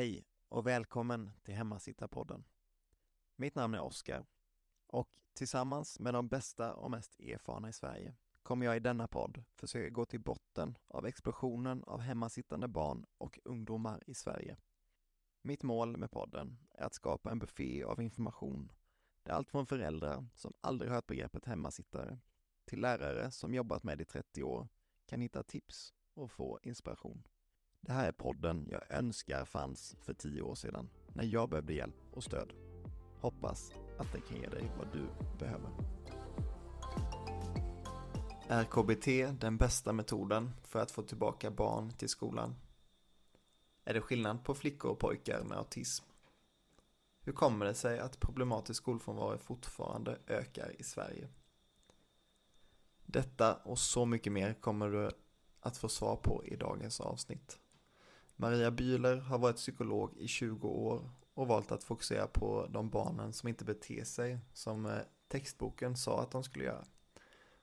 Hej 0.00 0.24
och 0.48 0.66
välkommen 0.66 1.30
till 1.42 1.54
Hemmasittarpodden. 1.54 2.44
Mitt 3.36 3.54
namn 3.54 3.74
är 3.74 3.80
Oskar 3.80 4.26
och 4.86 5.08
tillsammans 5.32 6.00
med 6.00 6.14
de 6.14 6.28
bästa 6.28 6.74
och 6.74 6.90
mest 6.90 7.20
erfarna 7.20 7.68
i 7.68 7.72
Sverige 7.72 8.14
kommer 8.42 8.66
jag 8.66 8.76
i 8.76 8.80
denna 8.80 9.08
podd 9.08 9.44
försöka 9.54 9.90
gå 9.90 10.04
till 10.04 10.20
botten 10.20 10.78
av 10.88 11.06
explosionen 11.06 11.84
av 11.84 12.00
hemmasittande 12.00 12.68
barn 12.68 13.06
och 13.18 13.38
ungdomar 13.44 14.02
i 14.06 14.14
Sverige. 14.14 14.56
Mitt 15.42 15.62
mål 15.62 15.96
med 15.96 16.10
podden 16.10 16.58
är 16.70 16.84
att 16.84 16.94
skapa 16.94 17.30
en 17.30 17.38
buffé 17.38 17.84
av 17.84 18.02
information 18.02 18.72
där 19.22 19.32
allt 19.32 19.50
från 19.50 19.66
föräldrar 19.66 20.26
som 20.34 20.52
aldrig 20.60 20.90
hört 20.90 21.06
begreppet 21.06 21.44
hemmasittare 21.44 22.18
till 22.64 22.80
lärare 22.80 23.30
som 23.30 23.54
jobbat 23.54 23.84
med 23.84 23.98
det 23.98 24.02
i 24.02 24.04
30 24.04 24.42
år 24.42 24.68
kan 25.06 25.20
hitta 25.20 25.42
tips 25.42 25.94
och 26.14 26.30
få 26.30 26.58
inspiration. 26.62 27.22
Det 27.80 27.92
här 27.92 28.08
är 28.08 28.12
podden 28.12 28.68
jag 28.70 28.82
önskar 28.90 29.44
fanns 29.44 29.96
för 30.00 30.14
tio 30.14 30.42
år 30.42 30.54
sedan 30.54 30.88
när 31.14 31.24
jag 31.24 31.48
behövde 31.48 31.72
hjälp 31.72 31.96
och 32.12 32.24
stöd. 32.24 32.52
Hoppas 33.20 33.72
att 33.98 34.12
den 34.12 34.22
kan 34.22 34.36
ge 34.36 34.48
dig 34.48 34.70
vad 34.78 34.92
du 34.92 35.06
behöver. 35.38 35.70
Är 38.48 38.64
KBT 38.64 39.40
den 39.40 39.56
bästa 39.56 39.92
metoden 39.92 40.50
för 40.62 40.78
att 40.78 40.90
få 40.90 41.02
tillbaka 41.02 41.50
barn 41.50 41.90
till 41.90 42.08
skolan? 42.08 42.54
Är 43.84 43.94
det 43.94 44.00
skillnad 44.00 44.44
på 44.44 44.54
flickor 44.54 44.90
och 44.90 44.98
pojkar 44.98 45.44
med 45.44 45.58
autism? 45.58 46.04
Hur 47.20 47.32
kommer 47.32 47.66
det 47.66 47.74
sig 47.74 47.98
att 47.98 48.20
problematisk 48.20 48.82
skolfrånvaro 48.82 49.38
fortfarande 49.38 50.18
ökar 50.26 50.80
i 50.80 50.84
Sverige? 50.84 51.28
Detta 53.06 53.54
och 53.54 53.78
så 53.78 54.06
mycket 54.06 54.32
mer 54.32 54.54
kommer 54.54 54.88
du 54.88 55.10
att 55.60 55.76
få 55.76 55.88
svar 55.88 56.16
på 56.16 56.44
i 56.44 56.56
dagens 56.56 57.00
avsnitt. 57.00 57.59
Maria 58.40 58.70
Bühler 58.70 59.16
har 59.16 59.38
varit 59.38 59.56
psykolog 59.56 60.16
i 60.16 60.28
20 60.28 60.68
år 60.68 61.10
och 61.34 61.48
valt 61.48 61.72
att 61.72 61.84
fokusera 61.84 62.26
på 62.26 62.66
de 62.70 62.90
barnen 62.90 63.32
som 63.32 63.48
inte 63.48 63.64
beter 63.64 64.04
sig 64.04 64.38
som 64.52 64.86
eh, 64.86 64.98
textboken 65.28 65.96
sa 65.96 66.22
att 66.22 66.30
de 66.30 66.44
skulle 66.44 66.64
göra. 66.64 66.84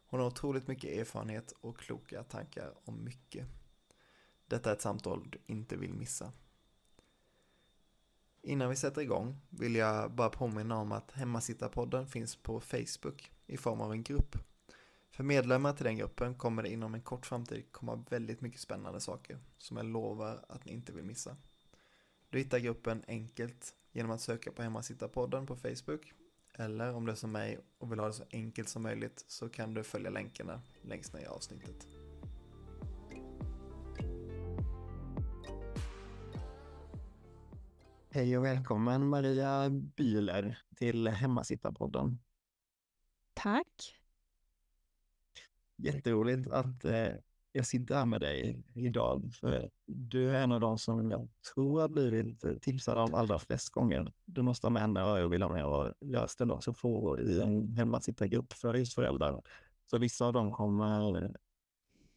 Hon 0.05 0.20
har 0.20 0.28
otroligt 0.28 0.67
mycket 0.67 0.98
erfarenhet 0.98 1.52
och 1.61 1.78
kloka 1.78 2.23
tankar 2.23 2.73
om 2.86 3.03
mycket. 3.03 3.48
Detta 4.48 4.70
är 4.70 4.73
ett 4.73 4.81
samtal 4.81 5.30
du 5.31 5.39
inte 5.45 5.78
vill 5.78 5.94
missa. 5.94 6.31
Innan 8.42 8.70
vi 8.70 8.75
sätter 8.75 9.02
igång 9.02 9.38
vill 9.50 9.75
jag 9.75 10.11
bara 10.11 10.30
påminna 10.30 10.78
om 10.78 10.92
att 10.92 11.11
Hemmasittarpodden 11.11 12.08
finns 12.08 12.36
på 12.36 12.59
Facebook 12.59 13.31
i 13.45 13.58
form 13.58 13.81
av 13.81 13.92
en 13.92 14.03
grupp. 14.03 14.38
För 15.18 15.23
medlemmar 15.23 15.73
till 15.73 15.86
den 15.86 15.98
gruppen 15.98 16.36
kommer 16.36 16.64
det 16.64 16.70
inom 16.70 16.94
en 16.94 17.02
kort 17.02 17.26
framtid 17.26 17.72
komma 17.72 18.04
väldigt 18.10 18.42
mycket 18.42 18.62
spännande 18.62 19.00
saker 19.00 19.40
som 19.58 19.78
jag 19.78 19.86
lovar 19.86 20.46
att 20.50 20.66
ni 20.66 20.72
inte 20.72 20.92
vill 20.92 21.04
missa. 21.04 21.38
Du 22.30 22.38
hittar 22.38 22.60
gruppen 22.60 23.04
enkelt 23.08 23.76
genom 23.92 24.12
att 24.12 24.22
söka 24.22 24.52
på 24.52 24.62
Hemmasittarpodden 24.62 25.45
på 25.45 25.56
Facebook 25.56 26.14
eller 26.54 26.94
om 26.94 27.06
du 27.06 27.12
är 27.12 27.16
som 27.16 27.32
mig 27.32 27.60
och 27.78 27.92
vill 27.92 28.00
ha 28.00 28.08
det 28.08 28.14
så 28.14 28.23
enkelt 28.32 28.70
som 28.70 28.82
möjligt 28.84 29.26
så 29.28 29.50
kan 29.50 29.73
du 29.73 29.84
följa 29.84 30.10
länkarna 30.10 30.62
längst 30.82 31.14
ner 31.14 31.22
i 31.22 31.26
avsnittet. 31.26 31.88
Hej 38.10 38.38
och 38.38 38.45
välkommen 38.45 39.08
Maria 39.08 39.70
Bühler 39.70 40.58
till 40.76 41.08
Hemmasittarpodden. 41.08 42.20
Tack. 43.34 43.98
Jätteroligt 45.78 46.52
att 46.52 46.86
eh, 46.86 47.09
jag 47.52 47.65
sitter 47.65 47.95
här 47.95 48.05
med 48.05 48.21
dig 48.21 48.64
idag. 48.73 49.32
För 49.33 49.70
du 49.86 50.30
är 50.30 50.43
en 50.43 50.52
av 50.52 50.60
de 50.60 50.77
som 50.77 51.11
jag 51.11 51.27
tror 51.54 51.82
har 51.82 51.88
blivit 51.88 52.61
tipsad 52.61 52.98
av 52.98 53.15
allra 53.15 53.39
flest 53.39 53.70
gånger. 53.70 54.14
Du 54.26 54.42
måste 54.42 54.67
ha 54.67 54.71
med 54.71 54.82
henne 54.82 55.04
och 55.04 55.20
jag 55.20 55.30
vill 55.30 55.42
ha 55.42 55.49
med 55.49 55.66
och 55.66 55.93
jag 55.99 56.30
ställer 56.30 56.54
också 56.54 56.73
frågor 56.73 57.21
i 57.21 57.42
en 57.42 57.73
hemmasittargrupp 57.73 58.54
för 58.54 58.73
just 58.73 58.93
föräldrar. 58.93 59.42
Så 59.86 59.98
vissa 59.98 60.26
av 60.26 60.33
dem 60.33 60.52
kommer 60.52 61.32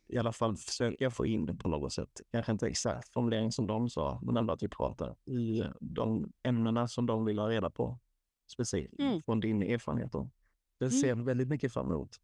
i 0.08 0.18
alla 0.18 0.32
fall 0.32 0.56
försöka 0.56 1.10
få 1.10 1.26
in 1.26 1.46
det 1.46 1.54
på 1.54 1.68
något 1.68 1.92
sätt. 1.92 2.20
Kanske 2.32 2.52
inte 2.52 2.66
exakt 2.66 3.08
formulering 3.08 3.52
som 3.52 3.66
de 3.66 3.90
sa, 3.90 4.20
men 4.22 4.36
ändå 4.36 4.52
att 4.52 4.62
vi 4.62 4.68
pratar 4.68 5.16
i 5.24 5.64
de 5.80 6.32
ämnena 6.42 6.88
som 6.88 7.06
de 7.06 7.24
vill 7.24 7.38
ha 7.38 7.48
reda 7.48 7.70
på. 7.70 7.98
Speciellt 8.46 8.98
mm. 8.98 9.22
från 9.22 9.40
din 9.40 9.62
erfarenhet. 9.62 10.12
Då. 10.12 10.30
Jag 10.78 10.92
ser 10.92 11.12
mm. 11.12 11.24
väldigt 11.24 11.48
mycket 11.48 11.72
fram 11.72 11.86
emot. 11.86 12.20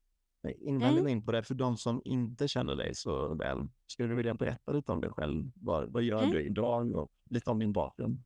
Vi 0.46 1.00
går 1.00 1.08
in 1.08 1.24
på 1.24 1.32
det, 1.32 1.42
för 1.42 1.54
de 1.54 1.76
som 1.76 2.02
inte 2.04 2.48
känner 2.48 2.76
dig 2.76 2.94
så 2.94 3.34
väl, 3.34 3.68
skulle 3.86 4.08
du 4.08 4.14
vilja 4.14 4.34
berätta 4.34 4.72
lite 4.72 4.92
om 4.92 5.00
dig 5.00 5.10
själv? 5.10 5.50
Vad, 5.54 5.92
vad 5.92 6.02
gör 6.02 6.18
mm. 6.18 6.30
du 6.30 6.42
idag 6.42 6.96
och 6.96 7.10
lite 7.30 7.50
om 7.50 7.58
din 7.58 7.72
bakgrund? 7.72 8.22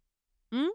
Mm. 0.52 0.72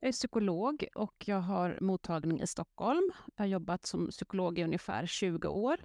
Jag 0.00 0.08
är 0.08 0.12
psykolog 0.12 0.84
och 0.94 1.14
jag 1.26 1.40
har 1.40 1.78
mottagning 1.80 2.40
i 2.40 2.46
Stockholm. 2.46 3.10
Jag 3.36 3.44
har 3.44 3.48
jobbat 3.48 3.86
som 3.86 4.08
psykolog 4.10 4.58
i 4.58 4.64
ungefär 4.64 5.06
20 5.06 5.48
år. 5.48 5.76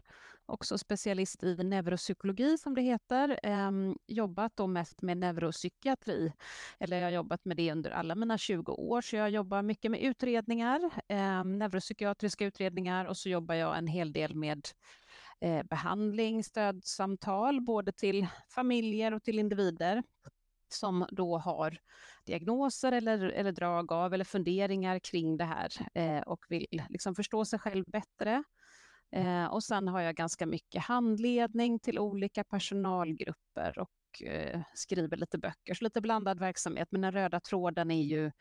Också 0.46 0.78
specialist 0.78 1.44
i 1.44 1.56
neuropsykologi 1.56 2.58
som 2.58 2.76
det 2.76 2.82
heter. 2.82 3.40
Ehm, 3.44 3.98
jobbat 4.08 4.56
då 4.56 4.68
mest 4.68 5.02
med 5.02 5.18
neuropsykiatri. 5.18 6.34
Eller 6.80 6.98
jag 6.98 7.06
har 7.06 7.12
jobbat 7.12 7.46
med 7.46 7.58
det 7.58 7.72
under 7.72 7.92
alla 7.92 8.16
mina 8.16 8.38
20 8.38 8.72
år. 8.72 9.02
Så 9.02 9.16
jag 9.16 9.30
jobbar 9.30 9.62
mycket 9.62 9.92
med 9.92 10.02
utredningar, 10.02 10.90
ehm, 11.08 11.60
neuropsykiatriska 11.60 12.46
utredningar 12.46 13.06
och 13.06 13.18
så 13.18 13.30
jobbar 13.30 13.56
jag 13.56 13.78
en 13.78 13.88
hel 13.88 14.14
del 14.14 14.36
med 14.36 14.68
eh, 15.42 15.64
behandling, 15.64 16.44
stödsamtal, 16.44 17.62
både 17.62 17.92
till 17.92 18.28
familjer 18.50 19.14
och 19.14 19.24
till 19.24 19.40
individer 19.40 20.04
som 20.74 21.06
då 21.12 21.38
har 21.38 21.78
diagnoser 22.26 22.92
eller, 22.92 23.20
eller 23.20 23.52
drag 23.52 23.92
av 23.92 24.14
eller 24.14 24.26
funderingar 24.26 25.00
kring 25.00 25.38
det 25.38 25.46
här 25.46 25.70
eh, 25.94 26.22
och 26.22 26.46
vill 26.50 26.84
liksom 26.90 27.16
förstå 27.16 27.46
sig 27.46 27.60
själv 27.60 27.86
bättre. 27.88 28.44
Eh, 29.12 29.46
och 29.46 29.64
sen 29.64 29.88
har 29.88 30.02
jag 30.02 30.16
ganska 30.16 30.46
mycket 30.46 30.84
handledning 30.84 31.80
till 31.80 32.00
olika 32.00 32.44
personalgrupper 32.44 33.80
och 33.80 34.24
eh, 34.24 34.62
skriver 34.74 35.18
lite 35.18 35.38
böcker, 35.38 35.74
så 35.74 35.84
lite 35.84 36.02
blandad 36.02 36.40
verksamhet. 36.40 36.88
Men 36.92 37.02
den 37.02 37.12
röda 37.12 37.40
tråden 37.40 37.92
är 37.92 38.04
ju 38.04 38.32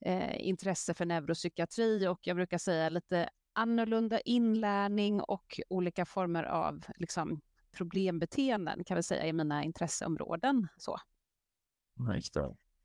eh, 0.00 0.46
intresse 0.48 0.94
för 0.94 1.04
neuropsykiatri 1.04 2.08
och 2.08 2.20
jag 2.22 2.36
brukar 2.36 2.58
säga 2.58 2.88
lite 2.88 3.28
annorlunda 3.52 4.20
inlärning 4.20 5.20
och 5.20 5.60
olika 5.68 6.06
former 6.06 6.44
av 6.44 6.84
liksom, 6.96 7.40
problembeteenden 7.76 8.84
kan 8.84 8.96
vi 8.96 9.02
säga 9.02 9.26
i 9.26 9.32
mina 9.32 9.64
intresseområden. 9.64 10.68
Så. 10.76 10.96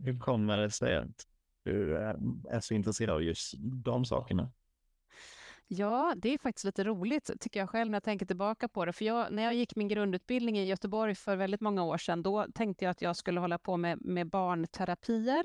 Hur 0.03 0.19
kommer 0.19 0.57
det 0.57 0.72
sig 0.72 0.97
att 0.97 1.28
du 1.63 1.97
eh, 1.97 2.16
är 2.50 2.59
så 2.59 2.73
intresserad 2.73 3.16
av 3.16 3.23
just 3.23 3.53
de 3.59 4.06
sakerna? 4.06 4.51
Ja, 5.68 6.13
det 6.18 6.34
är 6.34 6.38
faktiskt 6.38 6.66
lite 6.66 6.84
roligt 6.84 7.31
tycker 7.40 7.59
jag 7.59 7.69
själv 7.69 7.91
när 7.91 7.96
jag 7.96 8.03
tänker 8.03 8.25
tillbaka 8.25 8.67
på 8.67 8.85
det. 8.85 8.94
För 8.94 9.06
jag, 9.06 9.31
när 9.31 9.44
jag 9.44 9.53
gick 9.53 9.75
min 9.75 9.88
grundutbildning 9.88 10.59
i 10.59 10.66
Göteborg 10.66 11.16
för 11.16 11.35
väldigt 11.35 11.62
många 11.62 11.84
år 11.84 11.97
sedan, 11.97 12.23
då 12.23 12.47
tänkte 12.53 12.85
jag 12.85 12.91
att 12.91 13.01
jag 13.01 13.16
skulle 13.16 13.40
hålla 13.40 13.57
på 13.57 13.78
med, 13.78 13.97
med 14.01 14.29
barnterapier. 14.29 15.44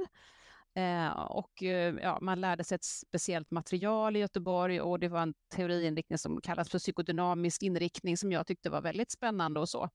Eh, 0.75 1.11
och 1.13 1.63
eh, 1.63 1.95
ja, 2.03 2.19
man 2.21 2.41
lärde 2.41 2.65
sig 2.65 2.75
ett 2.75 2.85
speciellt 2.85 3.51
material 3.51 4.17
i 4.17 4.19
Göteborg 4.19 4.81
och 4.81 4.99
det 4.99 5.09
var 5.09 5.23
en 5.23 5.35
teoriinriktning 5.55 6.19
som 6.19 6.41
kallas 6.41 6.71
för 6.71 6.79
psykodynamisk 6.79 7.63
inriktning 7.63 8.17
som 8.17 8.33
jag 8.33 8.47
tyckte 8.47 8.71
var 8.71 8.81
väldigt 8.81 9.11
spännande 9.11 9.61
och 9.61 9.69
så. 9.69 9.89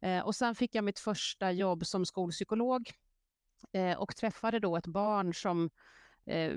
Eh, 0.00 0.20
och 0.20 0.34
sen 0.34 0.54
fick 0.54 0.74
jag 0.74 0.84
mitt 0.84 0.98
första 0.98 1.52
jobb 1.52 1.86
som 1.86 2.06
skolpsykolog 2.06 2.90
Eh, 3.72 3.98
och 3.98 4.16
träffade 4.16 4.58
då 4.58 4.76
ett 4.76 4.86
barn 4.86 5.34
som 5.34 5.70
eh, 6.26 6.52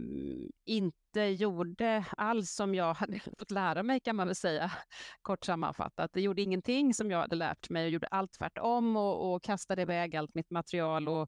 inte 0.66 1.22
gjorde 1.22 2.06
alls 2.18 2.52
som 2.52 2.76
jag 2.76 2.94
hade 2.94 3.20
fått 3.40 3.52
lära 3.52 3.84
mig 3.84 4.00
kan 4.00 4.16
man 4.16 4.28
väl 4.28 4.36
säga, 4.36 4.72
kort 5.22 5.46
sammanfattat. 5.46 6.12
Det 6.14 6.22
gjorde 6.22 6.42
ingenting 6.42 6.94
som 6.94 7.12
jag 7.12 7.20
hade 7.20 7.36
lärt 7.36 7.70
mig 7.70 7.86
och 7.86 7.92
gjorde 7.92 8.08
allt 8.08 8.34
tvärtom 8.34 8.98
och, 8.98 9.34
och 9.34 9.44
kastade 9.44 9.82
iväg 9.82 10.16
allt 10.16 10.36
mitt 10.36 10.52
material 10.52 11.08
och 11.08 11.28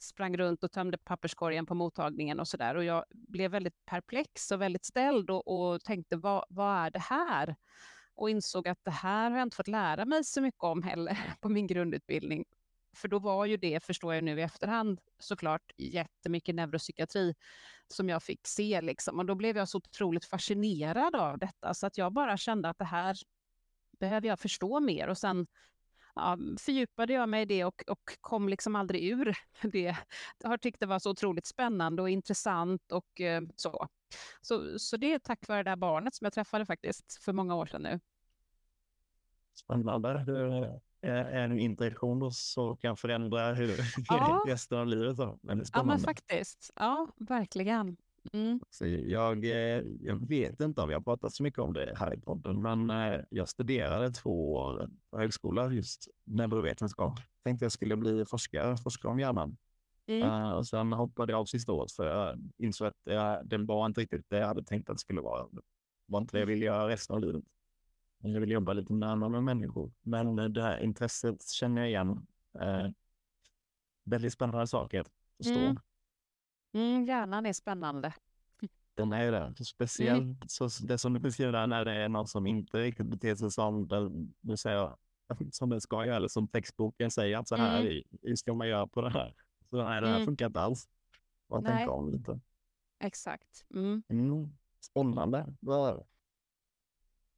sprang 0.00 0.36
runt 0.36 0.64
och 0.64 0.72
tömde 0.72 0.98
papperskorgen 0.98 1.66
på 1.66 1.74
mottagningen 1.74 2.40
och 2.40 2.48
så 2.48 2.56
där. 2.56 2.74
Och 2.74 2.84
jag 2.84 3.04
blev 3.10 3.50
väldigt 3.50 3.84
perplex 3.86 4.50
och 4.50 4.60
väldigt 4.60 4.84
ställd 4.84 5.30
och, 5.30 5.48
och 5.48 5.80
tänkte, 5.84 6.16
vad, 6.16 6.44
vad 6.48 6.76
är 6.76 6.90
det 6.90 6.98
här? 6.98 7.56
och 8.18 8.30
insåg 8.30 8.68
att 8.68 8.78
det 8.84 8.90
här 8.90 9.30
har 9.30 9.38
jag 9.38 9.46
inte 9.46 9.56
fått 9.56 9.68
lära 9.68 10.04
mig 10.04 10.24
så 10.24 10.40
mycket 10.40 10.62
om 10.62 10.82
heller 10.82 11.18
på 11.40 11.48
min 11.48 11.66
grundutbildning. 11.66 12.44
För 12.96 13.08
då 13.08 13.18
var 13.18 13.44
ju 13.46 13.56
det, 13.56 13.84
förstår 13.84 14.14
jag 14.14 14.24
nu 14.24 14.38
i 14.40 14.42
efterhand, 14.42 15.00
såklart 15.18 15.72
jättemycket 15.76 16.54
neuropsykiatri 16.54 17.34
som 17.88 18.08
jag 18.08 18.22
fick 18.22 18.46
se. 18.46 18.80
Liksom. 18.80 19.18
Och 19.18 19.26
då 19.26 19.34
blev 19.34 19.56
jag 19.56 19.68
så 19.68 19.78
otroligt 19.78 20.24
fascinerad 20.24 21.16
av 21.16 21.38
detta, 21.38 21.74
så 21.74 21.86
att 21.86 21.98
jag 21.98 22.12
bara 22.12 22.36
kände 22.36 22.68
att 22.68 22.78
det 22.78 22.84
här 22.84 23.16
behöver 24.00 24.28
jag 24.28 24.40
förstå 24.40 24.80
mer. 24.80 25.08
Och 25.08 25.18
sen 25.18 25.46
ja, 26.14 26.38
fördjupade 26.58 27.12
jag 27.12 27.28
mig 27.28 27.42
i 27.42 27.44
det 27.44 27.64
och, 27.64 27.82
och 27.86 28.18
kom 28.20 28.48
liksom 28.48 28.76
aldrig 28.76 29.04
ur 29.04 29.36
det. 29.62 29.96
Jag 30.38 30.48
har 30.48 30.58
tyckt 30.58 30.80
det 30.80 30.86
var 30.86 30.98
så 30.98 31.10
otroligt 31.10 31.46
spännande 31.46 32.02
och 32.02 32.10
intressant 32.10 32.92
och 32.92 33.20
eh, 33.20 33.42
så. 33.56 33.88
så. 34.40 34.78
Så 34.78 34.96
det 34.96 35.14
är 35.14 35.18
tack 35.18 35.48
vare 35.48 35.62
det 35.62 35.70
där 35.70 35.76
barnet 35.76 36.14
som 36.14 36.24
jag 36.24 36.32
träffade 36.32 36.66
faktiskt 36.66 37.24
för 37.24 37.32
många 37.32 37.54
år 37.54 37.66
sedan 37.66 37.82
nu. 37.82 38.00
Spännande 39.54 40.80
en 41.02 41.58
interaktion 41.58 42.32
så 42.32 42.76
kan 42.76 42.96
förändra 42.96 43.52
hur 43.52 43.76
Ja. 44.08 44.44
resten 44.46 44.78
av 44.78 44.86
livet. 44.86 45.16
Då. 45.16 45.38
Men 45.42 45.58
det 45.58 45.64
är 45.64 45.68
Ja, 45.72 45.82
men 45.82 45.98
faktiskt. 45.98 46.72
Ja, 46.76 47.08
verkligen. 47.16 47.96
Mm. 48.32 48.60
Jag, 49.06 49.44
eh, 49.44 49.82
jag 50.00 50.28
vet 50.28 50.60
inte 50.60 50.80
om 50.80 50.90
har 50.90 51.00
pratat 51.00 51.32
så 51.32 51.42
mycket 51.42 51.58
om 51.58 51.72
det 51.72 51.94
här 51.96 52.14
i 52.14 52.20
podden, 52.20 52.62
men 52.62 52.90
eh, 52.90 53.20
jag 53.30 53.48
studerade 53.48 54.10
två 54.10 54.52
år 54.54 54.90
på 55.10 55.18
högskola 55.18 55.72
just 55.72 56.08
neurovetenskap. 56.24 57.20
Tänkte 57.44 57.64
jag 57.64 57.72
skulle 57.72 57.96
bli 57.96 58.24
forskare, 58.24 58.76
forskare 58.76 59.12
om 59.12 59.20
hjärnan. 59.20 59.56
Mm. 60.06 60.22
Eh, 60.22 60.50
och 60.50 60.66
sen 60.66 60.92
hoppade 60.92 61.32
jag 61.32 61.40
av 61.40 61.44
sista 61.44 61.72
året 61.72 61.92
för 61.92 62.06
jag 62.06 62.50
insåg 62.58 62.88
att 62.88 63.00
jag, 63.04 63.46
det 63.46 63.58
var 63.58 63.86
inte 63.86 64.00
riktigt 64.00 64.26
det 64.28 64.38
jag 64.38 64.46
hade 64.46 64.64
tänkt 64.64 64.90
att 64.90 64.96
det 64.96 65.00
skulle 65.00 65.20
vara. 65.20 65.42
Det 65.50 65.60
var 66.06 66.20
inte 66.20 66.36
det 66.36 66.40
jag 66.40 66.46
ville 66.46 66.64
göra 66.64 66.88
resten 66.88 67.16
av 67.16 67.22
livet. 67.22 67.44
Jag 68.20 68.40
vill 68.40 68.50
jobba 68.50 68.72
lite 68.72 68.92
närmare 68.92 69.40
människor. 69.40 69.92
Men 70.02 70.36
det 70.52 70.62
här 70.62 70.78
intresset 70.80 71.48
känner 71.48 71.80
jag 71.82 71.88
igen. 71.90 72.26
Eh, 72.60 72.88
väldigt 74.04 74.32
spännande 74.32 74.66
saker. 74.66 75.04
Mm. 75.46 75.76
Mm, 76.72 77.04
hjärnan 77.04 77.46
är 77.46 77.52
spännande. 77.52 78.14
Den 78.94 79.12
är 79.12 79.32
det. 79.32 79.64
Speciellt 79.64 80.50
så, 80.50 80.68
det 80.86 80.98
som 80.98 81.12
du 81.12 81.20
beskriver 81.20 81.52
där 81.52 81.66
när 81.66 81.84
det 81.84 81.92
är 81.92 82.08
någon 82.08 82.26
som 82.26 82.46
inte 82.46 82.78
riktigt 82.78 83.06
beter 83.06 83.34
sig 83.34 83.50
som 83.50 83.88
den, 83.88 84.34
du 84.40 84.56
säger, 84.56 84.96
som 85.50 85.68
den 85.68 85.80
ska 85.80 86.06
göra, 86.06 86.16
eller 86.16 86.28
som 86.28 86.48
textboken 86.48 87.10
säger 87.10 87.38
att 87.38 87.48
så 87.48 87.56
här 87.56 88.02
Mm. 88.22 88.36
ska 88.36 88.54
man 88.54 88.68
göra 88.68 88.86
på 88.86 89.00
det 89.00 89.10
här. 89.10 89.34
Så 89.70 89.76
nej, 89.84 90.00
det 90.00 90.06
här 90.08 90.14
Mm. 90.14 90.26
funkar 90.26 90.46
inte 90.46 90.60
alls. 90.60 90.88
Vad 91.46 91.62
Nej. 91.62 91.72
tänker 91.76 91.92
om 91.92 92.10
lite. 92.10 92.40
Exakt. 92.98 93.66
Mm. 93.74 94.02
Mm. 94.08 94.48
Spännande. 94.80 95.54
Det? 95.60 96.04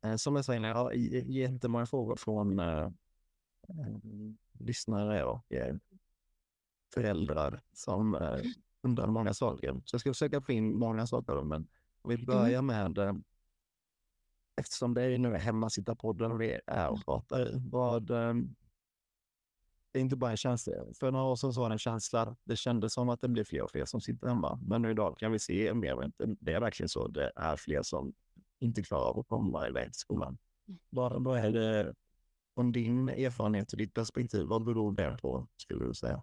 Eh, 0.03 0.17
Som 0.17 0.37
jag 0.37 0.45
säger, 0.45 0.69
jag 0.69 0.75
har 0.75 0.93
jättemånga 0.93 1.87
frågor 1.87 2.17
från 2.17 2.59
eh, 2.59 2.91
lyssnare 4.59 5.25
och 5.25 5.53
eh, 5.53 5.77
föräldrar 6.95 7.61
som 7.73 8.15
eh, 8.15 8.39
undrar 8.83 9.07
många 9.07 9.35
saker. 9.35 9.83
Så 9.85 9.95
jag 9.95 10.01
ska 10.01 10.11
försöka 10.11 10.41
få 10.41 10.53
in 10.53 10.79
många 10.79 11.07
saker. 11.07 11.43
Men 11.43 11.69
vi 12.09 12.27
börjar 12.27 12.63
med, 12.63 12.99
eh, 12.99 13.13
eftersom 14.57 14.95
det 14.95 15.03
är 15.03 15.19
nu 15.19 15.37
hemmasittarpodden 15.37 16.39
vi 16.39 16.61
är 16.67 16.89
och 16.89 17.05
pratar 17.05 17.51
vad, 17.71 18.11
eh, 18.11 18.35
det 19.93 19.99
är 19.99 20.01
inte 20.01 20.17
bara 20.17 20.31
en 20.31 20.37
känsla. 20.37 20.73
För 21.01 21.11
några 21.11 21.25
år 21.25 21.37
sedan 21.37 21.53
så 21.53 21.61
var 21.61 21.69
det 21.69 21.75
en 21.75 21.79
känsla. 21.79 22.37
Det 22.45 22.57
kändes 22.57 22.93
som 22.93 23.09
att 23.09 23.21
det 23.21 23.29
blir 23.29 23.45
fler 23.45 23.63
och 23.63 23.71
fler 23.71 23.85
som 23.85 24.01
sitter 24.01 24.29
hemma. 24.29 24.59
Men 24.63 24.83
nu 24.83 24.91
idag 24.91 25.19
kan 25.19 25.33
vi 25.33 25.39
se 25.39 25.75
mer. 25.75 26.13
Det 26.41 26.53
är 26.53 26.61
verkligen 26.61 26.89
så. 26.89 27.09
Det 27.09 27.33
är 27.37 27.57
fler 27.57 27.83
som 27.83 28.13
inte 28.61 28.83
klarar 28.83 29.11
av 29.11 29.19
att 29.19 29.29
komma 29.29 29.69
iväg 29.69 29.85
till 29.85 30.01
skolan. 30.01 30.39
Vad, 30.91 31.25
vad 31.25 31.39
är 31.39 31.51
det 31.51 31.95
från 32.55 32.73
din 32.73 33.09
erfarenhet 33.09 33.73
och 33.73 33.79
ditt 33.79 33.95
perspektiv? 33.95 34.47
Vad 34.47 34.65
beror 34.65 34.93
det 34.93 35.19
på, 35.23 35.49
skulle 35.57 35.85
du 35.85 35.95
säga? 35.95 36.23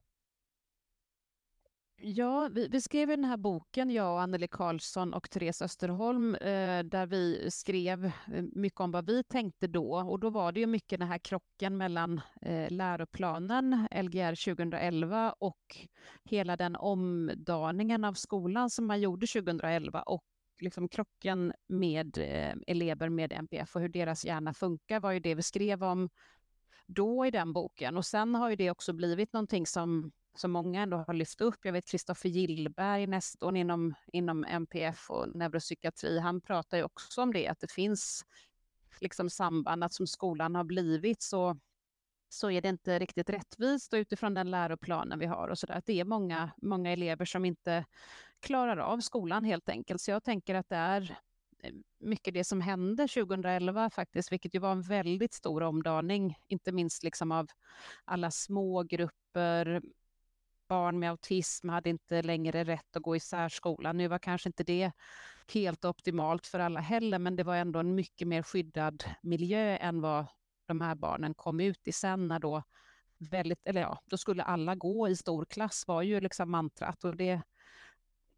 Ja, 2.02 2.50
vi, 2.52 2.68
vi 2.68 2.82
skrev 2.82 3.08
den 3.08 3.26
här 3.26 3.38
boken, 3.38 3.90
jag 3.90 4.14
och 4.14 4.22
Anneli 4.22 4.48
Karlsson 4.48 5.14
och 5.14 5.30
Therese 5.30 5.62
Österholm, 5.62 6.36
eh, 6.36 6.84
där 6.84 7.06
vi 7.06 7.52
skrev 7.52 8.06
eh, 8.06 8.44
mycket 8.52 8.80
om 8.80 8.92
vad 8.92 9.06
vi 9.06 9.24
tänkte 9.24 9.68
då. 9.68 9.98
Och 9.98 10.20
då 10.20 10.30
var 10.30 10.52
det 10.52 10.60
ju 10.60 10.66
mycket 10.66 11.00
den 11.00 11.08
här 11.08 11.18
krocken 11.18 11.78
mellan 11.78 12.22
eh, 12.42 12.72
läroplanen, 12.72 13.88
Lgr 13.92 14.54
2011, 14.54 15.32
och 15.40 15.78
hela 16.24 16.58
den 16.58 16.76
omdaningen 16.76 18.04
av 18.04 18.14
skolan 18.14 18.70
som 18.70 18.86
man 18.86 19.02
gjorde 19.02 19.28
2011 19.28 20.02
och 20.02 20.24
liksom 20.62 20.90
krocken 20.90 21.54
med 21.68 22.18
eh, 22.18 22.56
elever 22.68 23.10
med 23.10 23.34
NPF 23.34 23.76
och 23.76 23.82
hur 23.82 23.90
deras 23.90 24.26
hjärna 24.26 24.54
funkar 24.54 25.00
var 25.00 25.12
ju 25.12 25.20
det 25.20 25.36
vi 25.36 25.42
skrev 25.42 25.84
om 25.84 26.10
då 26.86 27.26
i 27.26 27.32
den 27.32 27.54
boken. 27.54 27.98
Och 27.98 28.06
sen 28.06 28.36
har 28.36 28.50
ju 28.50 28.56
det 28.56 28.72
också 28.72 28.94
blivit 28.94 29.34
någonting 29.34 29.68
som 29.68 30.12
som 30.40 30.52
många 30.52 30.82
ändå 30.82 30.98
har 30.98 31.14
lyft 31.14 31.42
upp. 31.42 31.60
Jag 31.64 31.74
vet 31.74 31.88
Kristoffer 31.88 32.30
Gillberg, 32.30 33.08
nestorn 33.08 33.56
inom, 33.56 33.96
inom 34.14 34.44
MPF 34.44 35.10
och 35.10 35.36
neuropsykiatri, 35.36 36.20
han 36.20 36.42
pratar 36.42 36.78
ju 36.78 36.84
också 36.84 37.22
om 37.22 37.34
det, 37.34 37.48
att 37.48 37.60
det 37.60 37.72
finns 37.72 38.26
liksom 39.00 39.30
samband, 39.30 39.84
att 39.84 39.94
som 39.94 40.08
skolan 40.08 40.56
har 40.56 40.64
blivit 40.64 41.22
så, 41.22 41.58
så 42.30 42.52
är 42.52 42.62
det 42.62 42.70
inte 42.70 43.00
riktigt 43.00 43.30
rättvist 43.30 43.94
och 43.94 43.98
utifrån 43.98 44.34
den 44.34 44.52
läroplanen 44.52 45.20
vi 45.20 45.26
har 45.26 45.48
och 45.48 45.60
så 45.60 45.68
där, 45.68 45.76
att 45.76 45.86
det 45.86 46.00
är 46.00 46.06
många, 46.06 46.52
många 46.58 46.92
elever 46.92 47.26
som 47.26 47.46
inte 47.46 47.86
klarar 48.40 48.78
av 48.78 49.00
skolan 49.00 49.44
helt 49.44 49.70
enkelt. 49.70 50.02
Så 50.02 50.12
jag 50.12 50.24
tänker 50.24 50.56
att 50.56 50.70
det 50.70 50.76
är 50.76 51.18
eh, 51.64 51.74
mycket 52.00 52.34
det 52.34 52.44
som 52.44 52.62
hände 52.62 53.08
2011 53.08 53.90
faktiskt, 53.90 54.32
vilket 54.32 54.56
ju 54.56 54.60
var 54.60 54.72
en 54.72 54.82
väldigt 54.82 55.34
stor 55.34 55.64
omdaning, 55.64 56.38
inte 56.48 56.72
minst 56.72 57.04
liksom 57.04 57.32
av 57.32 57.48
alla 58.06 58.32
små 58.32 58.84
grupper, 58.84 59.82
barn 60.68 61.00
med 61.00 61.10
autism 61.10 61.70
hade 61.70 61.90
inte 61.90 62.22
längre 62.22 62.64
rätt 62.64 62.96
att 62.96 63.04
gå 63.04 63.16
i 63.16 63.20
särskolan. 63.20 63.98
Nu 63.98 64.08
var 64.08 64.20
kanske 64.20 64.50
inte 64.50 64.64
det 64.64 64.92
helt 65.54 65.86
optimalt 65.86 66.48
för 66.48 66.60
alla 66.60 66.80
heller, 66.80 67.20
men 67.20 67.36
det 67.36 67.44
var 67.44 67.56
ändå 67.56 67.80
en 67.80 67.96
mycket 67.96 68.28
mer 68.28 68.44
skyddad 68.44 69.04
miljö 69.22 69.78
än 69.78 70.02
vad 70.02 70.26
de 70.66 70.82
här 70.82 70.96
barnen 70.96 71.34
kom 71.34 71.60
ut 71.60 71.88
i 71.88 71.92
sen 71.92 72.28
när 72.28 72.40
då 72.40 72.64
väldigt, 73.18 73.60
eller 73.66 73.82
ja, 73.82 74.00
då 74.06 74.18
skulle 74.18 74.44
alla 74.44 74.76
gå 74.76 75.10
i 75.10 75.16
stor 75.16 75.46
klass 75.46 75.84
var 75.88 76.02
ju 76.02 76.20
liksom 76.20 76.52
mantrat 76.52 77.04
och 77.04 77.16
det, 77.16 77.42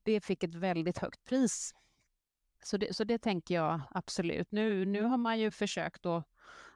det 0.09 0.25
fick 0.25 0.43
ett 0.43 0.55
väldigt 0.55 0.97
högt 0.97 1.25
pris. 1.25 1.75
Så 2.63 2.77
det, 2.77 2.95
så 2.95 3.03
det 3.03 3.17
tänker 3.17 3.55
jag 3.55 3.81
absolut. 3.91 4.51
Nu, 4.51 4.85
nu 4.85 5.01
har 5.01 5.17
man 5.17 5.39
ju 5.39 5.51
försökt 5.51 6.05
att 6.05 6.25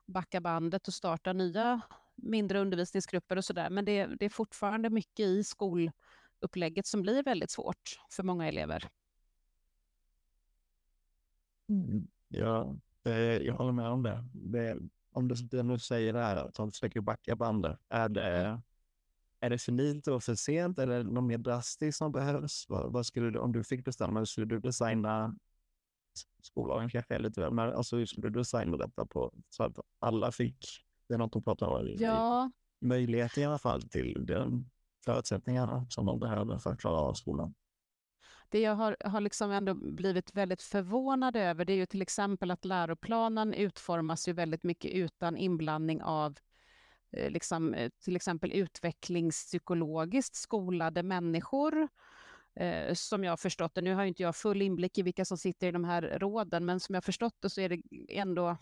backa 0.05 0.41
bandet 0.41 0.87
och 0.87 0.93
starta 0.93 1.33
nya 1.33 1.81
mindre 2.15 2.59
undervisningsgrupper 2.59 3.37
och 3.37 3.45
sådär, 3.45 3.69
men 3.69 3.85
det, 3.85 4.05
det 4.05 4.25
är 4.25 4.29
fortfarande 4.29 4.89
mycket 4.89 5.25
i 5.25 5.43
skolupplägget 5.43 6.87
som 6.87 7.01
blir 7.01 7.23
väldigt 7.23 7.51
svårt 7.51 7.99
för 8.11 8.23
många 8.23 8.47
elever. 8.47 8.89
Mm. 11.69 12.07
Ja, 12.27 12.75
eh, 13.03 13.13
jag 13.13 13.53
håller 13.53 13.71
med 13.71 13.87
om 13.87 14.03
det. 14.03 14.23
det 14.33 14.77
om 15.11 15.27
du, 15.27 15.35
du 15.35 15.63
nu 15.63 15.79
säger 15.79 16.13
det 16.13 16.19
här, 16.19 16.35
att 16.35 16.53
de 16.53 16.71
försöker 16.71 17.01
backa 17.01 17.35
bandet, 17.35 17.79
är 17.89 18.09
det, 18.09 18.61
är 19.43 19.49
det 19.49 19.57
för 19.57 19.71
lite 19.71 20.11
och 20.11 20.23
för 20.23 20.35
sent? 20.35 20.79
Är 20.79 20.87
det 20.87 21.03
något 21.03 21.23
mer 21.23 21.37
drastiskt 21.37 21.97
som 21.97 22.11
behövs? 22.11 22.65
Vad, 22.69 22.93
vad 22.93 23.05
skulle 23.05 23.29
du, 23.29 23.39
om 23.39 23.51
du 23.51 23.63
fick 23.63 23.85
bestämma, 23.85 24.25
skulle 24.25 24.45
du 24.45 24.59
designa 24.59 25.35
skollagen 26.41 26.89
kanske 26.89 27.15
är 27.15 27.19
lite 27.19 27.41
väl, 27.41 27.53
men 27.53 27.73
alltså 27.73 27.95
hur 27.95 28.05
skulle 28.05 28.29
du 28.29 28.39
designa 28.39 28.77
detta 28.77 29.05
på 29.05 29.33
så 29.49 29.63
att 29.63 29.79
alla 29.99 30.31
fick, 30.31 30.65
det 31.07 31.13
är 31.13 31.17
något 31.17 31.33
de 31.33 31.43
pratar 31.43 31.67
om, 31.67 31.95
Ja, 31.97 32.51
möjlighet 32.81 33.37
i 33.37 33.43
alla 33.43 33.57
fall 33.57 33.81
till 33.81 34.25
den 34.25 34.69
förutsättningarna 35.05 35.85
som 35.89 36.05
de 36.05 36.19
behöver 36.19 36.57
för 36.57 36.71
att 36.71 36.79
klara 36.79 36.99
av 36.99 37.13
skolan. 37.13 37.53
det 38.49 38.59
jag 38.59 38.75
har, 38.75 38.97
har 39.05 39.21
liksom 39.21 39.51
ändå 39.51 39.73
blivit 39.73 40.35
väldigt 40.35 40.61
förvånad 40.61 41.35
över, 41.35 41.65
det 41.65 41.73
är 41.73 41.77
ju 41.77 41.85
till 41.85 42.01
exempel 42.01 42.51
att 42.51 42.65
läroplanen 42.65 43.53
utformas 43.53 44.27
ju 44.27 44.33
väldigt 44.33 44.63
mycket 44.63 44.91
utan 44.91 45.37
inblandning 45.37 46.03
av 46.03 46.37
Eh, 47.13 47.31
liksom, 47.31 47.73
eh, 47.73 47.89
till 47.99 48.15
exempel 48.15 48.51
utvecklingspsykologiskt 48.51 50.35
skolade 50.35 51.03
människor. 51.03 51.87
Eh, 52.55 52.93
som 52.93 53.23
jag 53.23 53.31
har 53.31 53.37
förstått 53.37 53.75
det, 53.75 53.81
nu 53.81 53.93
har 53.93 54.05
inte 54.05 54.23
jag 54.23 54.35
full 54.35 54.61
inblick 54.61 54.97
i 54.97 55.01
vilka 55.01 55.25
som 55.25 55.37
sitter 55.37 55.67
i 55.67 55.71
de 55.71 55.83
här 55.83 56.01
råden, 56.01 56.65
men 56.65 56.79
som 56.79 56.95
jag 56.95 56.97
har 56.97 57.05
förstått 57.05 57.35
det 57.39 57.49
så 57.49 57.61
är 57.61 57.69
det 57.69 57.81
ändå 58.09 58.57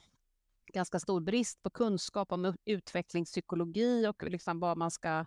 ganska 0.73 0.99
stor 0.99 1.21
brist 1.21 1.63
på 1.63 1.69
kunskap 1.69 2.31
om 2.31 2.55
utvecklingspsykologi 2.65 4.07
och 4.07 4.23
liksom 4.23 4.59
vad 4.59 4.77
man 4.77 4.91
ska 4.91 5.25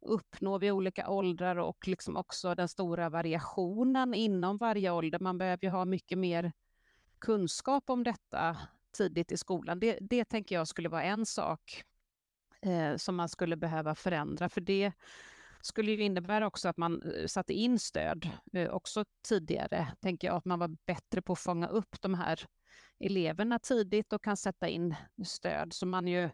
uppnå 0.00 0.58
vid 0.58 0.72
olika 0.72 1.08
åldrar 1.08 1.56
och 1.56 1.88
liksom 1.88 2.16
också 2.16 2.54
den 2.54 2.68
stora 2.68 3.08
variationen 3.08 4.14
inom 4.14 4.56
varje 4.56 4.90
ålder. 4.90 5.18
Man 5.18 5.38
behöver 5.38 5.64
ju 5.64 5.70
ha 5.70 5.84
mycket 5.84 6.18
mer 6.18 6.52
kunskap 7.18 7.90
om 7.90 8.04
detta 8.04 8.56
tidigt 8.96 9.32
i 9.32 9.36
skolan. 9.36 9.80
Det, 9.80 9.98
det 10.00 10.24
tänker 10.24 10.54
jag 10.54 10.68
skulle 10.68 10.88
vara 10.88 11.02
en 11.02 11.26
sak 11.26 11.84
eh, 12.66 12.96
som 12.96 13.16
man 13.16 13.28
skulle 13.28 13.56
behöva 13.56 13.94
förändra, 13.94 14.48
för 14.48 14.60
det 14.60 14.92
skulle 15.60 15.90
ju 15.92 16.02
innebära 16.02 16.46
också 16.46 16.68
att 16.68 16.76
man 16.76 17.02
eh, 17.02 17.26
satte 17.26 17.52
in 17.52 17.78
stöd 17.78 18.30
eh, 18.52 18.70
också 18.70 19.04
tidigare, 19.28 19.92
tänker 20.00 20.28
jag, 20.28 20.36
att 20.36 20.44
man 20.44 20.58
var 20.58 20.76
bättre 20.86 21.22
på 21.22 21.32
att 21.32 21.38
fånga 21.38 21.68
upp 21.68 22.00
de 22.00 22.14
här 22.14 22.46
eleverna 22.98 23.58
tidigt 23.58 24.12
och 24.12 24.24
kan 24.24 24.36
sätta 24.36 24.68
in 24.68 24.94
stöd 25.24 25.72
som 25.72 25.90
man 25.90 26.06
ju 26.06 26.30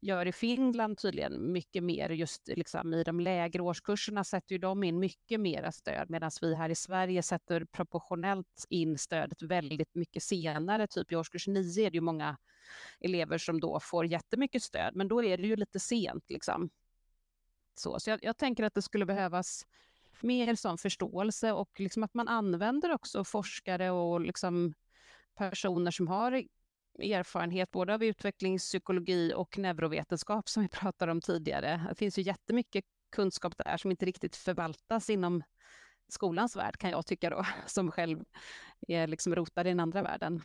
gör 0.00 0.26
i 0.26 0.32
Finland 0.32 0.98
tydligen 0.98 1.52
mycket 1.52 1.82
mer 1.82 2.10
just 2.10 2.48
liksom 2.48 2.94
i 2.94 3.04
de 3.04 3.20
lägre 3.20 3.62
årskurserna 3.62 4.24
sätter 4.24 4.52
ju 4.52 4.58
de 4.58 4.84
in 4.84 4.98
mycket 4.98 5.40
mera 5.40 5.72
stöd 5.72 6.10
medan 6.10 6.30
vi 6.40 6.54
här 6.54 6.68
i 6.68 6.74
Sverige 6.74 7.22
sätter 7.22 7.64
proportionellt 7.64 8.66
in 8.68 8.98
stödet 8.98 9.42
väldigt 9.42 9.94
mycket 9.94 10.22
senare, 10.22 10.86
typ 10.86 11.12
i 11.12 11.16
årskurs 11.16 11.46
9 11.46 11.86
är 11.86 11.90
det 11.90 11.94
ju 11.94 12.00
många 12.00 12.36
elever 13.00 13.38
som 13.38 13.60
då 13.60 13.80
får 13.80 14.06
jättemycket 14.06 14.62
stöd, 14.62 14.96
men 14.96 15.08
då 15.08 15.24
är 15.24 15.36
det 15.38 15.46
ju 15.46 15.56
lite 15.56 15.80
sent 15.80 16.24
liksom. 16.28 16.70
Så, 17.74 18.00
så 18.00 18.10
jag, 18.10 18.18
jag 18.22 18.36
tänker 18.36 18.64
att 18.64 18.74
det 18.74 18.82
skulle 18.82 19.06
behövas 19.06 19.66
mer 20.20 20.54
sån 20.54 20.78
förståelse 20.78 21.52
och 21.52 21.80
liksom 21.80 22.02
att 22.02 22.14
man 22.14 22.28
använder 22.28 22.92
också 22.92 23.24
forskare 23.24 23.90
och 23.90 24.20
liksom 24.20 24.74
personer 25.34 25.90
som 25.90 26.08
har 26.08 26.32
e-, 26.32 26.48
erfarenhet 26.98 27.70
både 27.70 27.94
av 27.94 28.04
utvecklingspsykologi 28.04 29.32
och 29.36 29.58
neurovetenskap 29.58 30.48
som 30.48 30.62
vi 30.62 30.68
pratade 30.80 31.12
om 31.12 31.20
tidigare. 31.20 31.86
Det 31.88 31.94
finns 31.94 32.18
ju 32.18 32.22
jättemycket 32.22 32.84
kunskap 33.10 33.54
där 33.56 33.76
som 33.76 33.90
inte 33.90 34.06
riktigt 34.06 34.36
förvaltas 34.36 35.10
inom 35.10 35.42
skolans 36.08 36.56
värld 36.56 36.76
kan 36.76 36.90
jag 36.90 37.06
tycka 37.06 37.30
då, 37.30 37.46
som 37.66 37.90
själv 37.90 38.24
är 38.88 39.06
liksom 39.06 39.34
rotad 39.34 39.66
i 39.66 39.70
den 39.70 39.80
andra 39.80 40.02
världen. 40.02 40.42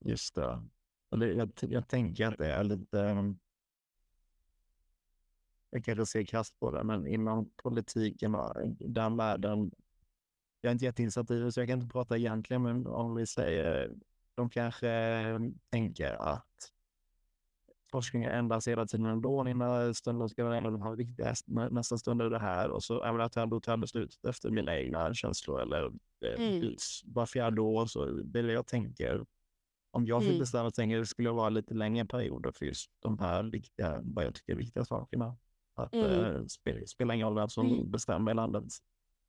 Just 0.00 0.34
det. 0.34 0.62
Jag, 1.08 1.52
jag 1.60 1.88
tänker 1.88 2.26
att 2.26 2.38
det 2.38 2.52
är 2.52 2.64
lite... 2.64 3.00
Ehm, 3.00 3.38
jag 5.70 5.84
kanske 5.84 6.06
ser 6.06 6.24
krasst 6.24 6.58
på 6.58 6.70
det, 6.70 6.84
men 6.84 7.06
inom 7.06 7.50
politiken 7.56 8.34
och 8.34 8.54
den 8.78 9.16
världen. 9.16 9.70
Jag 10.66 10.70
är 10.70 10.74
inte 10.74 10.84
jätteinsatt 10.84 11.30
i 11.30 11.38
det, 11.38 11.52
så 11.52 11.60
jag 11.60 11.68
kan 11.68 11.80
inte 11.80 11.92
prata 11.92 12.16
egentligen, 12.16 12.62
men 12.62 12.86
om 12.86 13.14
vi 13.14 13.26
säger 13.26 13.92
de 14.34 14.50
kanske 14.50 15.22
tänker 15.70 16.12
att 16.12 16.72
forskningen 17.90 18.30
ändras 18.30 18.68
hela 18.68 18.86
tiden 18.86 19.06
ändå. 19.06 19.48
Ena 19.48 19.94
stunden 19.94 20.28
ska 20.28 20.44
vara 20.44 20.56
en 20.56 20.66
av 20.66 20.72
de 20.72 20.82
här 20.82 20.96
viktigaste, 20.96 21.50
nästa 21.50 21.98
stund 21.98 22.22
är 22.22 22.30
det 22.30 22.38
här 22.38 22.70
och 22.70 22.82
så 22.82 23.04
även 23.04 23.20
att 23.20 23.36
jag 23.36 23.50
då 23.50 23.60
tar 23.60 23.76
beslut 23.76 24.20
efter 24.28 24.50
mina 24.50 24.78
egna 24.78 25.14
känslor 25.14 25.62
eller 25.62 25.86
eh, 26.24 26.46
mm. 26.46 26.76
var 27.04 27.26
fjärde 27.26 27.60
år 27.60 27.86
så 27.86 28.04
det 28.04 28.38
är 28.38 28.42
det 28.42 28.52
jag 28.52 28.66
tänker. 28.66 29.26
Om 29.90 30.06
jag 30.06 30.20
fick 30.22 30.30
mm. 30.30 30.40
bestämma 30.40 30.70
tänker 30.70 30.98
det 30.98 31.06
skulle 31.06 31.30
vara 31.30 31.48
lite 31.48 31.74
längre 31.74 32.04
perioder 32.04 32.52
för 32.52 32.66
just 32.66 32.90
de 33.00 33.18
här 33.18 33.42
viktiga, 33.42 34.00
vad 34.04 34.24
jag 34.24 34.34
tycker 34.34 34.52
är 34.52 34.56
viktiga 34.56 34.84
sakerna. 34.84 35.36
Att 35.74 35.94
mm. 35.94 36.24
äh, 36.24 36.44
spela, 36.46 36.86
spela 36.86 37.14
ingen 37.14 37.26
roll 37.26 37.36
vem 37.36 37.48
som 37.48 37.66
mm. 37.66 37.90
bestämmer 37.90 38.30
i 38.30 38.34
landet. 38.34 38.64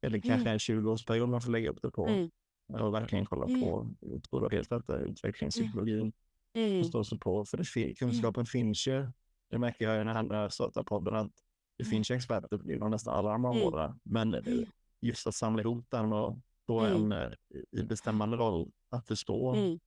Eller 0.02 0.20
kanske 0.20 0.50
mm. 0.50 0.54
en 0.54 0.58
20-årsperiod 0.58 1.28
man 1.28 1.42
får 1.42 1.52
lägga 1.52 1.70
upp 1.70 1.82
det 1.82 1.92
på. 1.92 2.08
Mm. 2.08 2.30
Och 2.74 2.94
verkligen 2.94 3.26
kolla 3.26 3.46
mm. 3.46 3.62
på, 3.62 4.50
helt 4.52 4.72
rätt, 4.72 4.90
utvecklingspsykologin 4.90 6.12
mm. 6.54 7.04
sig 7.04 7.20
på. 7.20 7.46
För 7.46 7.58
det, 7.58 7.82
mm. 7.82 7.96
kunskapen 7.96 8.42
mm. 8.42 8.46
finns 8.46 8.88
ju. 8.88 9.08
Det 9.50 9.58
märker 9.58 9.90
jag 9.90 10.06
när 10.06 10.42
jag 10.42 10.54
startar 10.54 10.84
podden 10.84 11.16
att 11.16 11.32
det 11.78 11.84
mm. 11.84 11.92
finns 11.92 12.12
ju 12.12 12.16
experter 12.16 12.72
inom 12.72 12.92
nästan 12.92 13.14
alla 13.14 13.32
de 13.32 13.46
här. 13.46 13.86
Mm. 13.86 14.00
Men 14.04 14.34
mm. 14.34 14.66
just 15.02 15.28
att 15.28 15.36
samla 15.36 15.62
ihop 15.62 15.86
den 15.90 16.14
och 16.14 16.38
få 16.68 16.80
en 16.80 17.12
eh, 17.12 17.32
i 17.72 17.84
bestämmande 17.84 18.38
roll 18.38 18.72
att 18.90 19.08
förstå 19.08 19.54
mm. 19.54 19.80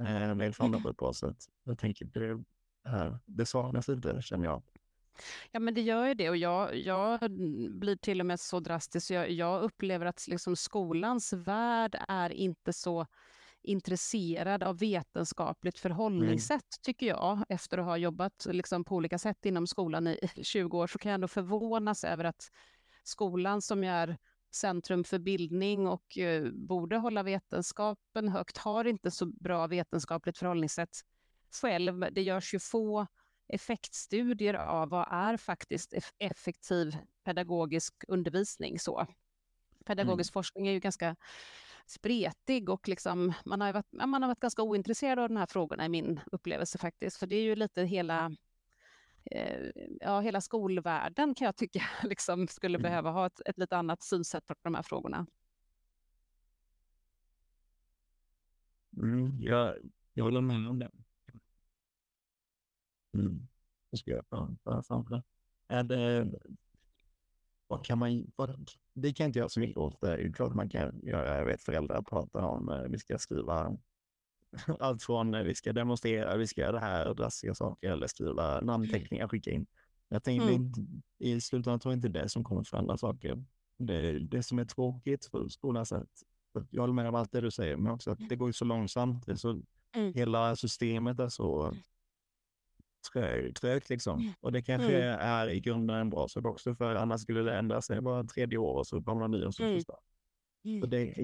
eh, 0.00 0.34
med 0.34 0.56
fram 0.56 0.82
på 0.82 0.88
ett 0.88 0.96
bra 0.96 1.12
sätt. 1.12 1.36
Jag 1.64 1.78
tänker 1.78 2.04
det, 2.04 2.44
här, 2.84 3.18
det 3.26 3.46
saknas 3.46 3.88
inte, 3.88 4.22
känner 4.22 4.44
jag. 4.44 4.62
Ja, 5.52 5.60
men 5.60 5.74
det 5.74 5.80
gör 5.80 6.06
ju 6.06 6.14
det 6.14 6.30
och 6.30 6.36
jag, 6.36 6.76
jag 6.76 7.30
blir 7.70 7.96
till 7.96 8.20
och 8.20 8.26
med 8.26 8.40
så 8.40 8.60
drastisk. 8.60 9.10
Jag, 9.10 9.30
jag 9.30 9.62
upplever 9.62 10.06
att 10.06 10.28
liksom 10.28 10.56
skolans 10.56 11.32
värld 11.32 11.96
är 12.08 12.30
inte 12.30 12.72
så 12.72 13.06
intresserad 13.62 14.62
av 14.62 14.78
vetenskapligt 14.78 15.78
förhållningssätt, 15.78 16.50
mm. 16.50 16.82
tycker 16.82 17.06
jag. 17.06 17.44
Efter 17.48 17.78
att 17.78 17.84
ha 17.84 17.96
jobbat 17.96 18.46
liksom, 18.50 18.84
på 18.84 18.94
olika 18.94 19.18
sätt 19.18 19.46
inom 19.46 19.66
skolan 19.66 20.06
i 20.06 20.18
20 20.42 20.78
år, 20.78 20.86
så 20.86 20.98
kan 20.98 21.10
jag 21.10 21.14
ändå 21.14 21.28
förvånas 21.28 22.04
över 22.04 22.24
att 22.24 22.50
skolan 23.02 23.62
som 23.62 23.84
är 23.84 24.16
centrum 24.50 25.04
för 25.04 25.18
bildning 25.18 25.88
och 25.88 26.18
uh, 26.20 26.50
borde 26.52 26.96
hålla 26.96 27.22
vetenskapen 27.22 28.28
högt, 28.28 28.58
har 28.58 28.84
inte 28.84 29.10
så 29.10 29.26
bra 29.26 29.66
vetenskapligt 29.66 30.38
förhållningssätt 30.38 31.00
själv. 31.60 32.06
Det 32.12 32.22
görs 32.22 32.54
ju 32.54 32.58
få 32.58 33.06
effektstudier 33.48 34.54
av 34.54 34.88
vad 34.88 35.08
är 35.10 35.36
faktiskt 35.36 35.94
effektiv 36.18 36.96
pedagogisk 37.24 37.94
undervisning. 38.08 38.78
Så. 38.78 39.06
Pedagogisk 39.84 40.30
mm. 40.30 40.32
forskning 40.32 40.68
är 40.68 40.72
ju 40.72 40.80
ganska 40.80 41.16
spretig 41.86 42.68
och 42.68 42.88
liksom, 42.88 43.32
man, 43.44 43.60
har 43.60 43.72
varit, 43.72 43.92
man 43.92 44.22
har 44.22 44.28
varit 44.28 44.40
ganska 44.40 44.62
ointresserad 44.62 45.18
av 45.18 45.28
de 45.28 45.36
här 45.36 45.46
frågorna 45.46 45.86
i 45.86 45.88
min 45.88 46.20
upplevelse 46.32 46.78
faktiskt. 46.78 47.16
För 47.16 47.26
det 47.26 47.36
är 47.36 47.42
ju 47.42 47.56
lite 47.56 47.82
hela, 47.82 48.36
eh, 49.24 49.70
ja, 50.00 50.20
hela 50.20 50.40
skolvärlden 50.40 51.34
kan 51.34 51.44
jag 51.44 51.56
tycka 51.56 51.82
liksom 52.02 52.48
skulle 52.48 52.78
mm. 52.78 52.82
behöva 52.82 53.10
ha 53.10 53.26
ett, 53.26 53.40
ett 53.46 53.58
lite 53.58 53.76
annat 53.76 54.02
synsätt 54.02 54.46
på 54.46 54.54
de 54.62 54.74
här 54.74 54.82
frågorna. 54.82 55.26
Mm, 58.96 59.40
jag, 59.40 59.74
jag 60.14 60.24
håller 60.24 60.40
med 60.40 60.68
om 60.68 60.78
det. 60.78 60.90
Mm. 63.14 63.48
Jag 63.90 63.98
ska 63.98 64.10
göra 64.10 64.56
för 64.64 64.82
framför 64.82 65.10
det. 65.10 65.22
Vad 67.66 67.84
kan 67.84 67.98
man, 67.98 68.32
vad, 68.36 68.70
det 68.94 69.12
kan 69.12 69.26
inte 69.26 69.38
göra 69.38 69.48
så 69.48 69.60
mycket 69.60 69.76
åt. 69.76 70.00
Det 70.00 70.14
är 70.14 70.32
klart 70.32 70.54
man 70.54 70.68
kan 70.68 71.00
göra. 71.02 71.38
Jag 71.38 71.44
vet 71.44 71.62
föräldrar 71.62 72.02
pratar 72.02 72.42
om 72.42 72.68
eh, 72.68 72.82
vi 72.82 72.98
ska 72.98 73.18
skriva 73.18 73.76
allt 74.80 75.02
från 75.02 75.34
eh, 75.34 75.42
vi 75.42 75.54
ska 75.54 75.72
demonstrera, 75.72 76.36
vi 76.36 76.46
ska 76.46 76.60
göra 76.60 76.72
det 76.72 76.80
här 76.80 77.14
drastiska 77.14 77.54
saker 77.54 77.90
eller 77.90 78.06
skriva 78.06 78.60
namnteckningar, 78.60 79.28
skicka 79.28 79.50
in. 79.50 79.66
Jag 80.08 80.24
tänkte 80.24 80.48
mm. 80.48 80.72
i 81.18 81.40
slutändan 81.40 81.80
tror 81.80 81.92
jag 81.92 81.98
inte 81.98 82.08
det 82.08 82.28
som 82.28 82.44
kommer 82.44 82.62
förändra 82.62 82.98
saker. 82.98 83.44
Det, 83.78 84.18
det 84.18 84.42
som 84.42 84.58
är 84.58 84.64
tråkigt 84.64 85.26
för 85.26 85.48
skolans 85.48 85.88
sätt. 85.88 86.10
Jag 86.70 86.82
håller 86.82 86.94
med 86.94 87.08
om 87.08 87.14
allt 87.14 87.32
det 87.32 87.40
du 87.40 87.50
säger, 87.50 87.76
men 87.76 87.92
också 87.92 88.10
att 88.10 88.28
det 88.28 88.36
går 88.36 88.52
så 88.52 88.64
långsamt. 88.64 89.26
Det 89.26 89.36
så, 89.36 89.62
mm. 89.96 90.14
Hela 90.14 90.56
systemet 90.56 91.20
är 91.20 91.28
så 91.28 91.74
trögt 93.54 93.90
liksom. 93.90 94.20
Mm. 94.20 94.32
Och 94.40 94.52
det 94.52 94.62
kanske 94.62 95.02
mm. 95.02 95.18
är 95.20 95.48
i 95.48 95.60
grunden 95.60 95.96
en 95.96 96.10
bra 96.10 96.28
sak 96.28 96.44
också, 96.44 96.74
för 96.74 96.94
annars 96.94 97.20
skulle 97.20 97.40
det 97.40 97.58
ändra 97.58 97.82
sig 97.82 98.00
bara 98.00 98.24
tredje 98.24 98.58
år 98.58 98.78
och 98.78 98.86
så 98.86 99.02
kommer 99.02 99.22
det 99.22 99.28
nya 99.28 99.52
som 99.52 99.64
mm. 99.64 99.80
mm. 100.64 100.80
Så 100.80 100.86
det, 100.86 101.14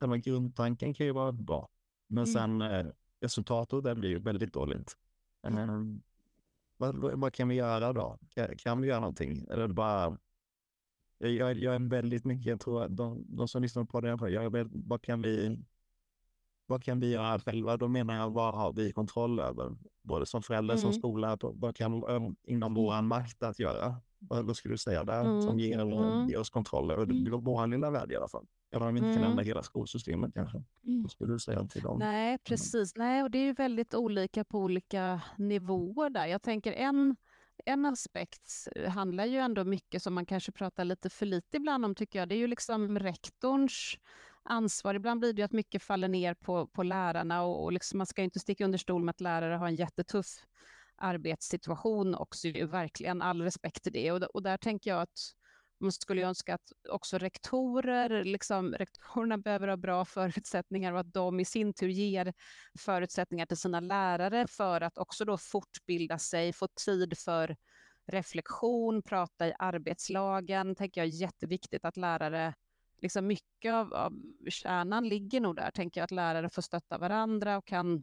själva 0.00 0.16
grundtanken 0.16 0.94
kan 0.94 1.06
ju 1.06 1.12
vara 1.12 1.32
bra. 1.32 1.68
Men 2.08 2.24
mm. 2.24 2.26
sen 2.26 2.62
eh, 2.62 2.86
resultatet 3.20 3.84
det 3.84 3.94
blir 3.94 4.10
ju 4.10 4.18
väldigt 4.18 4.52
dåligt. 4.52 4.96
Mm. 5.42 6.02
vad, 6.76 7.18
vad, 7.20 7.32
kan 7.32 7.48
vi 7.48 7.54
göra 7.54 7.92
då? 7.92 8.18
Kan, 8.28 8.56
kan 8.56 8.80
vi 8.80 8.88
göra 8.88 9.00
någonting? 9.00 9.46
Eller 9.50 9.68
bara... 9.68 10.18
Jag, 11.22 11.58
jag 11.58 11.74
är 11.74 11.88
väldigt 11.90 12.24
mycket, 12.24 12.46
jag 12.46 12.60
tror 12.60 12.82
att 12.82 12.96
de, 12.96 13.24
de 13.28 13.48
som 13.48 13.62
lyssnar 13.62 13.84
på 13.84 14.00
det, 14.00 14.08
jag 14.08 14.44
är 14.44 14.50
väldigt, 14.50 14.82
vad 14.86 15.02
kan 15.02 15.22
vi 15.22 15.58
vad 16.70 16.84
kan 16.84 17.00
vi 17.00 17.10
göra 17.10 17.38
själva? 17.38 17.76
Då 17.76 17.88
menar 17.88 18.14
jag, 18.14 18.30
vad 18.30 18.54
har 18.54 18.72
vi 18.72 18.92
kontroll 18.92 19.40
över? 19.40 19.76
Både 20.02 20.26
som 20.26 20.42
förälder, 20.42 20.74
mm. 20.74 20.82
som 20.82 20.92
skola, 20.92 21.38
vad 21.40 21.76
kan 21.76 22.02
inom 22.42 22.74
vår 22.74 23.02
makt 23.02 23.42
att 23.42 23.58
göra? 23.58 23.96
Vad 24.18 24.56
skulle 24.56 24.74
du 24.74 24.78
säga 24.78 25.04
där 25.04 25.20
mm. 25.20 25.42
som 25.42 25.58
ger, 25.58 25.80
mm. 25.80 26.28
ger 26.28 26.38
oss 26.38 26.50
kontroll 26.50 26.90
över 26.90 27.02
mm. 27.02 27.40
vår 27.40 27.66
lilla 27.66 27.90
värld 27.90 28.12
i 28.12 28.16
alla 28.16 28.28
fall? 28.28 28.46
Även 28.72 28.88
om 28.88 28.94
vi 28.94 28.98
inte 28.98 29.10
mm. 29.10 29.22
kan 29.22 29.30
ändra 29.30 29.42
hela 29.42 29.62
skolsystemet 29.62 30.34
kanske. 30.34 30.62
Mm. 30.86 31.02
Vad 31.02 31.10
skulle 31.10 31.32
du 31.32 31.38
säga 31.38 31.64
till 31.64 31.82
dem? 31.82 31.98
Nej, 31.98 32.38
precis. 32.38 32.96
Nej, 32.96 33.22
och 33.22 33.30
det 33.30 33.38
är 33.38 33.44
ju 33.44 33.52
väldigt 33.52 33.94
olika 33.94 34.44
på 34.44 34.58
olika 34.58 35.20
nivåer 35.36 36.10
där. 36.10 36.26
Jag 36.26 36.42
tänker 36.42 36.72
en 36.72 37.16
en 37.64 37.86
aspekt 37.86 38.68
handlar 38.88 39.24
ju 39.24 39.38
ändå 39.38 39.64
mycket 39.64 40.02
som 40.02 40.14
man 40.14 40.26
kanske 40.26 40.52
pratar 40.52 40.84
lite 40.84 41.10
för 41.10 41.26
lite 41.26 41.56
ibland 41.56 41.84
om 41.84 41.94
tycker 41.94 42.18
jag. 42.18 42.28
Det 42.28 42.34
är 42.34 42.38
ju 42.38 42.46
liksom 42.46 42.98
rektorns 42.98 43.98
ansvar. 44.42 44.94
Ibland 44.94 45.20
blir 45.20 45.32
det 45.32 45.42
att 45.42 45.52
mycket 45.52 45.82
faller 45.82 46.08
ner 46.08 46.34
på, 46.34 46.66
på 46.66 46.82
lärarna 46.82 47.42
och, 47.42 47.64
och 47.64 47.72
liksom, 47.72 47.98
man 47.98 48.06
ska 48.06 48.22
inte 48.22 48.40
sticka 48.40 48.64
under 48.64 48.78
stol 48.78 49.04
med 49.04 49.10
att 49.10 49.20
lärare 49.20 49.54
har 49.54 49.66
en 49.66 49.76
jättetuff 49.76 50.26
arbetssituation 50.96 52.14
också, 52.14 52.48
verkligen 52.66 53.22
all 53.22 53.42
respekt 53.42 53.82
till 53.82 53.92
det. 53.92 54.12
Och, 54.12 54.22
och 54.22 54.42
där 54.42 54.56
tänker 54.56 54.90
jag 54.90 55.00
att 55.02 55.18
man 55.80 55.92
skulle 55.92 56.22
önska 56.22 56.54
att 56.54 56.72
också 56.88 57.18
rektorer, 57.18 58.24
liksom, 58.24 58.74
rektorerna 58.74 59.38
behöver 59.38 59.68
ha 59.68 59.76
bra 59.76 60.04
förutsättningar 60.04 60.92
och 60.92 61.00
att 61.00 61.12
de 61.12 61.40
i 61.40 61.44
sin 61.44 61.74
tur 61.74 61.88
ger 61.88 62.32
förutsättningar 62.78 63.46
till 63.46 63.56
sina 63.56 63.80
lärare 63.80 64.46
för 64.46 64.80
att 64.80 64.98
också 64.98 65.24
då 65.24 65.38
fortbilda 65.38 66.18
sig, 66.18 66.52
få 66.52 66.68
tid 66.86 67.18
för 67.18 67.56
reflektion, 68.06 69.02
prata 69.02 69.48
i 69.48 69.54
arbetslagen, 69.58 70.74
tänker 70.74 71.00
jag 71.00 71.08
är 71.08 71.20
jätteviktigt 71.20 71.84
att 71.84 71.96
lärare 71.96 72.54
liksom 73.00 73.26
mycket 73.26 73.72
av, 73.72 73.94
av 73.94 74.12
kärnan 74.48 75.08
ligger 75.08 75.40
nog 75.40 75.56
där, 75.56 75.70
tänker 75.70 76.00
jag, 76.00 76.04
att 76.04 76.10
lärare 76.10 76.50
får 76.50 76.62
stötta 76.62 76.98
varandra 76.98 77.56
och 77.56 77.66
kan 77.66 78.02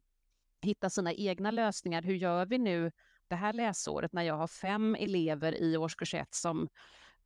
hitta 0.61 0.89
sina 0.89 1.13
egna 1.13 1.51
lösningar. 1.51 2.01
Hur 2.01 2.15
gör 2.15 2.45
vi 2.45 2.57
nu 2.57 2.91
det 3.27 3.35
här 3.35 3.53
läsåret 3.53 4.13
när 4.13 4.23
jag 4.23 4.35
har 4.37 4.47
fem 4.47 4.95
elever 4.95 5.61
i 5.61 5.77
årskurs 5.77 6.13
ett 6.13 6.33
som 6.33 6.69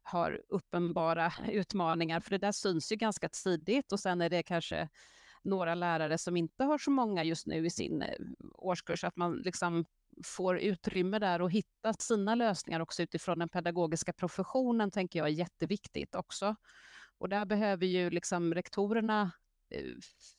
har 0.03 0.41
uppenbara 0.49 1.33
utmaningar, 1.51 2.19
för 2.19 2.29
det 2.29 2.37
där 2.37 2.51
syns 2.51 2.91
ju 2.91 2.95
ganska 2.95 3.29
tidigt 3.29 3.91
och 3.91 3.99
sen 3.99 4.21
är 4.21 4.29
det 4.29 4.43
kanske 4.43 4.89
några 5.43 5.75
lärare 5.75 6.17
som 6.17 6.37
inte 6.37 6.63
har 6.63 6.77
så 6.77 6.91
många 6.91 7.23
just 7.23 7.47
nu 7.47 7.65
i 7.65 7.69
sin 7.69 8.01
eh, 8.01 8.15
årskurs, 8.53 9.03
att 9.03 9.15
man 9.15 9.35
liksom 9.35 9.85
får 10.23 10.59
utrymme 10.59 11.19
där 11.19 11.41
och 11.41 11.51
hitta 11.51 11.93
sina 11.93 12.35
lösningar 12.35 12.79
också 12.79 13.03
utifrån 13.03 13.39
den 13.39 13.49
pedagogiska 13.49 14.13
professionen, 14.13 14.91
tänker 14.91 15.19
jag 15.19 15.27
är 15.27 15.31
jätteviktigt 15.31 16.15
också. 16.15 16.55
Och 17.21 17.29
där 17.29 17.45
behöver 17.45 17.85
ju 17.85 18.09
liksom 18.09 18.53
rektorerna 18.53 19.31
eh, 19.69 19.83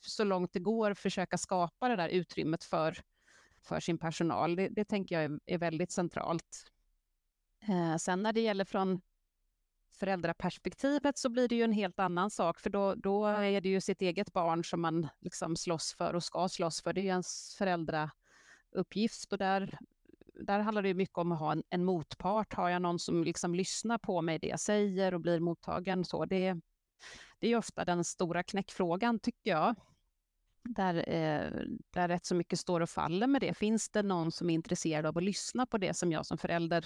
så 0.01 0.23
långt 0.23 0.53
det 0.53 0.59
går 0.59 0.93
försöka 0.93 1.37
skapa 1.37 1.87
det 1.87 1.95
där 1.95 2.09
utrymmet 2.09 2.63
för, 2.63 2.97
för 3.61 3.79
sin 3.79 3.97
personal. 3.97 4.55
Det, 4.55 4.69
det 4.69 4.85
tänker 4.85 5.15
jag 5.15 5.23
är, 5.23 5.39
är 5.45 5.57
väldigt 5.57 5.91
centralt. 5.91 6.71
Eh, 7.69 7.97
sen 7.97 8.23
när 8.23 8.33
det 8.33 8.41
gäller 8.41 8.65
från 8.65 9.01
föräldraperspektivet 9.95 11.17
så 11.17 11.29
blir 11.29 11.47
det 11.47 11.55
ju 11.55 11.63
en 11.63 11.71
helt 11.71 11.99
annan 11.99 12.29
sak, 12.29 12.59
för 12.59 12.69
då, 12.69 12.95
då 12.95 13.25
är 13.25 13.61
det 13.61 13.69
ju 13.69 13.81
sitt 13.81 14.01
eget 14.01 14.33
barn 14.33 14.63
som 14.63 14.81
man 14.81 15.07
liksom 15.19 15.55
slåss 15.55 15.93
för 15.97 16.13
och 16.13 16.23
ska 16.23 16.49
slåss 16.49 16.81
för. 16.81 16.93
Det 16.93 17.01
är 17.01 17.03
ju 17.03 17.09
ens 17.09 17.55
föräldrauppgift 17.57 19.31
och 19.31 19.37
där, 19.37 19.77
där 20.33 20.59
handlar 20.59 20.81
det 20.81 20.93
mycket 20.93 21.17
om 21.17 21.31
att 21.31 21.39
ha 21.39 21.51
en, 21.51 21.63
en 21.69 21.85
motpart. 21.85 22.53
Har 22.53 22.69
jag 22.69 22.81
någon 22.81 22.99
som 22.99 23.23
liksom 23.23 23.55
lyssnar 23.55 23.97
på 23.97 24.21
mig, 24.21 24.39
det 24.39 24.47
jag 24.47 24.59
säger 24.59 25.13
och 25.13 25.21
blir 25.21 25.39
mottagen 25.39 26.05
så, 26.05 26.25
det, 26.25 26.59
det 27.39 27.47
är 27.47 27.57
ofta 27.57 27.85
den 27.85 28.03
stora 28.03 28.43
knäckfrågan 28.43 29.19
tycker 29.19 29.51
jag. 29.51 29.75
Där, 30.63 30.95
eh, 30.95 31.51
där 31.89 32.07
rätt 32.07 32.25
så 32.25 32.35
mycket 32.35 32.59
står 32.59 32.81
och 32.81 32.89
faller 32.89 33.27
med 33.27 33.41
det. 33.41 33.53
Finns 33.53 33.89
det 33.89 34.03
någon 34.03 34.31
som 34.31 34.49
är 34.49 34.53
intresserad 34.53 35.05
av 35.05 35.17
att 35.17 35.23
lyssna 35.23 35.65
på 35.65 35.77
det 35.77 35.93
som 35.93 36.11
jag 36.11 36.25
som 36.25 36.37
förälder 36.37 36.85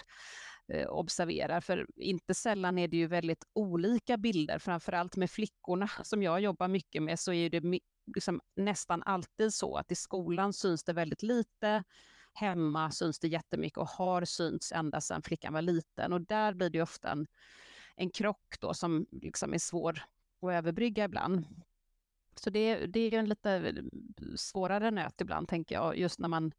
eh, 0.73 0.87
observerar? 0.87 1.61
För 1.61 1.87
inte 1.95 2.33
sällan 2.33 2.77
är 2.77 2.87
det 2.87 2.97
ju 2.97 3.07
väldigt 3.07 3.43
olika 3.53 4.17
bilder, 4.17 4.59
framför 4.59 4.93
allt 4.93 5.15
med 5.15 5.31
flickorna 5.31 5.89
som 6.03 6.23
jag 6.23 6.41
jobbar 6.41 6.67
mycket 6.67 7.03
med 7.03 7.19
så 7.19 7.33
är 7.33 7.49
det 7.49 7.79
liksom 8.15 8.41
nästan 8.55 9.03
alltid 9.03 9.53
så 9.53 9.77
att 9.77 9.91
i 9.91 9.95
skolan 9.95 10.53
syns 10.53 10.83
det 10.83 10.93
väldigt 10.93 11.23
lite, 11.23 11.83
hemma 12.33 12.91
syns 12.91 13.19
det 13.19 13.27
jättemycket 13.27 13.77
och 13.77 13.87
har 13.87 14.25
synts 14.25 14.71
ända 14.71 15.01
sedan 15.01 15.21
flickan 15.21 15.53
var 15.53 15.61
liten 15.61 16.13
och 16.13 16.21
där 16.21 16.53
blir 16.53 16.69
det 16.69 16.81
ofta 16.81 17.11
en, 17.11 17.27
en 17.97 18.09
krock 18.09 18.55
då 18.59 18.73
som 18.73 19.05
liksom 19.11 19.53
är 19.53 19.57
svår 19.57 20.01
att 20.41 20.51
överbrygga 20.51 21.05
ibland. 21.05 21.45
Så 22.35 22.49
det, 22.49 22.85
det 22.85 22.99
är 22.99 23.13
en 23.13 23.29
lite 23.29 23.51
eh, 23.51 23.83
svårare 24.35 24.91
nöt 24.91 25.21
ibland, 25.21 25.47
tänker 25.47 25.75
jag, 25.75 25.97
just 25.97 26.19
när 26.19 26.27
man 26.27 26.51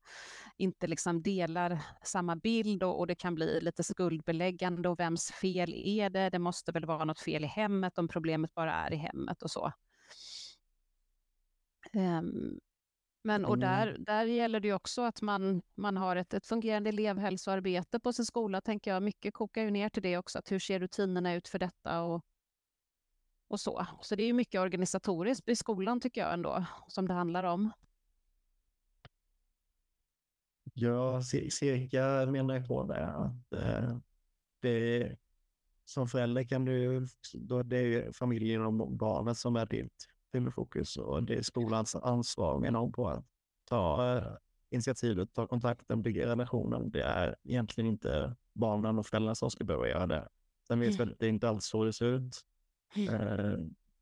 inte 0.57 0.87
liksom 0.87 1.23
delar 1.23 1.83
samma 2.03 2.37
bild 2.37 2.83
och, 2.83 2.99
och, 2.99 3.07
det 3.07 3.15
kan 3.15 3.35
bli 3.35 3.61
lite 3.61 3.85
skuldbeläggande 3.85 4.89
och 4.89 5.01
vems 5.01 5.33
fel 5.33 5.75
är 5.75 6.11
det? 6.11 6.31
Det 6.31 6.39
måste 6.39 6.73
väl 6.73 6.87
vara 6.87 7.05
något 7.05 7.21
fel 7.21 7.45
i 7.45 7.47
hemmet 7.47 7.99
om 7.99 8.09
problemet 8.09 8.55
bara 8.55 8.75
är 8.75 8.93
i 8.93 8.97
hemmet 8.97 9.43
och 9.43 9.51
så. 9.51 9.73
Um, 11.93 12.61
men 13.29 13.45
och 13.45 13.59
där, 13.59 13.87
mm. 13.87 14.05
där 14.05 14.25
gäller 14.25 14.61
det 14.61 14.69
ju 14.69 14.75
också 14.75 15.03
att 15.03 15.23
man, 15.23 15.63
man 15.75 15.97
har 15.97 16.17
ett, 16.17 16.35
ett 16.35 16.47
fungerande 16.47 16.89
elevhälsoarbete 16.89 18.01
på 18.01 18.13
sin 18.13 18.25
skola, 18.25 18.61
tänker 18.61 18.91
jag. 18.91 19.03
Mycket 19.03 19.35
kokar 19.35 19.63
ju 19.63 19.71
ner 19.71 19.89
till 19.89 20.03
det 20.03 20.19
också, 20.19 20.39
att 20.39 20.53
hur 20.53 20.59
ser 20.59 20.79
rutinerna 20.79 21.35
ut 21.35 21.49
för 21.49 21.59
detta 21.59 22.03
och 22.03 22.25
och 23.49 23.61
så. 23.61 23.87
Så 24.03 24.15
det 24.15 24.23
är 24.23 24.33
mycket 24.33 24.61
organisatoriskt 24.61 25.49
i 25.49 25.57
skolan 25.57 26.01
tycker 26.01 26.21
jag 26.21 26.33
ändå, 26.33 26.65
som 26.89 27.09
det 27.09 27.15
handlar 27.15 27.45
om. 27.45 27.71
Ja, 30.75 31.23
cirka 31.51 32.27
menar 32.27 32.55
jag 32.55 32.69
på 32.69 32.85
det. 32.85 33.07
Att, 33.07 33.53
eh, 33.53 33.99
det 34.61 35.17
som 35.85 36.09
förälder 36.09 36.45
kan 36.45 36.65
du, 36.65 37.07
då 37.35 37.63
det 37.63 37.79
är 37.79 38.13
familjen 38.13 38.63
och 38.63 38.93
barnet 38.93 39.37
som 39.37 39.57
är 39.57 39.67
ditt 39.67 40.09
huvudfokus 40.33 40.97
och 40.97 41.23
det 41.23 41.35
är 41.35 41.43
skolans 41.43 41.95
ansvar 41.95 42.59
menar 42.59 42.81
hon 42.81 42.93
på 42.93 43.09
att 43.09 43.25
ta 43.65 44.17
eh, 44.17 44.33
initiativet, 44.71 45.35
ta 45.35 45.47
kontakten, 45.47 46.03
bygga 46.03 46.27
relationen. 46.27 46.91
Det 46.91 47.03
är 47.03 47.37
egentligen 47.45 47.91
inte 47.91 48.37
barnen 48.53 48.99
och 48.99 49.07
föräldrarna 49.07 49.35
som 49.35 49.51
ska 49.51 49.65
behöva 49.65 49.89
göra 49.89 50.07
det. 50.07 50.29
Sen 50.67 50.81
vet 50.81 50.91
vi 50.95 51.03
mm. 51.03 51.13
att 51.13 51.19
det 51.19 51.29
inte 51.29 51.49
alls 51.49 51.67
så 51.67 51.85
det 51.85 51.93
ser 51.93 52.07
ut. 52.07 52.41
Mm. 52.97 53.15
Eh, 53.15 53.59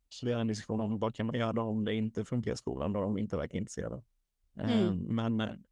så 0.09 0.27
vi 0.27 0.33
har 0.33 0.41
en 0.41 0.47
diskussion 0.47 0.81
om 0.81 0.99
vad 0.99 1.15
kan 1.15 1.27
man 1.27 1.39
göra 1.39 1.63
om 1.63 1.85
det 1.85 1.95
inte 1.95 2.25
funkar 2.25 2.53
i 2.53 2.57
skolan, 2.57 2.93
då 2.93 3.01
de 3.01 3.19
inte 3.19 3.37
verkar 3.37 3.59
intresserade. 3.59 4.03
Eh, 4.57 4.81
mm. 4.81 4.99
Men 4.99 5.65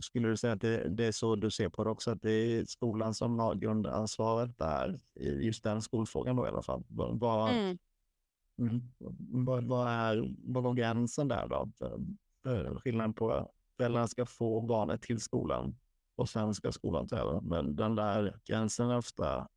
skulle 0.00 0.28
du 0.28 0.36
säga 0.36 0.52
att 0.52 0.60
det, 0.60 0.88
det, 0.88 1.04
är 1.04 1.12
så 1.12 1.36
du 1.36 1.50
ser 1.50 1.68
på 1.68 1.84
det 1.84 1.90
också, 1.90 2.10
att 2.10 2.22
det 2.22 2.30
är 2.30 2.64
skolan 2.64 3.14
som 3.14 3.38
har 3.38 3.54
grundansvaret 3.54 4.58
där, 4.58 5.00
i 5.14 5.28
just 5.28 5.64
den 5.64 5.82
skolfrågan 5.82 6.36
då 6.36 6.46
i 6.46 6.48
alla 6.48 6.62
fall? 6.62 6.84
Vad, 6.88 7.50
mm. 7.50 7.78
Mm. 8.58 8.82
vad, 9.44 9.64
vad, 9.64 9.88
är, 9.88 10.34
vad 10.38 10.62
var 10.62 10.74
gränsen 10.74 11.28
där 11.28 11.48
då? 11.48 11.70
Skillnaden 12.80 13.14
på 13.14 13.50
föräldrarna 13.76 14.08
ska 14.08 14.26
få 14.26 14.60
barnet 14.60 15.02
till 15.02 15.20
skolan 15.20 15.76
och 16.16 16.28
sen 16.28 16.54
ska 16.54 16.72
skolan 16.72 17.08
ta 17.08 17.16
över. 17.16 17.40
Men 17.40 17.76
den 17.76 17.94
där 17.94 18.40
gränsen 18.44 18.90
är 18.90 18.98
ofta 18.98 19.48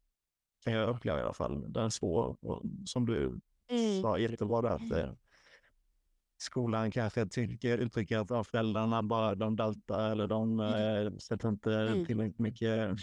kan 0.64 0.74
jag 0.74 0.90
uppleva 0.90 1.20
i 1.20 1.22
alla 1.22 1.34
fall. 1.34 1.74
Den 1.74 1.86
är 1.86 1.90
svår. 1.90 2.38
Och 2.42 2.64
som 2.86 3.06
du 3.06 3.40
mm. 3.70 4.02
sa 4.02 4.18
jättebra 4.18 4.62
där, 4.62 4.70
att 4.70 4.92
eh, 4.92 5.12
skolan 6.38 6.92
kanske 6.92 7.26
tycker, 7.26 7.78
uttrycker 7.78 8.18
att 8.18 8.30
ja, 8.30 8.44
föräldrarna 8.44 9.04
bara 9.04 9.36
de 9.36 9.56
daltar 9.56 10.12
eller 10.12 10.28
de 10.28 10.60
mm. 10.60 11.08
eh, 11.08 11.18
sätter 11.18 11.50
inte 11.50 11.74
mm. 11.74 12.06
tillräckligt 12.06 12.40
mycket 12.40 12.98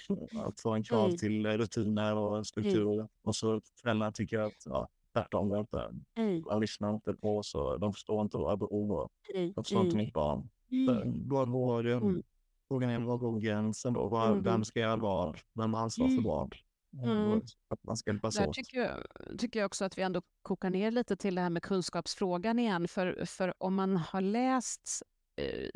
alltså 0.45 0.69
en 0.69 0.83
krav 0.83 1.05
mm. 1.05 1.17
till 1.17 1.47
rutiner 1.47 2.17
och 2.17 2.47
struktur. 2.47 2.95
Mm. 2.95 3.09
Och 3.23 3.37
så 3.37 3.61
föräldrarna 3.83 4.13
tycker 4.13 4.39
att 4.39 4.63
ja, 4.65 4.89
tvärtom, 5.15 5.49
de, 5.49 6.05
mm. 6.17 6.43
de 6.43 6.61
lyssnar 6.61 6.95
inte 6.95 7.15
på 7.15 7.39
oss 7.39 7.55
och 7.55 7.81
de 7.81 7.93
förstår 7.93 8.23
inte 8.23 8.37
våra 8.37 8.57
behov 8.57 9.09
mm. 9.35 9.53
de 9.53 9.65
förstår 9.65 9.85
inte 9.85 9.97
mitt 9.97 10.13
barn. 10.13 10.49
Mm. 10.71 11.29
Vad 11.29 11.49
var 11.49 11.85
mm. 11.85 12.23
Frågan 12.69 12.91
är 12.91 12.99
vad 12.99 13.21
går 13.21 13.41
gränsen 13.41 13.93
då? 13.93 14.09
Var, 14.09 14.35
Vem 14.35 14.65
ska 14.65 14.81
göra 14.81 14.97
vad? 14.97 15.39
Vem 15.55 15.75
har 15.75 15.83
ansvar 15.83 16.09
för 16.09 16.23
vad? 16.23 16.55
Mm. 17.03 17.41
Att 17.69 17.85
man 17.85 17.97
ska 17.97 18.11
hjälpas 18.11 18.35
Där 18.37 18.53
Tycker 18.53 18.79
jag, 18.79 18.99
tycker 19.39 19.61
jag 19.61 19.67
också 19.67 19.85
att 19.85 19.99
vi 19.99 20.03
ändå 20.03 20.23
kokar 20.43 20.71
ner 20.71 20.91
lite 20.91 21.17
till 21.17 21.35
det 21.35 21.41
här 21.41 21.51
med 21.51 21.63
kunskapsfrågan 21.63 22.59
igen. 22.59 22.89
För, 22.89 23.25
för 23.25 23.55
om 23.59 23.75
man 23.75 23.97
har 23.97 24.21
läst 24.21 25.03
eh, 25.37 25.69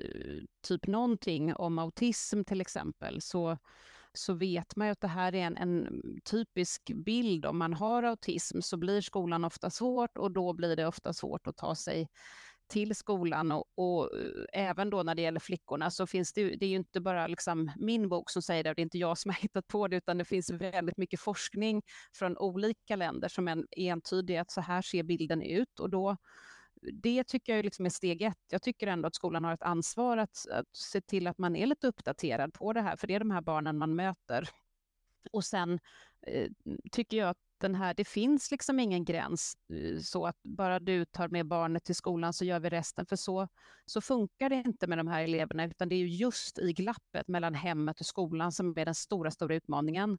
typ 0.68 0.86
någonting 0.86 1.54
om 1.54 1.78
autism 1.78 2.42
till 2.44 2.60
exempel 2.60 3.20
så, 3.20 3.58
så 4.12 4.34
vet 4.34 4.76
man 4.76 4.86
ju 4.86 4.92
att 4.92 5.00
det 5.00 5.08
här 5.08 5.34
är 5.34 5.46
en, 5.46 5.56
en 5.56 6.02
typisk 6.24 6.90
bild. 6.94 7.46
Om 7.46 7.58
man 7.58 7.74
har 7.74 8.02
autism 8.02 8.60
så 8.60 8.76
blir 8.76 9.00
skolan 9.00 9.44
ofta 9.44 9.70
svårt 9.70 10.18
och 10.18 10.32
då 10.32 10.52
blir 10.52 10.76
det 10.76 10.86
ofta 10.86 11.12
svårt 11.12 11.46
att 11.46 11.56
ta 11.56 11.74
sig 11.74 12.08
till 12.68 12.94
skolan. 12.94 13.52
Och, 13.52 13.64
och, 13.74 14.18
eh, 14.52 14.68
även 14.70 14.90
då 14.90 15.02
när 15.02 15.14
det 15.14 15.22
gäller 15.22 15.40
flickorna 15.40 15.90
så 15.90 16.06
finns 16.06 16.32
det 16.32 16.40
ju, 16.40 16.56
det 16.56 16.66
är 16.66 16.70
ju 16.70 16.76
inte 16.76 17.00
bara 17.00 17.26
liksom 17.26 17.70
min 17.76 18.08
bok 18.08 18.30
som 18.30 18.42
säger 18.42 18.64
det 18.64 18.70
och 18.70 18.76
det 18.76 18.80
är 18.82 18.84
inte 18.84 18.98
jag 18.98 19.18
som 19.18 19.30
har 19.30 19.36
hittat 19.42 19.68
på 19.68 19.88
det 19.88 19.96
utan 19.96 20.18
det 20.18 20.24
finns 20.24 20.50
väldigt 20.50 20.96
mycket 20.96 21.20
forskning 21.20 21.82
från 22.14 22.38
olika 22.38 22.96
länder 22.96 23.28
som 23.28 23.48
är 23.48 23.64
entydig 23.76 24.36
att 24.36 24.50
så 24.50 24.60
här 24.60 24.82
ser 24.82 25.02
bilden 25.02 25.42
ut. 25.42 25.80
Och 25.80 25.90
då 25.90 26.16
det 26.92 27.24
tycker 27.24 27.56
jag 27.56 27.64
liksom 27.64 27.86
är 27.86 27.90
steg 27.90 28.22
ett. 28.22 28.38
Jag 28.50 28.62
tycker 28.62 28.86
ändå 28.86 29.06
att 29.06 29.14
skolan 29.14 29.44
har 29.44 29.52
ett 29.54 29.62
ansvar 29.62 30.16
att, 30.16 30.46
att 30.50 30.76
se 30.76 31.00
till 31.00 31.26
att 31.26 31.38
man 31.38 31.56
är 31.56 31.66
lite 31.66 31.86
uppdaterad 31.86 32.52
på 32.54 32.72
det 32.72 32.80
här, 32.80 32.96
för 32.96 33.06
det 33.06 33.14
är 33.14 33.18
de 33.18 33.30
här 33.30 33.40
barnen 33.40 33.78
man 33.78 33.96
möter. 33.96 34.48
Och 35.32 35.44
sen 35.44 35.80
eh, 36.26 36.50
tycker 36.92 37.16
jag 37.16 37.28
att 37.28 37.38
den 37.60 37.74
här, 37.74 37.94
det 37.94 38.04
finns 38.04 38.50
liksom 38.50 38.80
ingen 38.80 39.04
gräns 39.04 39.54
eh, 39.72 39.98
så 40.00 40.26
att 40.26 40.36
bara 40.42 40.78
du 40.78 41.04
tar 41.04 41.28
med 41.28 41.46
barnet 41.46 41.84
till 41.84 41.94
skolan 41.94 42.32
så 42.32 42.44
gör 42.44 42.60
vi 42.60 42.68
resten. 42.68 43.06
För 43.06 43.16
så, 43.16 43.48
så 43.86 44.00
funkar 44.00 44.48
det 44.48 44.56
inte 44.56 44.86
med 44.86 44.98
de 44.98 45.08
här 45.08 45.22
eleverna, 45.22 45.64
utan 45.64 45.88
det 45.88 45.94
är 45.94 46.04
just 46.06 46.58
i 46.58 46.72
glappet 46.72 47.28
mellan 47.28 47.54
hemmet 47.54 48.00
och 48.00 48.06
skolan 48.06 48.52
som 48.52 48.78
är 48.78 48.84
den 48.84 48.94
stora, 48.94 49.30
stora 49.30 49.54
utmaningen. 49.54 50.18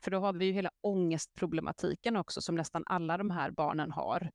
För 0.00 0.10
då 0.10 0.18
har 0.18 0.32
vi 0.32 0.44
ju 0.44 0.52
hela 0.52 0.70
ångestproblematiken 0.80 2.16
också 2.16 2.40
som 2.40 2.54
nästan 2.54 2.82
alla 2.86 3.16
de 3.16 3.30
här 3.30 3.50
barnen 3.50 3.90
har. 3.90 4.30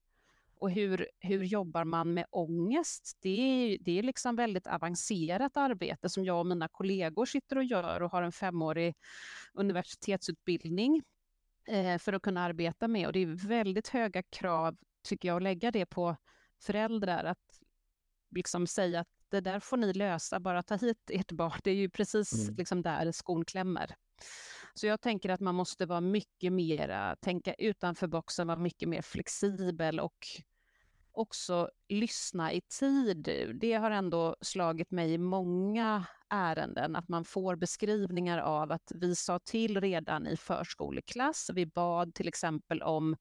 Och 0.63 0.71
hur, 0.71 1.07
hur 1.19 1.43
jobbar 1.43 1.83
man 1.83 2.13
med 2.13 2.25
ångest? 2.29 3.17
Det 3.21 3.29
är, 3.29 3.77
det 3.81 3.99
är 3.99 4.03
liksom 4.03 4.35
väldigt 4.35 4.67
avancerat 4.67 5.57
arbete 5.57 6.09
som 6.09 6.25
jag 6.25 6.39
och 6.39 6.45
mina 6.45 6.67
kollegor 6.67 7.25
sitter 7.25 7.55
och 7.55 7.63
gör 7.63 8.01
och 8.01 8.11
har 8.11 8.23
en 8.23 8.31
femårig 8.31 8.95
universitetsutbildning 9.53 11.03
eh, 11.67 11.97
för 11.97 12.13
att 12.13 12.21
kunna 12.21 12.43
arbeta 12.43 12.87
med. 12.87 13.07
Och 13.07 13.13
det 13.13 13.19
är 13.19 13.47
väldigt 13.47 13.87
höga 13.87 14.23
krav, 14.23 14.77
tycker 15.03 15.27
jag, 15.27 15.35
att 15.35 15.43
lägga 15.43 15.71
det 15.71 15.85
på 15.85 16.15
föräldrar. 16.61 17.23
Att 17.23 17.59
liksom 18.35 18.67
säga 18.67 18.99
att 18.99 19.09
det 19.29 19.41
där 19.41 19.59
får 19.59 19.77
ni 19.77 19.93
lösa, 19.93 20.39
bara 20.39 20.63
ta 20.63 20.75
hit 20.75 21.09
ert 21.09 21.31
barn. 21.31 21.59
Det 21.63 21.71
är 21.71 21.75
ju 21.75 21.89
precis 21.89 22.43
mm. 22.43 22.55
liksom 22.55 22.81
där 22.81 23.11
skon 23.11 23.45
klämmer. 23.45 23.95
Så 24.73 24.87
jag 24.87 25.01
tänker 25.01 25.29
att 25.29 25.39
man 25.39 25.55
måste 25.55 25.85
vara 25.85 26.01
mycket 26.01 26.53
mer, 26.53 27.15
tänka 27.15 27.53
utanför 27.53 28.07
boxen, 28.07 28.47
vara 28.47 28.59
mycket 28.59 28.89
mer 28.89 29.01
flexibel 29.01 29.99
och 29.99 30.27
också 31.13 31.69
lyssna 31.89 32.53
i 32.53 32.61
tid. 32.61 33.29
Det 33.61 33.73
har 33.73 33.91
ändå 33.91 34.35
slagit 34.41 34.91
mig 34.91 35.13
i 35.13 35.17
många 35.17 36.05
ärenden 36.29 36.95
att 36.95 37.09
man 37.09 37.25
får 37.25 37.55
beskrivningar 37.55 38.37
av 38.37 38.71
att 38.71 38.91
vi 38.95 39.15
sa 39.15 39.39
till 39.39 39.81
redan 39.81 40.27
i 40.27 40.37
förskoleklass. 40.37 41.49
Vi 41.53 41.65
bad 41.65 42.15
till 42.15 42.27
exempel 42.27 42.81
om 42.81 43.15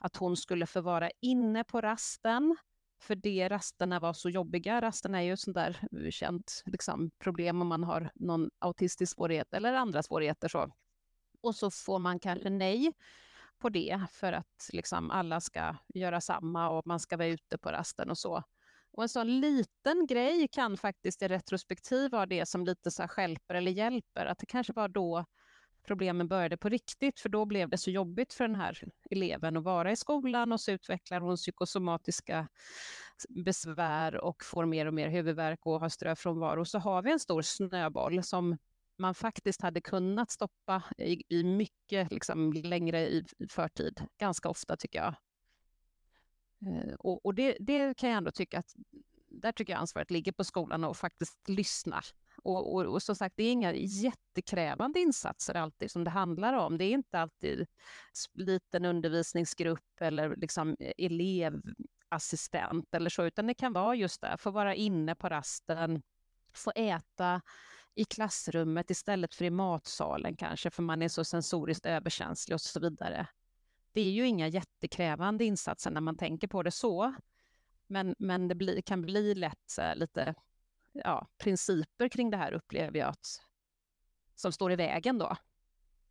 att 0.00 0.16
hon 0.16 0.36
skulle 0.36 0.66
få 0.66 0.80
vara 0.80 1.10
inne 1.20 1.64
på 1.64 1.80
rasten 1.80 2.56
för 3.02 3.14
det 3.14 3.48
rasterna 3.48 4.00
var 4.00 4.12
så 4.12 4.30
jobbiga. 4.30 4.80
Rasterna 4.80 5.18
är 5.18 5.22
ju 5.22 5.32
ett 5.32 5.40
sånt 5.40 5.54
där 5.54 6.10
känt 6.10 6.62
liksom, 6.66 7.10
problem 7.18 7.62
om 7.62 7.68
man 7.68 7.84
har 7.84 8.10
någon 8.14 8.50
autistisk 8.58 9.14
svårighet 9.14 9.54
eller 9.54 9.74
andra 9.74 10.02
svårigheter. 10.02 10.48
Så. 10.48 10.72
Och 11.40 11.54
så 11.54 11.70
får 11.70 11.98
man 11.98 12.20
kanske 12.20 12.50
nej 12.50 12.92
på 13.60 13.68
det 13.68 14.00
för 14.12 14.32
att 14.32 14.70
liksom 14.72 15.10
alla 15.10 15.40
ska 15.40 15.76
göra 15.94 16.20
samma 16.20 16.68
och 16.70 16.86
man 16.86 17.00
ska 17.00 17.16
vara 17.16 17.28
ute 17.28 17.58
på 17.58 17.72
rasten 17.72 18.10
och 18.10 18.18
så. 18.18 18.42
Och 18.92 19.02
en 19.02 19.08
sån 19.08 19.40
liten 19.40 20.06
grej 20.06 20.48
kan 20.52 20.76
faktiskt 20.76 21.22
i 21.22 21.28
retrospektiv 21.28 22.10
vara 22.10 22.26
det 22.26 22.46
som 22.46 22.64
lite 22.64 22.90
så 22.90 23.02
här 23.02 23.08
skälper 23.08 23.54
eller 23.54 23.70
hjälper. 23.70 24.26
Att 24.26 24.38
det 24.38 24.46
kanske 24.46 24.72
var 24.72 24.88
då 24.88 25.24
problemen 25.86 26.28
började 26.28 26.56
på 26.56 26.68
riktigt, 26.68 27.20
för 27.20 27.28
då 27.28 27.44
blev 27.44 27.68
det 27.68 27.78
så 27.78 27.90
jobbigt 27.90 28.34
för 28.34 28.44
den 28.44 28.56
här 28.56 28.78
eleven 29.10 29.56
att 29.56 29.64
vara 29.64 29.92
i 29.92 29.96
skolan 29.96 30.52
och 30.52 30.60
så 30.60 30.70
utvecklar 30.70 31.20
hon 31.20 31.36
psykosomatiska 31.36 32.48
besvär 33.28 34.16
och 34.16 34.44
får 34.44 34.66
mer 34.66 34.86
och 34.86 34.94
mer 34.94 35.08
huvudvärk 35.08 35.66
och 35.66 35.80
har 35.80 35.88
ströfrånvaro. 35.88 36.64
Så 36.64 36.78
har 36.78 37.02
vi 37.02 37.12
en 37.12 37.20
stor 37.20 37.42
snöboll 37.42 38.22
som 38.22 38.58
man 39.00 39.14
faktiskt 39.14 39.62
hade 39.62 39.80
kunnat 39.80 40.30
stoppa 40.30 40.82
i, 40.98 41.22
i 41.28 41.44
mycket 41.44 42.12
liksom, 42.12 42.52
längre 42.52 43.00
i, 43.00 43.24
i 43.38 43.48
förtid, 43.48 44.02
ganska 44.18 44.48
ofta 44.48 44.76
tycker 44.76 44.98
jag. 44.98 45.14
Eh, 46.66 46.94
och, 46.94 47.26
och 47.26 47.34
det, 47.34 47.56
det, 47.60 47.96
kan 47.96 48.08
jag 48.08 48.16
ändå 48.16 48.30
tycka 48.30 48.58
att 48.58 48.74
där 49.30 49.52
tycker 49.52 49.72
jag 49.72 49.80
ansvaret 49.80 50.10
ligger 50.10 50.32
på 50.32 50.44
skolan 50.44 50.84
och 50.84 50.96
faktiskt 50.96 51.48
lyssna. 51.48 52.02
Och, 52.42 52.74
och, 52.74 52.84
och 52.86 53.02
som 53.02 53.16
sagt, 53.16 53.36
det 53.36 53.42
är 53.42 53.52
inga 53.52 53.72
jättekrävande 53.74 55.00
insatser 55.00 55.54
alltid 55.54 55.90
som 55.90 56.04
det 56.04 56.10
handlar 56.10 56.54
om. 56.54 56.78
Det 56.78 56.84
är 56.84 56.92
inte 56.92 57.20
alltid 57.20 57.66
liten 58.34 58.84
undervisningsgrupp 58.84 60.00
eller 60.00 60.36
liksom 60.36 60.76
eh, 60.80 60.92
elevassistent 60.98 62.94
eller 62.94 63.10
så, 63.10 63.24
utan 63.24 63.46
det 63.46 63.54
kan 63.54 63.72
vara 63.72 63.94
just 63.94 64.20
det, 64.20 64.36
få 64.38 64.50
vara 64.50 64.74
inne 64.74 65.14
på 65.14 65.28
rasten, 65.28 66.02
få 66.52 66.72
äta 66.74 67.40
i 67.94 68.04
klassrummet 68.04 68.90
istället 68.90 69.34
för 69.34 69.44
i 69.44 69.50
matsalen 69.50 70.36
kanske, 70.36 70.70
för 70.70 70.82
man 70.82 71.02
är 71.02 71.08
så 71.08 71.24
sensoriskt 71.24 71.86
överkänslig 71.86 72.54
och 72.54 72.60
så 72.60 72.80
vidare. 72.80 73.26
Det 73.92 74.00
är 74.00 74.10
ju 74.10 74.26
inga 74.26 74.48
jättekrävande 74.48 75.44
insatser 75.44 75.90
när 75.90 76.00
man 76.00 76.16
tänker 76.16 76.48
på 76.48 76.62
det 76.62 76.70
så, 76.70 77.14
men, 77.86 78.14
men 78.18 78.48
det 78.48 78.54
bli, 78.54 78.82
kan 78.82 79.02
bli 79.02 79.34
lätt 79.34 79.78
eh, 79.78 79.96
lite 79.96 80.34
ja, 80.92 81.28
principer 81.38 82.08
kring 82.08 82.30
det 82.30 82.36
här 82.36 82.52
upplever 82.52 82.98
jag 82.98 83.08
att, 83.08 83.26
som 84.34 84.52
står 84.52 84.72
i 84.72 84.76
vägen 84.76 85.18
då. 85.18 85.36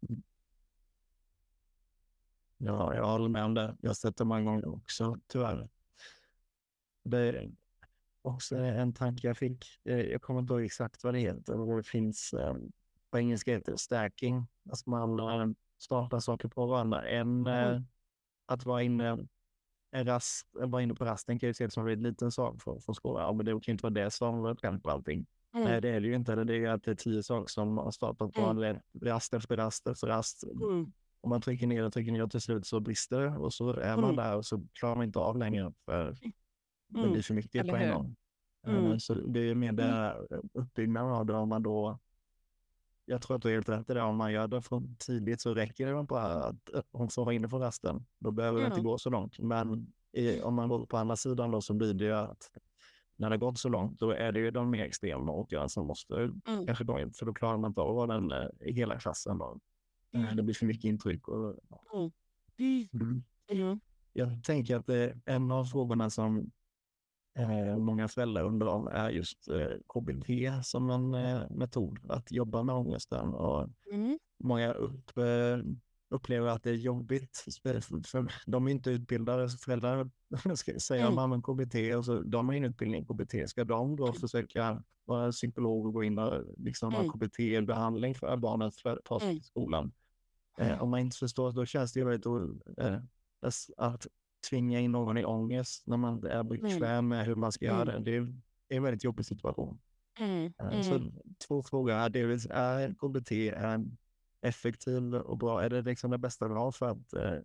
Mm. 0.09 0.23
Ja, 2.57 2.95
jag 2.95 3.05
håller 3.07 3.29
med 3.29 3.43
om 3.43 3.53
det. 3.53 3.77
Jag 3.81 3.89
har 3.89 3.95
sett 3.95 4.17
det 4.17 4.25
många 4.25 4.41
gånger 4.41 4.67
också, 4.67 5.17
tyvärr. 5.27 5.69
Det 7.03 7.19
är 7.19 7.51
också 8.21 8.55
en 8.55 8.93
tanke 8.93 9.27
jag 9.27 9.37
fick. 9.37 9.65
Jag 9.83 10.21
kommer 10.21 10.39
inte 10.39 10.53
ihåg 10.53 10.63
exakt 10.63 11.03
vad 11.03 11.13
det 11.13 11.19
heter. 11.19 11.77
Det 11.77 11.83
finns, 11.83 12.33
eh, 12.33 12.55
på 13.11 13.17
engelska 13.19 13.51
heter 13.51 13.71
det 13.71 13.77
stacking. 13.77 14.47
Alltså 14.69 14.89
man 14.89 15.55
startar 15.77 16.19
saker 16.19 16.47
på 16.47 16.65
varandra. 16.65 17.07
En, 17.07 17.47
mm. 17.47 17.83
att 18.45 18.65
vara 18.65 18.83
inne 18.83 19.27
en 19.91 20.05
rast, 20.05 20.47
vara 20.51 20.81
inne 20.81 20.93
på 20.93 21.05
rasten 21.05 21.39
kan 21.39 21.47
ju 21.47 21.51
ses 21.51 21.73
som 21.73 21.87
en 21.87 22.03
liten 22.03 22.31
sak 22.31 22.61
för, 22.61 22.79
för 22.79 22.93
skolan. 22.93 23.23
Ja, 23.23 23.33
men 23.33 23.45
det 23.45 23.51
kan 23.51 23.71
inte 23.71 23.83
vara 23.83 23.93
det 23.93 24.11
som 24.11 24.55
kan 24.55 24.81
på 24.81 24.89
allting. 24.89 25.25
Mm. 25.53 25.67
Nej, 25.67 25.81
det 25.81 25.89
är 25.89 26.01
det 26.01 26.07
ju 26.07 26.15
inte. 26.15 26.35
Det 26.35 26.53
är 26.53 26.57
ju 26.57 26.67
att 26.67 26.83
det 26.83 26.91
är 26.91 26.95
tio 26.95 27.23
saker 27.23 27.47
som 27.47 27.77
har 27.77 27.91
startat 27.91 28.33
på 28.33 28.41
mm. 28.41 28.79
rast 29.01 29.33
efter 29.33 29.57
rast 29.57 29.87
efter 29.87 30.07
rast. 30.07 30.43
Mm. 30.43 30.91
Om 31.21 31.29
man 31.29 31.41
trycker 31.41 31.67
ner 31.67 31.83
och 31.83 31.93
trycker 31.93 32.11
ner 32.11 32.23
och 32.23 32.31
till 32.31 32.41
slut 32.41 32.67
så 32.67 32.79
brister 32.79 33.19
det 33.19 33.29
och 33.29 33.53
så 33.53 33.73
är 33.73 33.95
man 33.95 34.03
mm. 34.03 34.15
där 34.15 34.35
och 34.35 34.45
så 34.45 34.65
klarar 34.73 34.95
man 34.95 35.05
inte 35.05 35.19
av 35.19 35.37
längre 35.37 35.73
för 35.85 36.17
det 36.89 36.99
mm. 36.99 37.11
blir 37.11 37.21
för 37.21 37.33
mycket 37.33 37.55
Eller 37.55 37.73
på 37.73 37.77
en 37.77 37.93
gång. 37.93 38.15
Mm. 38.67 38.99
Så 38.99 39.13
det 39.13 39.39
är 39.39 39.55
mer 39.55 39.71
det 39.71 40.15
uppbyggnaden 40.53 41.11
av 41.11 41.25
det 41.25 41.33
om 41.33 41.49
man 41.49 41.63
då 41.63 41.99
jag 43.09 43.21
tror 43.21 43.35
att 43.35 43.41
du 43.41 43.49
är 43.49 43.53
helt 43.53 43.69
rätt 43.69 43.89
i 43.89 43.93
det. 43.93 44.01
Om 44.01 44.15
man 44.15 44.33
gör 44.33 44.47
det 44.47 44.61
från 44.61 44.95
tidigt 44.95 45.41
så 45.41 45.53
räcker 45.53 45.87
det 45.87 46.03
bara 46.03 46.43
att 46.43 46.69
hon 46.91 47.09
får 47.09 47.25
vara 47.25 47.35
inne 47.35 47.47
på 47.47 47.59
rasten. 47.59 48.05
Då 48.19 48.31
behöver 48.31 48.59
mm. 48.59 48.69
det 48.69 48.75
inte 48.75 48.83
gå 48.83 48.97
så 48.97 49.09
långt. 49.09 49.39
Men 49.39 49.93
i, 50.11 50.41
om 50.41 50.55
man 50.55 50.69
går 50.69 50.85
på 50.85 50.97
andra 50.97 51.15
sidan 51.15 51.51
då 51.51 51.61
så 51.61 51.73
blir 51.73 51.93
det 51.93 52.03
ju 52.03 52.13
att 52.13 52.51
när 53.15 53.29
det 53.29 53.37
gått 53.37 53.59
så 53.59 53.69
långt, 53.69 53.99
då 53.99 54.11
är 54.11 54.31
det 54.31 54.39
ju 54.39 54.51
de 54.51 54.69
mer 54.69 54.83
extrema 54.83 55.31
åtgärderna 55.31 55.69
som 55.69 55.87
måste 55.87 56.15
mm. 56.15 56.65
kanske 56.65 56.83
gå 56.83 56.99
in. 56.99 57.13
För 57.13 57.25
då 57.25 57.33
klarar 57.33 57.57
man 57.57 57.71
inte 57.71 57.81
av 57.81 58.07
den 58.07 58.31
eh, 58.31 58.47
i 58.59 58.73
hela 58.73 58.99
klassen. 58.99 59.37
Då. 59.37 59.59
Eh, 60.13 60.21
mm. 60.21 60.35
Det 60.35 60.43
blir 60.43 60.55
för 60.55 60.65
mycket 60.65 60.85
intryck. 60.85 61.27
Och, 61.27 61.59
mm. 61.93 62.11
Mm. 62.93 63.23
mm. 63.47 63.79
Jag 64.13 64.43
tänker 64.43 64.75
att 64.75 64.85
det 64.85 64.97
är 64.97 65.19
en 65.25 65.51
av 65.51 65.65
frågorna 65.65 66.09
som 66.09 66.51
eh, 67.37 67.77
många 67.77 68.07
föräldrar 68.07 68.43
undrar 68.43 68.67
om 68.67 68.87
är 68.87 69.09
just 69.09 69.47
eh, 69.47 69.67
KBT 69.93 70.29
som 70.63 70.89
en 70.89 71.13
eh, 71.13 71.41
metod 71.49 71.99
att 72.09 72.31
jobba 72.31 72.63
med 72.63 72.75
ångesten. 72.75 73.33
Och 73.33 73.69
mm. 73.91 74.19
Många 74.43 74.73
upp, 74.73 75.17
eh, 75.17 75.57
upplever 76.09 76.47
att 76.47 76.63
det 76.63 76.69
är 76.69 76.75
jobbigt. 76.75 77.45
För 77.63 78.31
de 78.51 78.67
är 78.67 78.71
inte 78.71 78.89
utbildade 78.89 79.49
föräldrar. 79.49 80.09
Ska 80.55 80.79
säga 80.79 81.07
mm. 81.07 81.29
man 81.29 81.41
KBT 81.41 81.95
och 81.97 82.05
så, 82.05 82.21
de 82.21 82.47
har 82.47 82.55
ingen 82.55 82.69
utbildning 82.69 83.01
i 83.01 83.05
KBT. 83.05 83.49
Ska 83.49 83.63
de 83.63 83.95
då 83.95 84.13
försöka 84.13 84.83
vara 85.05 85.31
psykolog 85.31 85.85
och 85.85 85.93
gå 85.93 86.03
in 86.03 86.17
och 86.19 86.43
liksom 86.57 86.93
mm. 86.93 87.05
ha 87.05 87.13
KBT-behandling 87.13 88.15
för 88.15 88.37
barnet 88.37 88.75
för 88.75 88.89
att 88.89 89.03
ta 89.03 89.19
sig 89.19 89.35
till 89.35 89.43
skolan? 89.43 89.91
Eh, 90.59 90.83
om 90.83 90.89
man 90.89 90.99
inte 90.99 91.17
förstår, 91.17 91.51
då 91.51 91.65
känns 91.65 91.93
det 91.93 91.99
ju 91.99 92.05
väldigt 92.05 92.25
eh, 92.77 92.97
att 93.77 94.07
tvinga 94.49 94.79
in 94.79 94.91
någon 94.91 95.17
i 95.17 95.25
ångest 95.25 95.87
när 95.87 95.97
man 95.97 96.25
är 96.25 96.43
bekväm 96.43 96.83
mm. 96.83 97.07
med 97.07 97.25
hur 97.25 97.35
man 97.35 97.51
ska 97.51 97.65
göra 97.65 97.85
det. 97.85 97.99
Det 97.99 98.15
är, 98.15 98.33
en 98.71 98.83
väldigt 98.83 99.03
jobbig 99.03 99.25
situation. 99.25 99.79
Mm. 100.19 100.53
Mm. 100.59 100.83
Så 100.83 101.11
två 101.47 101.63
frågor 101.63 101.93
är 101.93 102.09
dels, 102.09 102.47
är 102.49 102.93
KBT 102.93 103.31
är 103.31 103.85
effektiv 104.41 105.15
och 105.15 105.37
bra? 105.37 105.63
Är 105.63 105.69
det 105.69 105.81
liksom 105.81 106.11
det 106.11 106.17
bästa 106.17 106.47
vi 106.47 106.53
har 106.53 106.71
för 106.71 106.89
att 106.89 107.13
eh, 107.13 107.39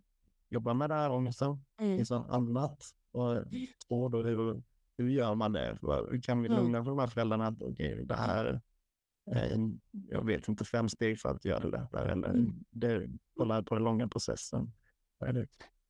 jobba 0.49 0.73
med 0.73 0.89
det 0.89 0.95
här 0.95 1.11
ångesten? 1.11 1.63
Mm. 1.79 1.97
Finns 1.97 2.09
det 2.09 2.15
något 2.15 2.29
annat? 2.29 2.83
Och 3.11 3.43
två, 3.87 4.09
då, 4.09 4.23
hur, 4.23 4.63
hur 4.97 5.09
gör 5.09 5.35
man 5.35 5.53
det? 5.53 5.77
Hur 5.81 6.21
kan 6.21 6.41
vi 6.41 6.49
lugna 6.49 6.83
för 6.83 6.91
de 6.91 6.99
här 6.99 7.07
föräldrarna 7.07 7.47
att 7.47 7.61
okay, 7.61 8.03
det 8.03 8.15
här 8.15 8.61
är, 9.31 9.69
jag 9.91 10.25
vet 10.25 10.47
inte, 10.47 10.65
fem 10.65 10.89
steg 10.89 11.19
för 11.19 11.29
att 11.29 11.45
göra 11.45 11.59
det 11.59 11.67
lättare 11.67 12.11
eller 12.11 12.45
det, 12.69 13.09
kolla 13.37 13.63
på 13.63 13.75
den 13.75 13.83
långa 13.83 14.07
processen. 14.07 14.71
Är 15.19 15.33
det? 15.33 15.47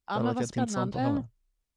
Ja, 0.08 0.24
men 0.24 0.36
vad 0.36 0.48
spännande. 0.48 1.28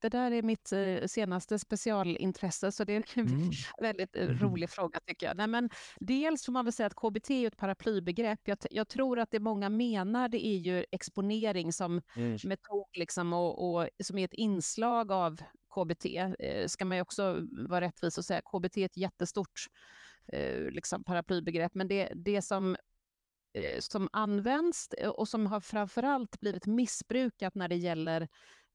Det 0.00 0.08
där 0.08 0.30
är 0.30 0.42
mitt 0.42 0.72
eh, 0.72 1.06
senaste 1.06 1.58
specialintresse, 1.58 2.72
så 2.72 2.84
det 2.84 2.92
är 2.92 3.04
en 3.14 3.28
mm. 3.28 3.50
väldigt 3.80 4.16
eh, 4.16 4.22
mm. 4.22 4.38
rolig 4.38 4.70
fråga 4.70 5.00
tycker 5.06 5.26
jag. 5.26 5.36
Nej, 5.36 5.46
men 5.46 5.70
dels 6.00 6.44
får 6.44 6.52
man 6.52 6.64
väl 6.64 6.72
säga 6.72 6.86
att 6.86 6.94
KBT 6.94 7.30
är 7.30 7.46
ett 7.46 7.56
paraplybegrepp. 7.56 8.40
Jag, 8.44 8.58
jag 8.70 8.88
tror 8.88 9.18
att 9.18 9.30
det 9.30 9.40
många 9.40 9.68
menar 9.68 10.28
det 10.28 10.46
är 10.46 10.56
ju 10.56 10.84
exponering 10.90 11.72
som 11.72 12.02
mm. 12.16 12.38
metod 12.44 12.88
liksom, 12.92 13.32
och, 13.32 13.74
och, 13.74 13.88
som 14.02 14.18
är 14.18 14.24
ett 14.24 14.34
inslag 14.34 15.12
av 15.12 15.40
KBT. 15.74 16.06
Eh, 16.38 16.66
ska 16.66 16.84
man 16.84 16.96
ju 16.96 17.02
också 17.02 17.46
vara 17.68 17.80
rättvis 17.80 18.18
och 18.18 18.24
säga 18.24 18.40
KBT 18.40 18.76
är 18.76 18.86
ett 18.86 18.96
jättestort 18.96 19.66
eh, 20.32 20.60
liksom 20.70 21.04
paraplybegrepp, 21.04 21.74
men 21.74 21.88
det, 21.88 22.12
det 22.14 22.42
som 22.42 22.76
Eh, 23.58 23.80
som 23.80 24.08
används 24.12 24.88
eh, 24.88 25.10
och 25.10 25.28
som 25.28 25.46
har 25.46 25.60
framförallt 25.60 26.40
blivit 26.40 26.66
missbrukat 26.66 27.54
när 27.54 27.68
det 27.68 27.76
gäller 27.76 28.22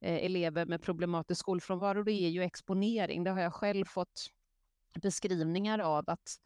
eh, 0.02 0.26
elever 0.26 0.65
med 0.65 0.82
problematisk 0.82 1.39
skolfrånvaro, 1.39 2.04
det 2.04 2.12
är 2.12 2.30
ju 2.30 2.43
exponering. 2.43 3.24
Det 3.24 3.32
har 3.32 3.41
jag 3.41 3.54
själv 3.54 3.86
fått 3.86 4.28
beskrivningar 5.02 5.80
av 5.80 6.04
att 6.08 6.38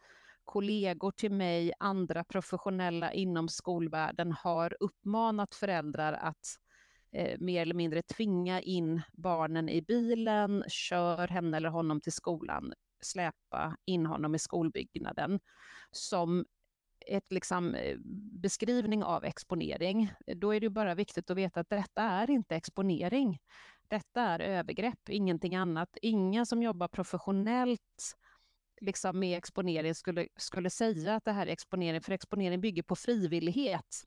kollegor 0.44 1.10
till 1.10 1.32
mig, 1.32 1.72
andra 1.78 2.24
professionella 2.24 3.12
inom 3.12 3.48
skolvärlden 3.48 4.32
har 4.32 4.76
uppmanat 4.80 5.54
föräldrar 5.54 6.12
att 6.12 6.46
eh, 7.12 7.38
mer 7.40 7.62
eller 7.62 7.74
mindre 7.74 8.02
tvinga 8.02 8.60
in 8.60 9.02
barnen 9.12 9.68
i 9.68 9.82
bilen, 9.82 10.64
kör 10.68 11.28
henne 11.28 11.56
eller 11.56 11.68
honom 11.68 12.00
till 12.00 12.12
skolan, 12.12 12.72
släpa 13.00 13.76
in 13.84 14.06
honom 14.06 14.34
i 14.34 14.38
skolbyggnaden 14.38 15.40
som 15.90 16.44
ett 17.08 17.32
liksom, 17.32 17.74
eh, 17.74 17.96
beskrivning 18.42 19.04
av 19.04 19.24
exponering, 19.24 20.12
eh, 20.26 20.36
då 20.36 20.54
är 20.54 20.60
det 20.60 20.70
bara 20.70 20.94
viktigt 20.94 21.30
att 21.30 21.36
veta 21.36 21.60
att 21.60 21.70
detta 21.70 22.02
är 22.02 22.30
inte 22.30 22.56
exponering. 22.56 23.38
Detta 23.88 24.22
är 24.22 24.40
övergrepp, 24.40 25.08
ingenting 25.08 25.54
annat. 25.54 25.88
Ingen 26.02 26.46
som 26.46 26.62
jobbar 26.62 26.88
professionellt 26.88 28.14
liksom 28.80 29.18
med 29.18 29.38
exponering 29.38 29.94
skulle, 29.94 30.28
skulle 30.36 30.70
säga 30.70 31.14
att 31.14 31.24
det 31.24 31.32
här 31.32 31.46
är 31.46 31.50
exponering, 31.50 32.00
för 32.00 32.12
exponering 32.12 32.60
bygger 32.60 32.82
på 32.82 32.96
frivillighet 32.96 34.04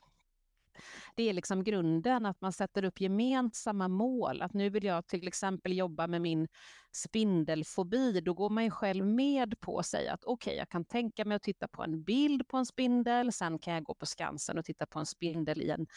det 1.16 1.30
är 1.30 1.34
liksom 1.34 1.64
grunden, 1.64 2.26
att 2.26 2.42
man 2.42 2.54
sätter 2.54 2.84
upp 2.84 3.02
gemensamma 3.02 3.88
mål. 3.88 4.42
Att 4.42 4.54
nu 4.54 4.70
vill 4.70 4.84
jag 4.84 5.08
till 5.08 5.28
exempel 5.28 5.78
jobba 5.78 6.08
med 6.08 6.22
min 6.22 6.48
spindelfobi. 6.92 8.22
Då 8.22 8.34
går 8.34 8.50
man 8.50 8.64
ju 8.64 8.72
själv 8.72 9.06
med 9.06 9.60
på 9.60 9.80
att 9.80 9.86
säga 9.86 10.14
att 10.14 10.26
okej, 10.26 10.52
okay, 10.52 10.58
jag 10.58 10.70
kan 10.70 10.86
tänka 10.86 11.26
mig 11.26 11.36
att 11.36 11.44
titta 11.44 11.68
på 11.68 11.84
en 11.84 12.04
bild 12.04 12.48
på 12.48 12.58
en 12.58 12.66
spindel. 12.66 13.32
Sen 13.32 13.60
kan 13.60 13.74
jag 13.74 13.84
gå 13.84 13.94
på 13.94 14.06
Skansen 14.06 14.58
och 14.58 14.66
titta 14.66 14.86
på 14.86 15.00
en 15.00 15.06
spindel 15.06 15.62
i, 15.62 15.70
en, 15.70 15.88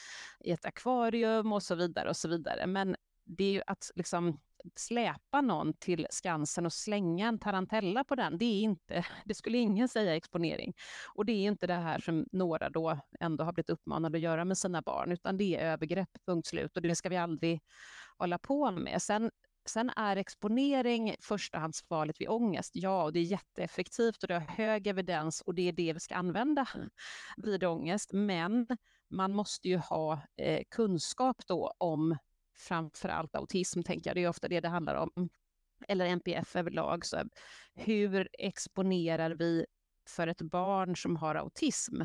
i 0.41 0.51
ett 0.51 0.65
akvarium 0.65 1.53
och 1.53 1.63
så 1.63 1.75
vidare 1.75 2.09
och 2.09 2.17
så 2.17 2.29
vidare. 2.29 2.67
Men 2.67 2.97
det 3.25 3.45
är 3.45 3.53
ju 3.53 3.63
att 3.67 3.91
liksom 3.95 4.41
släpa 4.77 5.41
någon 5.41 5.73
till 5.73 6.07
Skansen 6.11 6.67
och 6.67 6.73
slänga 6.73 7.29
en 7.29 7.39
tarantella 7.39 8.05
på 8.05 8.15
den, 8.15 8.39
det 8.39 8.45
är 8.45 8.63
inte, 8.63 9.07
det 9.25 9.35
skulle 9.35 9.59
ingen 9.59 9.89
säga 9.89 10.17
exponering. 10.17 10.75
Och 11.15 11.25
det 11.25 11.33
är 11.33 11.47
inte 11.47 11.67
det 11.67 11.75
här 11.75 11.99
som 11.99 12.27
några 12.33 12.71
då 12.71 12.99
ändå 13.21 13.45
har 13.45 13.53
blivit 13.53 13.71
uppmanade 13.71 14.19
att 14.19 14.23
göra 14.23 14.45
med 14.45 14.59
sina 14.59 14.83
barn, 14.83 15.13
utan 15.13 15.37
det 15.37 15.57
är 15.57 15.73
övergrepp, 15.73 16.11
punkt 16.27 16.47
slut, 16.47 16.77
och 16.77 16.83
det 16.83 16.97
ska 16.97 17.09
vi 17.09 17.17
aldrig 17.17 17.61
hålla 18.19 18.39
på 18.39 18.71
med. 18.71 19.03
Sen 19.03 19.31
Sen 19.67 19.91
är 19.97 20.17
exponering 20.17 21.17
förstahandsvalet 21.21 22.21
vid 22.21 22.29
ångest. 22.29 22.71
Ja, 22.75 23.05
och 23.05 23.13
det 23.13 23.19
är 23.19 23.25
jätteeffektivt 23.25 24.23
och 24.23 24.29
det 24.29 24.35
har 24.35 24.41
hög 24.41 24.87
evidens 24.87 25.41
och 25.41 25.55
det 25.55 25.69
är 25.69 25.73
det 25.73 25.93
vi 25.93 26.01
ska 26.01 26.15
använda 26.15 26.69
vid 27.37 27.65
ångest. 27.65 28.13
Men 28.13 28.67
man 29.11 29.33
måste 29.33 29.69
ju 29.69 29.77
ha 29.77 30.21
eh, 30.37 30.63
kunskap 30.71 31.37
då 31.47 31.75
om 31.79 32.17
framför 32.55 33.09
allt 33.09 33.35
autism, 33.35 33.83
tänker 33.83 34.11
jag. 34.11 34.17
Det 34.17 34.25
är 34.25 34.29
ofta 34.29 34.49
det 34.49 34.61
det 34.61 34.69
handlar 34.69 34.95
om. 34.95 35.11
Mm. 35.17 35.29
Eller 35.89 36.07
NPF 36.07 36.57
överlag. 36.57 37.07
Så 37.07 37.23
hur 37.75 38.29
exponerar 38.33 39.31
vi 39.31 39.67
för 40.09 40.27
ett 40.27 40.43
barn 40.43 40.97
som 40.97 41.17
har 41.17 41.35
autism? 41.35 42.03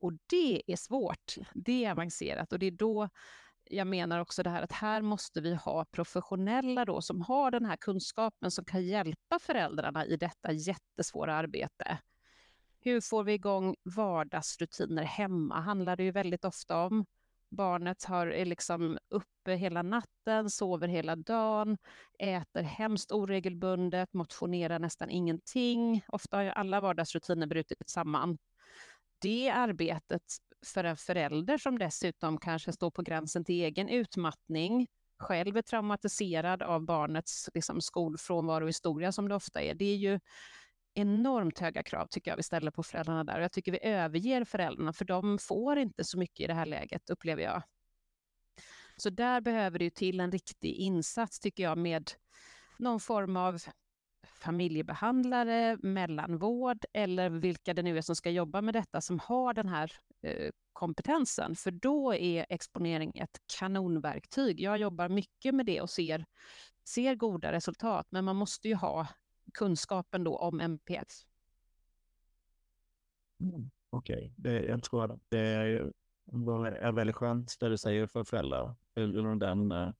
Och 0.00 0.12
det 0.30 0.62
är 0.66 0.76
svårt. 0.76 1.34
Det 1.54 1.84
är 1.84 1.90
avancerat 1.90 2.52
och 2.52 2.58
det 2.58 2.66
är 2.66 2.70
då 2.70 3.08
jag 3.70 3.86
menar 3.86 4.20
också 4.20 4.42
det 4.42 4.50
här 4.50 4.62
att 4.62 4.72
här 4.72 5.02
måste 5.02 5.40
vi 5.40 5.54
ha 5.54 5.84
professionella 5.84 6.84
då 6.84 7.02
som 7.02 7.22
har 7.22 7.50
den 7.50 7.64
här 7.64 7.76
kunskapen 7.76 8.50
som 8.50 8.64
kan 8.64 8.84
hjälpa 8.84 9.38
föräldrarna 9.38 10.06
i 10.06 10.16
detta 10.16 10.52
jättesvåra 10.52 11.34
arbete. 11.34 11.98
Hur 12.80 13.00
får 13.00 13.24
vi 13.24 13.32
igång 13.32 13.74
vardagsrutiner 13.82 15.02
hemma? 15.02 15.60
handlar 15.60 15.96
det 15.96 16.02
ju 16.02 16.10
väldigt 16.10 16.44
ofta 16.44 16.84
om. 16.84 17.06
Barnet 17.50 18.04
har, 18.04 18.26
är 18.26 18.44
liksom 18.44 18.98
uppe 19.10 19.54
hela 19.54 19.82
natten, 19.82 20.50
sover 20.50 20.88
hela 20.88 21.16
dagen, 21.16 21.78
äter 22.18 22.62
hemskt 22.62 23.12
oregelbundet, 23.12 24.14
motionerar 24.14 24.78
nästan 24.78 25.10
ingenting. 25.10 26.02
Ofta 26.08 26.36
har 26.36 26.44
ju 26.44 26.50
alla 26.50 26.80
vardagsrutiner 26.80 27.46
brutit 27.46 27.90
samman. 27.90 28.38
Det 29.20 29.50
arbetet 29.50 30.22
för 30.66 30.84
en 30.84 30.96
förälder 30.96 31.58
som 31.58 31.78
dessutom 31.78 32.38
kanske 32.38 32.72
står 32.72 32.90
på 32.90 33.02
gränsen 33.02 33.44
till 33.44 33.62
egen 33.64 33.88
utmattning, 33.88 34.86
själv 35.18 35.56
är 35.56 35.62
traumatiserad 35.62 36.62
av 36.62 36.84
barnets 36.84 37.48
liksom, 37.54 37.80
skolfrånvarohistoria 37.80 39.12
som 39.12 39.28
det 39.28 39.34
ofta 39.34 39.62
är, 39.62 39.74
det 39.74 39.84
är 39.84 39.96
ju 39.96 40.20
enormt 40.98 41.58
höga 41.58 41.82
krav 41.82 42.06
tycker 42.06 42.30
jag 42.30 42.36
vi 42.36 42.42
ställer 42.42 42.70
på 42.70 42.82
föräldrarna 42.82 43.24
där. 43.24 43.36
Och 43.36 43.44
jag 43.44 43.52
tycker 43.52 43.72
vi 43.72 43.78
överger 43.82 44.44
föräldrarna 44.44 44.92
för 44.92 45.04
de 45.04 45.38
får 45.38 45.78
inte 45.78 46.04
så 46.04 46.18
mycket 46.18 46.40
i 46.40 46.46
det 46.46 46.54
här 46.54 46.66
läget 46.66 47.10
upplever 47.10 47.42
jag. 47.42 47.62
Så 48.96 49.10
där 49.10 49.40
behöver 49.40 49.78
det 49.78 49.84
ju 49.84 49.90
till 49.90 50.20
en 50.20 50.32
riktig 50.32 50.74
insats 50.74 51.40
tycker 51.40 51.62
jag 51.62 51.78
med 51.78 52.10
någon 52.78 53.00
form 53.00 53.36
av 53.36 53.58
familjebehandlare, 54.26 55.76
mellanvård 55.82 56.84
eller 56.92 57.30
vilka 57.30 57.74
det 57.74 57.82
nu 57.82 57.98
är 57.98 58.02
som 58.02 58.16
ska 58.16 58.30
jobba 58.30 58.60
med 58.60 58.74
detta 58.74 59.00
som 59.00 59.18
har 59.18 59.54
den 59.54 59.68
här 59.68 59.92
eh, 60.22 60.50
kompetensen. 60.72 61.56
För 61.56 61.70
då 61.70 62.14
är 62.14 62.46
exponering 62.48 63.18
ett 63.18 63.38
kanonverktyg. 63.58 64.60
Jag 64.60 64.78
jobbar 64.78 65.08
mycket 65.08 65.54
med 65.54 65.66
det 65.66 65.80
och 65.80 65.90
ser, 65.90 66.24
ser 66.88 67.14
goda 67.14 67.52
resultat, 67.52 68.06
men 68.10 68.24
man 68.24 68.36
måste 68.36 68.68
ju 68.68 68.74
ha 68.74 69.06
kunskapen 69.54 70.24
då 70.24 70.36
om 70.36 70.60
MPF. 70.60 71.08
Mm, 73.40 73.70
Okej, 73.90 74.34
okay. 74.38 74.66
jag 74.66 74.82
tror 74.82 75.04
att 75.04 75.20
det 75.28 75.38
är, 75.38 75.92
är 76.66 76.92
väldigt 76.92 77.16
skönt 77.16 77.56
det 77.60 77.68
du 77.68 77.78
säger 77.78 78.06
för 78.06 78.24
föräldrar. 78.24 78.74
Den 79.38 79.72
uh, 79.72 79.92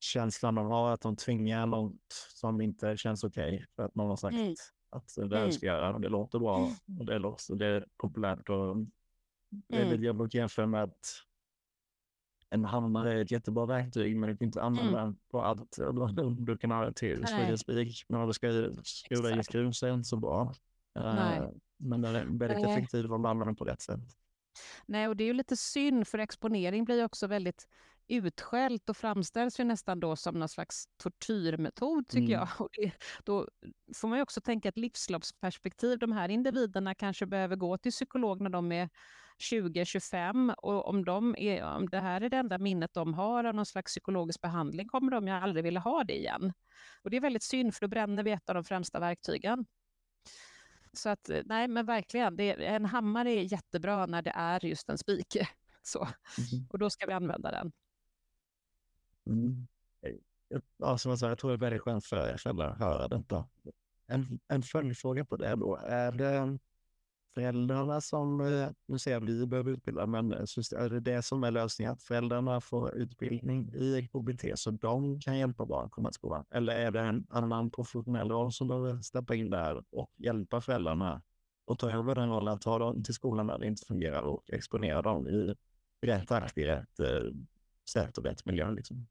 känslan 0.00 0.54
de 0.54 0.66
har 0.66 0.90
att 0.90 1.00
de 1.00 1.16
tvingar 1.16 1.66
något 1.66 2.12
som 2.34 2.60
inte 2.60 2.96
känns 2.96 3.24
okej 3.24 3.54
okay, 3.54 3.66
för 3.76 3.82
att 3.82 3.94
någon 3.94 4.08
har 4.08 4.16
sagt 4.16 4.34
mm. 4.34 4.54
att 4.90 5.14
det 5.16 5.38
mm. 5.38 5.52
ska 5.52 5.66
göra. 5.66 5.98
Det 5.98 6.08
låter 6.08 6.38
bra 6.38 6.58
mm. 6.58 7.00
och 7.00 7.06
det 7.06 7.18
låter 7.18 7.54
det 7.54 7.66
är 7.66 7.86
populärt 7.96 8.48
och 8.48 8.76
det 9.50 9.76
är 9.76 9.86
mm. 9.86 10.04
jag 10.04 10.34
jämför 10.34 10.66
med 10.66 10.82
att 10.82 11.22
en 12.52 12.64
hammare 12.64 13.12
är 13.12 13.22
ett 13.22 13.30
jättebra 13.30 13.66
verktyg, 13.66 14.16
men 14.16 14.30
du 14.30 14.36
kan 14.36 14.46
inte 14.46 14.62
använda 14.62 14.90
mm. 14.90 15.04
den 15.04 15.16
på 15.30 15.42
allt. 15.42 15.78
Du 16.38 16.56
kan 16.56 16.70
ha 16.70 16.92
till 16.92 17.58
spik, 17.58 18.04
men 18.08 18.20
om 18.20 18.26
du 18.26 18.32
ska 18.32 18.70
skruva 18.84 19.30
i 19.30 19.44
skruv 19.44 19.72
så 19.72 19.86
är 19.86 19.90
det 19.90 19.94
inte 19.94 20.08
så 20.08 20.16
bra. 20.16 20.54
Uh, 20.98 21.48
men 21.76 22.02
den 22.02 22.16
är 22.16 22.24
väldigt 22.24 22.62
Nej. 22.62 22.72
effektiv 22.72 23.12
om 23.12 23.22
du 23.22 23.28
använder 23.28 23.46
den 23.46 23.56
på 23.56 23.64
rätt 23.64 23.80
sätt. 23.80 24.00
Nej, 24.86 25.08
och 25.08 25.16
det 25.16 25.24
är 25.24 25.26
ju 25.26 25.32
lite 25.32 25.56
synd, 25.56 26.08
för 26.08 26.18
exponering 26.18 26.84
blir 26.84 27.04
också 27.04 27.26
väldigt 27.26 27.68
utskällt 28.08 28.88
och 28.88 28.96
framställs 28.96 29.60
ju 29.60 29.64
nästan 29.64 30.00
då 30.00 30.16
som 30.16 30.38
någon 30.38 30.48
slags 30.48 30.84
tortyrmetod, 30.96 32.08
tycker 32.08 32.34
mm. 32.34 32.38
jag. 32.40 32.48
Och 32.58 32.68
det, 32.72 32.92
då 33.24 33.48
får 33.96 34.08
man 34.08 34.18
ju 34.18 34.22
också 34.22 34.40
tänka 34.40 34.68
ett 34.68 34.78
livsloppsperspektiv. 34.78 35.98
De 35.98 36.12
här 36.12 36.28
individerna 36.28 36.94
kanske 36.94 37.26
behöver 37.26 37.56
gå 37.56 37.78
till 37.78 37.92
psykolog 37.92 38.40
när 38.40 38.50
de 38.50 38.72
är 38.72 38.88
20-25 39.42 40.54
och 40.54 40.88
om, 40.88 41.04
de 41.04 41.34
är, 41.38 41.64
om 41.64 41.88
det 41.88 42.00
här 42.00 42.20
är 42.20 42.28
det 42.28 42.36
enda 42.36 42.58
minnet 42.58 42.94
de 42.94 43.14
har 43.14 43.44
av 43.44 43.54
någon 43.54 43.66
slags 43.66 43.92
psykologisk 43.92 44.40
behandling 44.40 44.88
kommer 44.88 45.12
de 45.12 45.26
ju 45.26 45.32
aldrig 45.32 45.64
vilja 45.64 45.80
ha 45.80 46.04
det 46.04 46.18
igen. 46.18 46.52
Och 47.02 47.10
det 47.10 47.16
är 47.16 47.20
väldigt 47.20 47.42
synd, 47.42 47.74
för 47.74 47.80
då 47.80 47.88
bränner 47.88 48.22
vi 48.22 48.30
ett 48.30 48.48
av 48.48 48.54
de 48.54 48.64
främsta 48.64 49.00
verktygen. 49.00 49.66
Så 50.92 51.08
att, 51.08 51.30
nej 51.44 51.68
men 51.68 51.86
verkligen, 51.86 52.36
det, 52.36 52.66
en 52.66 52.84
hammare 52.84 53.30
är 53.30 53.52
jättebra 53.52 54.06
när 54.06 54.22
det 54.22 54.32
är 54.36 54.64
just 54.64 54.88
en 54.88 54.98
spik. 54.98 55.36
Så. 55.82 55.98
Mm. 55.98 56.66
Och 56.70 56.78
då 56.78 56.90
ska 56.90 57.06
vi 57.06 57.12
använda 57.12 57.50
den. 57.50 57.72
Mm. 59.26 59.66
Ja, 60.76 60.98
som 60.98 61.10
jag 61.10 61.18
sa, 61.18 61.28
jag 61.28 61.38
tror 61.38 61.50
det 61.50 61.56
är 61.56 61.58
väldigt 61.58 61.82
skönt 61.82 62.06
för 62.06 62.28
er 62.28 62.36
föräldrar 62.36 62.70
att 62.70 62.78
höra 62.78 63.08
detta. 63.08 63.48
En, 64.06 64.40
en 64.48 64.62
följdfråga 64.62 65.24
på 65.24 65.36
det 65.36 65.56
då. 65.56 65.76
Är 65.76 66.12
det 66.12 66.58
föräldrarna 67.34 68.00
som, 68.00 68.40
eh, 68.40 68.68
nu 68.86 68.98
säger 68.98 69.16
jag 69.16 69.26
vi 69.26 69.46
behöver 69.46 69.70
utbilda, 69.70 70.06
men 70.06 70.32
eh, 70.32 70.38
är 70.38 70.88
det 70.88 71.00
det 71.00 71.22
som 71.22 71.44
är 71.44 71.50
lösningen? 71.50 71.92
Att 71.92 72.02
föräldrarna 72.02 72.60
får 72.60 72.94
utbildning 72.94 73.68
i 73.74 74.08
KBT 74.12 74.58
så 74.58 74.70
de 74.70 75.20
kan 75.20 75.38
hjälpa 75.38 75.66
barn 75.66 75.86
att 75.86 75.90
komma 75.90 76.08
till 76.08 76.14
skolan? 76.14 76.44
Eller 76.50 76.72
är 76.72 76.90
det 76.90 77.00
en 77.00 77.26
annan 77.30 77.70
professionell 77.70 78.28
roll 78.28 78.52
som 78.52 78.68
behöver 78.68 79.00
steppa 79.00 79.34
in 79.34 79.50
där 79.50 79.84
och 79.90 80.10
hjälpa 80.16 80.60
föräldrarna 80.60 81.22
och 81.64 81.78
ta 81.78 81.90
över 81.90 82.14
den 82.14 82.28
rollen, 82.28 82.58
ta 82.58 82.78
dem 82.78 83.02
till 83.02 83.14
skolan 83.14 83.46
när 83.46 83.58
det 83.58 83.66
inte 83.66 83.86
fungerar 83.86 84.22
och 84.22 84.50
exponera 84.50 85.02
dem 85.02 85.28
i 85.28 85.54
rätt 86.02 86.28
takt, 86.28 86.58
i 86.58 86.64
rätt 86.64 87.00
eh, 87.00 87.32
sätt 87.88 88.18
och 88.18 88.24
rätt 88.24 88.44
miljö? 88.44 88.70
Liksom? 88.70 89.06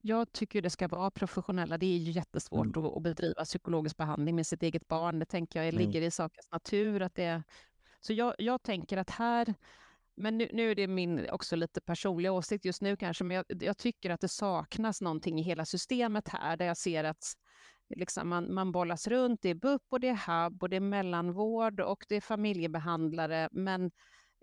Jag 0.00 0.32
tycker 0.32 0.62
det 0.62 0.70
ska 0.70 0.88
vara 0.88 1.10
professionella. 1.10 1.78
Det 1.78 1.86
är 1.86 1.98
ju 1.98 2.10
jättesvårt 2.10 2.76
mm. 2.76 2.86
att, 2.86 3.02
bedriva 3.02 3.44
psykologisk 3.44 3.96
behandling 3.96 4.36
med 4.36 4.46
sitt 4.46 4.62
eget 4.62 4.88
barn. 4.88 5.18
Det 5.18 5.24
tänker 5.24 5.62
jag 5.62 5.68
mm. 5.68 5.78
ligger 5.78 6.02
i 6.02 6.10
sakens 6.10 6.50
natur. 6.50 7.02
Att 7.02 7.14
det, 7.14 7.42
så 8.00 8.12
jag, 8.12 8.34
jag 8.38 8.62
tänker 8.62 8.96
att 8.96 9.10
här, 9.10 9.54
men 10.14 10.38
nu, 10.38 10.48
nu, 10.52 10.70
är 10.70 10.74
det 10.74 10.86
min 10.86 11.30
också 11.30 11.56
lite 11.56 11.80
personliga 11.80 12.32
åsikt 12.32 12.64
just 12.64 12.82
nu 12.82 12.96
kanske, 12.96 13.24
men 13.24 13.36
jag, 13.36 13.44
jag, 13.62 13.78
tycker 13.78 14.10
att 14.10 14.20
det 14.20 14.28
saknas 14.28 15.00
någonting 15.00 15.38
i 15.40 15.42
hela 15.42 15.64
systemet 15.64 16.28
här, 16.28 16.56
där 16.56 16.66
jag 16.66 16.76
ser 16.76 17.04
att 17.04 17.34
liksom 17.96 18.28
man, 18.28 18.54
man 18.54 18.72
bollas 18.72 19.06
runt. 19.06 19.42
Det 19.42 19.48
är 19.48 19.54
BUP 19.54 19.82
och 19.88 20.00
det 20.00 20.08
är 20.08 20.46
HUB 20.46 20.62
och 20.62 20.68
det 20.68 20.76
är 20.76 20.80
mellanvård 20.80 21.80
och 21.80 22.04
det 22.08 22.16
är 22.16 22.20
familjebehandlare, 22.20 23.48
men 23.52 23.90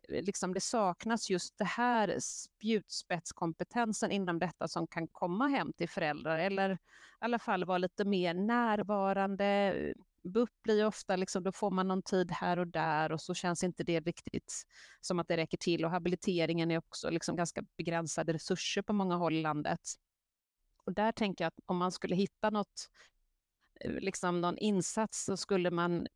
liksom 0.08 0.54
det 0.54 0.62
saknas 0.62 1.30
just 1.30 1.58
det 1.58 1.66
här 1.66 2.20
spjutspetskompetensen 2.20 4.12
inom 4.12 4.40
detta 4.40 4.68
som 4.68 4.88
kan 4.88 5.08
komma 5.08 5.48
hem 5.48 5.74
till 5.74 5.90
föräldrar 5.90 6.40
eller 6.40 6.70
i 6.72 6.78
alla 7.20 7.40
fall 7.40 7.66
vara 7.66 7.78
lite 7.78 8.06
mer 8.06 8.34
närvarande. 8.34 9.76
BUP 10.24 10.50
blir 10.64 10.86
ofta, 10.86 11.16
liksom, 11.16 11.44
då 11.44 11.52
får 11.52 11.72
man 11.72 11.88
någon 11.88 12.02
tid 12.02 12.32
här 12.32 12.60
och 12.60 12.68
där 12.68 13.12
och 13.12 13.22
så 13.22 13.34
känns 13.34 13.64
inte 13.64 13.84
det 13.84 14.00
riktigt 14.00 14.64
som 15.02 15.20
att 15.20 15.28
det 15.28 15.38
räcker 15.38 15.58
till 15.58 15.86
och 15.86 15.92
habiliteringen 15.92 16.72
är 16.72 16.78
också 16.78 17.10
liksom 17.10 17.36
ganska 17.36 17.64
begränsade 17.78 18.34
resurser 18.34 18.82
på 18.82 18.94
många 18.94 19.16
håll 19.16 19.34
i 19.34 19.42
landet. 19.42 19.82
Och 20.84 20.94
där 20.94 21.12
tänker 21.12 21.44
jag 21.44 21.48
att 21.48 21.60
om 21.66 21.78
man 21.78 21.92
skulle 21.92 22.16
hitta 22.16 22.50
något 22.50 22.90
eh, 23.80 23.92
liksom 23.92 24.42
någon 24.42 24.58
insats 24.58 25.26
så 25.26 25.38
skulle 25.38 25.72
man 25.72 26.08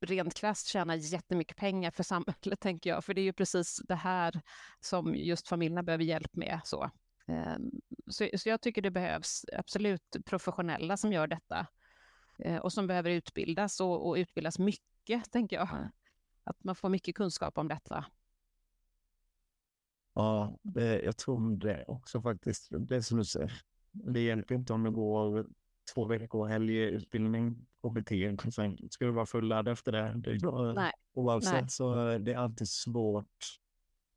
rent 0.00 0.34
krasst 0.34 0.66
tjäna 0.66 0.96
jättemycket 0.96 1.56
pengar 1.56 1.90
för 1.90 2.02
samhället, 2.02 2.60
tänker 2.60 2.90
jag. 2.90 3.04
För 3.04 3.14
det 3.14 3.20
är 3.20 3.24
ju 3.24 3.32
precis 3.32 3.82
det 3.88 3.94
här 3.94 4.40
som 4.80 5.14
just 5.14 5.48
familjerna 5.48 5.82
behöver 5.82 6.04
hjälp 6.04 6.36
med. 6.36 6.60
Så, 6.64 6.90
ehm, 7.26 7.70
så, 8.06 8.28
så 8.36 8.48
jag 8.48 8.60
tycker 8.60 8.82
det 8.82 8.90
behövs 8.90 9.44
absolut 9.52 10.16
professionella 10.24 10.96
som 10.96 11.12
gör 11.12 11.26
detta 11.26 11.66
eh, 12.38 12.56
och 12.56 12.72
som 12.72 12.86
behöver 12.86 13.10
utbildas 13.10 13.80
och, 13.80 14.08
och 14.08 14.14
utbildas 14.14 14.58
mycket, 14.58 15.30
tänker 15.32 15.56
jag. 15.56 15.90
Att 16.44 16.64
man 16.64 16.74
får 16.74 16.88
mycket 16.88 17.14
kunskap 17.14 17.58
om 17.58 17.68
detta. 17.68 18.04
Ja, 20.14 20.58
det, 20.62 21.02
jag 21.02 21.16
tror 21.16 21.56
det 21.56 21.84
också 21.88 22.22
faktiskt. 22.22 22.68
Det 22.70 23.02
som 23.02 23.18
du 23.18 23.24
säger. 23.24 23.52
Det 23.92 24.20
hjälper 24.20 24.54
inte 24.54 24.72
om 24.72 24.82
det 24.82 24.90
går 24.90 25.46
två 25.94 26.04
veckor 26.04 26.46
helgutbildning 26.46 27.66
KBT. 27.82 28.10
Sen 28.54 28.78
ska 28.90 29.04
du 29.04 29.10
vara 29.10 29.26
fulladdad 29.26 29.72
efter 29.72 29.92
det. 29.92 30.12
det 30.16 30.72
Nej. 30.72 30.92
Oavsett 31.14 31.52
Nej. 31.52 31.70
så 31.70 31.94
det 32.18 32.32
är 32.32 32.36
alltid 32.36 32.68
svårt 32.68 33.58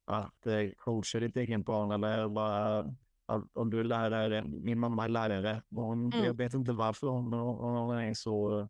att 0.05 0.47
eh, 0.47 0.69
coacha 0.77 1.19
ditt 1.19 1.37
eget 1.37 1.65
barn 1.65 1.91
eller 1.91 2.29
bara 2.29 2.95
om 3.53 3.69
du 3.69 3.79
är 3.79 3.83
lärare. 3.83 4.43
Min 4.43 4.79
mamma 4.79 5.03
är 5.03 5.09
lärare. 5.09 5.61
Hon, 5.69 6.13
mm. 6.13 6.25
Jag 6.25 6.33
vet 6.33 6.53
inte 6.53 6.73
varför 6.73 7.07
hon, 7.07 7.33
hon 7.33 7.97
är 7.97 8.13
så. 8.13 8.67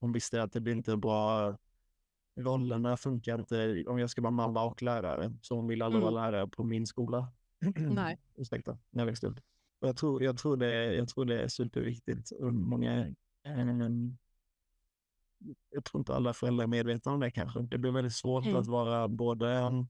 Hon 0.00 0.12
visste 0.12 0.42
att 0.42 0.52
det 0.52 0.60
blir 0.60 0.72
inte 0.72 0.96
bra. 0.96 1.56
Rollerna 2.36 2.96
funkar 2.96 3.38
inte 3.38 3.84
om 3.86 3.98
jag 3.98 4.10
ska 4.10 4.22
vara 4.22 4.30
mamma 4.30 4.64
och 4.64 4.82
lärare. 4.82 5.32
Så 5.42 5.56
hon 5.56 5.66
vill 5.66 5.82
aldrig 5.82 6.02
mm. 6.02 6.14
vara 6.14 6.30
lärare 6.30 6.48
på 6.48 6.64
min 6.64 6.86
skola. 6.86 7.32
Nej. 7.76 8.18
Ursäkta, 8.36 8.78
när 8.90 9.02
jag 9.02 9.06
växte 9.06 9.26
upp. 9.26 9.40
Jag 9.82 9.96
tror, 9.96 10.22
jag, 10.22 10.38
tror 10.38 10.56
det, 10.56 10.94
jag 10.94 11.08
tror 11.08 11.24
det 11.24 11.42
är 11.42 11.48
superviktigt. 11.48 12.30
Och 12.30 12.54
många, 12.54 13.06
eh, 13.46 13.88
jag 15.70 15.84
tror 15.84 16.00
inte 16.00 16.14
alla 16.14 16.32
föräldrar 16.32 16.64
är 16.64 16.68
medvetna 16.68 17.12
om 17.12 17.20
det 17.20 17.30
kanske. 17.30 17.60
Det 17.60 17.78
blir 17.78 17.90
väldigt 17.90 18.14
svårt 18.14 18.44
mm. 18.44 18.56
att 18.56 18.66
vara 18.66 19.08
både 19.08 19.52
en 19.52 19.88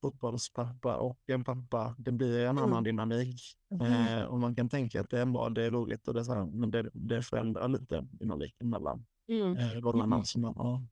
fotbollspappa 0.00 0.96
och 0.96 1.18
en 1.26 1.44
pappa. 1.44 1.94
Det 1.98 2.12
blir 2.12 2.40
en 2.40 2.58
annan 2.58 2.72
mm. 2.72 2.84
dynamik. 2.84 3.40
Mm. 3.70 3.92
Eh, 3.92 4.24
och 4.24 4.38
man 4.38 4.54
kan 4.54 4.68
tänka 4.68 5.00
att 5.00 5.10
det 5.10 5.20
är 5.20 5.26
bra, 5.26 5.48
det 5.48 5.64
är 5.64 5.70
roligt 5.70 6.08
och 6.08 6.14
det 6.14 6.20
är 6.20 6.24
så 6.24 6.34
här, 6.34 6.46
men 6.46 6.70
det, 6.70 6.90
det 6.92 7.22
förändrar 7.22 7.68
lite 7.68 8.06
dynamiken 8.10 8.70
mellan 8.70 9.06
mm. 9.28 9.56
eh, 9.56 9.70
rollerna 9.70 10.24
som 10.24 10.42
man 10.42 10.54
har. 10.56 10.82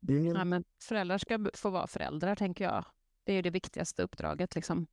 Det... 0.00 0.14
Ja, 0.14 0.44
men 0.44 0.64
föräldrar 0.82 1.18
ska 1.18 1.50
få 1.54 1.70
vara 1.70 1.86
föräldrar, 1.86 2.34
tänker 2.34 2.64
jag. 2.64 2.84
Det 3.24 3.32
är 3.32 3.42
det 3.42 3.50
viktigaste 3.50 4.02
uppdraget. 4.02 4.54
Liksom. 4.54 4.86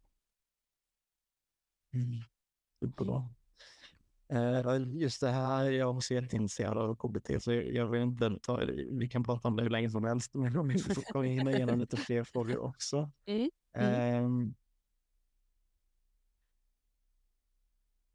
Mm. 1.93 2.23
Superbra. 2.85 3.29
Eh, 4.27 4.81
just 4.93 5.21
det 5.21 5.29
här, 5.29 5.63
jag 5.63 5.89
är 5.89 5.97
också 5.97 6.13
jätteintresserad 6.13 6.77
av 6.77 6.95
KBT, 6.95 7.43
så 7.43 7.53
jag 7.53 7.87
vill 7.87 8.01
inte 8.01 8.39
ta, 8.41 8.61
vi 8.91 9.09
kan 9.09 9.23
prata 9.23 9.47
om 9.47 9.55
det 9.55 9.63
hur 9.63 9.69
länge 9.69 9.89
som 9.89 10.03
helst, 10.03 10.33
men 10.33 10.57
om 10.57 10.67
vi 10.67 10.79
får 10.79 11.23
hinna 11.23 11.51
igenom 11.51 11.79
lite 11.79 11.97
fler 11.97 12.23
frågor 12.23 12.57
också. 12.57 13.11
Mm. 13.25 13.49
Mm. 13.73 14.53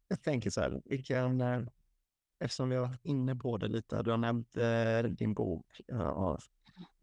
jag 0.07 0.21
tänker 0.21 0.49
så 0.49 0.61
här, 0.61 0.81
vi 0.85 1.03
kan, 1.03 1.41
eh, 1.41 1.61
eftersom 2.39 2.69
vi 2.69 2.77
var 2.77 2.97
inne 3.03 3.35
på 3.35 3.57
det 3.57 3.67
lite, 3.67 4.03
du 4.03 4.11
har 4.11 4.17
nämnt 4.17 4.57
eh, 4.57 5.11
din 5.11 5.33
bok 5.33 5.81
uh, 5.91 6.37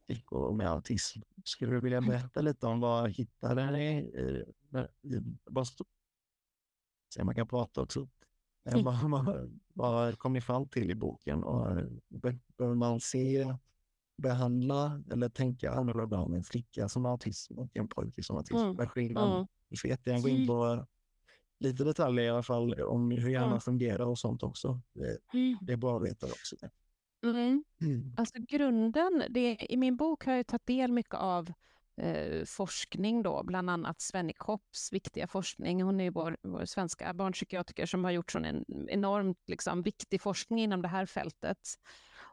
flickor 0.06 0.54
med 0.54 0.70
autism. 0.70 1.20
Skulle 1.44 1.72
du 1.72 1.80
vilja 1.80 2.00
berätta 2.00 2.40
lite 2.40 2.66
om 2.66 2.80
vad 2.80 3.10
hittade 3.10 3.70
ni 3.70 4.10
vad 5.44 5.66
så 7.08 7.24
man 7.24 7.34
kan 7.34 7.48
prata 7.48 7.80
också 7.80 8.08
Mm. 8.72 8.84
Vad, 8.84 8.94
vad, 9.10 9.50
vad 9.74 10.18
kom 10.18 10.32
ni 10.32 10.40
fram 10.40 10.68
till 10.68 10.90
i 10.90 10.94
boken? 10.94 11.44
Och 11.44 11.76
behöver 12.58 12.74
man 12.74 13.00
se, 13.00 13.54
behandla 14.16 15.02
eller 15.12 15.28
tänka 15.28 15.70
annorlunda 15.70 16.18
om 16.18 16.34
en 16.34 16.44
flicka 16.44 16.88
som 16.88 17.04
har 17.04 17.12
autism 17.12 17.58
och 17.58 17.76
en 17.76 17.88
pojke 17.88 18.22
som 18.22 18.36
har 18.36 18.40
autism? 18.40 18.56
Mm. 18.56 18.76
Vad 18.76 18.90
skillnaden? 18.90 19.32
Mm. 19.32 19.46
Får 19.80 19.90
jättegärna 19.90 20.22
gå 20.22 20.28
in 20.28 20.46
på 20.46 20.86
lite 21.60 21.84
detaljer 21.84 22.24
i 22.24 22.28
alla 22.28 22.42
fall 22.42 22.74
om 22.74 23.10
hur 23.10 23.30
hjärnan 23.30 23.48
mm. 23.48 23.60
fungerar 23.60 24.06
och 24.06 24.18
sånt 24.18 24.42
också. 24.42 24.80
Det, 24.92 25.18
mm. 25.32 25.58
det 25.60 25.72
är 25.72 25.76
bra 25.76 25.96
att 25.96 26.02
veta 26.02 26.26
också. 26.26 26.56
Mm. 27.24 27.64
Mm. 27.80 28.14
Alltså 28.16 28.34
grunden, 28.48 29.22
det, 29.30 29.72
i 29.72 29.76
min 29.76 29.96
bok 29.96 30.24
har 30.24 30.32
jag 30.32 30.46
tagit 30.46 30.66
del 30.66 30.92
mycket 30.92 31.14
av 31.14 31.52
eh, 31.98 32.44
forskning 32.44 33.22
då, 33.22 33.42
bland 33.42 33.70
annat 33.70 34.00
Svenny 34.00 34.32
Kopps 34.32 34.92
viktiga 34.92 35.26
forskning. 35.26 35.82
Hon 35.82 36.00
är 36.00 36.10
vår, 36.10 36.36
vår 36.42 36.64
svenska 36.64 37.14
barnpsykiatriker 37.14 37.86
som 37.86 38.04
har 38.04 38.10
gjort 38.10 38.32
sån 38.32 38.44
en 38.44 38.64
enormt 38.88 39.38
liksom, 39.46 39.82
viktig 39.82 40.22
forskning 40.22 40.58
inom 40.60 40.82
det 40.82 40.88
här 40.88 41.06
fältet. 41.06 41.58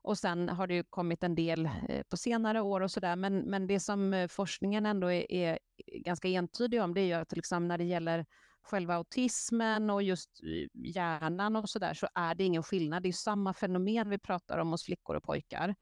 Och 0.02 0.18
sen 0.18 0.50
har 0.50 0.68
det 0.68 0.74
ju 0.74 0.84
kommit 0.84 1.24
en 1.24 1.36
del 1.36 1.70
eh, 1.90 2.04
på 2.10 2.18
senare 2.18 2.62
år 2.62 2.82
och 2.82 2.92
sådär, 2.92 3.16
men, 3.16 3.40
men 3.40 3.68
det 3.68 3.80
som 3.80 4.14
eh, 4.14 4.28
forskningen 4.28 4.86
ändå 4.86 5.12
är, 5.12 5.32
är 5.32 5.60
ganska 6.00 6.28
entydig 6.28 6.82
om, 6.82 6.94
det 6.94 7.02
är 7.02 7.06
ju 7.06 7.14
att 7.14 7.32
liksom, 7.32 7.68
när 7.68 7.78
det 7.78 7.84
gäller 7.84 8.26
själva 8.66 8.96
autismen 8.96 9.90
och 9.90 10.04
just 10.04 10.30
eh, 10.44 10.82
hjärnan 10.96 11.56
och 11.56 11.70
sådär, 11.70 11.94
så 11.94 12.08
är 12.16 12.36
det 12.36 12.44
ingen 12.44 12.64
skillnad. 12.64 13.04
Det 13.04 13.10
är 13.10 13.14
samma 13.14 13.54
fenomen 13.54 14.10
vi 14.10 14.18
pratar 14.18 14.58
om 14.58 14.72
hos 14.72 14.84
flickor 14.84 15.16
och 15.16 15.24
pojkar. 15.24 15.76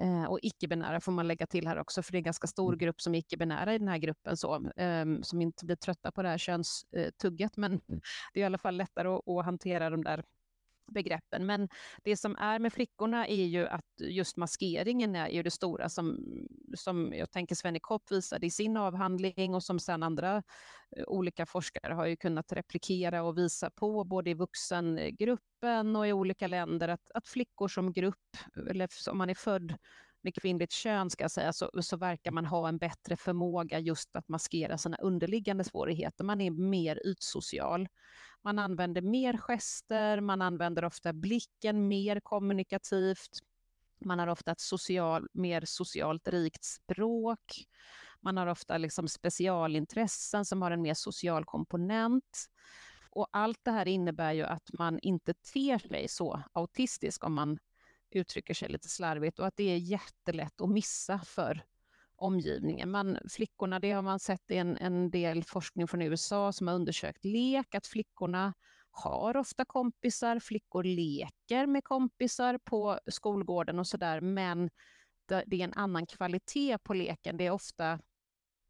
Eh, 0.00 0.24
och 0.24 0.38
icke-binära 0.42 1.00
får 1.00 1.12
man 1.12 1.28
lägga 1.28 1.46
till 1.46 1.66
här 1.66 1.78
också, 1.78 2.02
för 2.02 2.12
det 2.12 2.16
är 2.16 2.20
en 2.20 2.24
ganska 2.24 2.46
stor 2.46 2.68
mm. 2.68 2.78
grupp 2.78 3.00
som 3.00 3.14
är 3.14 3.18
icke-binära 3.18 3.74
i 3.74 3.78
den 3.78 3.88
här 3.88 3.98
gruppen, 3.98 4.36
så, 4.36 4.70
eh, 4.76 5.04
som 5.22 5.42
inte 5.42 5.64
blir 5.64 5.76
trötta 5.76 6.12
på 6.12 6.22
det 6.22 6.28
här 6.28 6.38
könstugget, 6.38 7.56
men 7.56 7.72
mm. 7.72 7.82
det 8.32 8.40
är 8.40 8.42
i 8.42 8.46
alla 8.46 8.58
fall 8.58 8.76
lättare 8.76 9.08
att, 9.08 9.28
att 9.28 9.44
hantera 9.44 9.90
de 9.90 10.04
där 10.04 10.24
begreppen. 10.86 11.46
Men 11.46 11.68
det 12.04 12.16
som 12.16 12.36
är 12.36 12.58
med 12.58 12.72
flickorna 12.72 13.26
är 13.26 13.44
ju 13.44 13.66
att 13.66 13.84
just 14.00 14.36
maskeringen 14.36 15.16
är 15.16 15.28
ju 15.28 15.42
det 15.42 15.50
stora 15.50 15.88
som, 15.88 16.18
som 16.76 17.12
jag 17.12 17.30
tänker 17.30 17.54
Svenny 17.54 17.78
Kopp 17.80 18.10
visade 18.10 18.46
i 18.46 18.50
sin 18.50 18.76
avhandling 18.76 19.54
och 19.54 19.62
som 19.62 19.80
sedan 19.80 20.02
andra 20.02 20.42
eh, 20.96 21.04
olika 21.06 21.46
forskare 21.46 21.94
har 21.94 22.06
ju 22.06 22.16
kunnat 22.16 22.52
replikera 22.52 23.22
och 23.22 23.38
visa 23.38 23.70
på 23.70 24.04
både 24.04 24.30
i 24.30 24.34
vuxengruppen 24.34 25.96
och 25.96 26.08
i 26.08 26.12
olika 26.12 26.46
länder 26.46 26.88
att, 26.88 27.10
att 27.14 27.28
flickor 27.28 27.68
som 27.68 27.92
grupp, 27.92 28.36
eller 28.70 28.88
om 29.10 29.18
man 29.18 29.30
är 29.30 29.34
född 29.34 29.76
med 30.24 30.34
kvinnligt 30.34 30.72
kön 30.72 31.10
ska 31.10 31.24
jag 31.24 31.30
säga, 31.30 31.52
så, 31.52 31.70
så 31.80 31.96
verkar 31.96 32.30
man 32.30 32.46
ha 32.46 32.68
en 32.68 32.78
bättre 32.78 33.16
förmåga 33.16 33.78
just 33.78 34.16
att 34.16 34.28
maskera 34.28 34.78
sina 34.78 34.96
underliggande 34.96 35.64
svårigheter. 35.64 36.24
Man 36.24 36.40
är 36.40 36.50
mer 36.50 37.06
ytsocial. 37.06 37.88
Man 38.42 38.58
använder 38.58 39.02
mer 39.02 39.36
gester, 39.36 40.20
man 40.20 40.42
använder 40.42 40.84
ofta 40.84 41.12
blicken 41.12 41.88
mer 41.88 42.20
kommunikativt. 42.20 43.38
Man 44.04 44.18
har 44.18 44.26
ofta 44.26 44.52
ett 44.52 44.60
social, 44.60 45.28
mer 45.32 45.62
socialt 45.66 46.28
rikt 46.28 46.64
språk. 46.64 47.64
Man 48.20 48.36
har 48.36 48.46
ofta 48.46 48.78
liksom 48.78 49.08
specialintressen 49.08 50.44
som 50.44 50.62
har 50.62 50.70
en 50.70 50.82
mer 50.82 50.94
social 50.94 51.44
komponent. 51.44 52.46
Och 53.10 53.28
allt 53.32 53.58
det 53.62 53.70
här 53.70 53.88
innebär 53.88 54.32
ju 54.32 54.42
att 54.42 54.70
man 54.72 54.98
inte 55.02 55.34
ter 55.34 55.78
sig 55.78 56.08
så 56.08 56.42
autistisk 56.52 57.24
om 57.24 57.34
man 57.34 57.58
uttrycker 58.16 58.54
sig 58.54 58.68
lite 58.68 58.88
slarvigt 58.88 59.38
och 59.38 59.46
att 59.46 59.56
det 59.56 59.70
är 59.70 59.76
jättelätt 59.76 60.60
att 60.60 60.70
missa 60.70 61.18
för 61.18 61.64
omgivningen. 62.16 62.90
Man, 62.90 63.18
flickorna, 63.28 63.78
det 63.78 63.92
har 63.92 64.02
man 64.02 64.20
sett 64.20 64.50
i 64.50 64.56
en, 64.56 64.76
en 64.76 65.10
del 65.10 65.44
forskning 65.44 65.88
från 65.88 66.02
USA 66.02 66.52
som 66.52 66.66
har 66.66 66.74
undersökt 66.74 67.24
lek, 67.24 67.74
att 67.74 67.86
flickorna 67.86 68.54
har 68.90 69.36
ofta 69.36 69.64
kompisar, 69.64 70.38
flickor 70.38 70.84
leker 70.84 71.66
med 71.66 71.84
kompisar 71.84 72.58
på 72.58 73.00
skolgården 73.06 73.78
och 73.78 73.86
sådär, 73.86 74.20
men 74.20 74.70
det, 75.26 75.44
det 75.46 75.60
är 75.60 75.64
en 75.64 75.74
annan 75.74 76.06
kvalitet 76.06 76.78
på 76.78 76.94
leken. 76.94 77.36
Det 77.36 77.46
är 77.46 77.50
ofta 77.50 77.98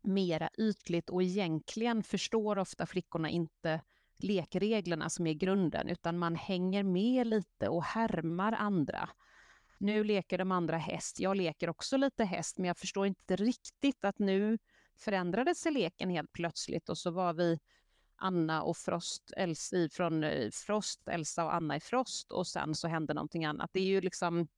mera 0.03 0.49
ytligt 0.59 1.11
och 1.11 1.23
egentligen 1.23 2.03
förstår 2.03 2.59
ofta 2.59 2.87
flickorna 2.87 3.31
inte 3.31 3.81
lekreglerna 4.19 5.11
som 5.11 5.27
är 5.27 5.33
grunden, 5.33 5.89
utan 5.89 6.19
man 6.19 6.35
hänger 6.35 6.83
med 6.83 7.27
lite 7.27 7.69
och 7.69 7.85
härmar 7.85 8.53
andra. 8.53 9.09
Nu 9.85 10.05
leker 10.05 10.39
de 10.39 10.53
andra 10.53 10.77
häst. 10.77 11.21
Jag 11.21 11.37
leker 11.37 11.71
också 11.71 11.97
lite 11.97 12.25
häst, 12.25 12.59
men 12.59 12.69
jag 12.69 12.79
förstår 12.79 13.07
inte 13.07 13.37
riktigt 13.37 14.05
att 14.05 14.19
nu 14.19 14.59
förändrades 14.99 15.61
sig 15.61 15.73
leken 15.73 16.11
helt 16.11 16.33
plötsligt 16.33 16.89
och 16.89 16.99
så 16.99 17.11
var 17.11 17.35
vi 17.35 17.59
Anna 18.17 18.63
och 18.63 18.77
Frost, 18.77 19.33
Elsa, 19.37 19.77
från 19.93 20.25
eh, 20.25 20.51
Frost, 20.53 21.09
Elsa 21.09 21.45
och 21.45 21.55
Anna 21.55 21.77
i 21.77 21.81
Frost 21.81 22.33
och 22.33 22.47
sen 22.47 22.75
så 22.75 22.89
hände 22.89 23.15
någonting 23.15 23.45
annat. 23.45 23.71
Det 23.73 23.81
är 23.81 23.85
ju 23.85 24.01
liksom, 24.01 24.49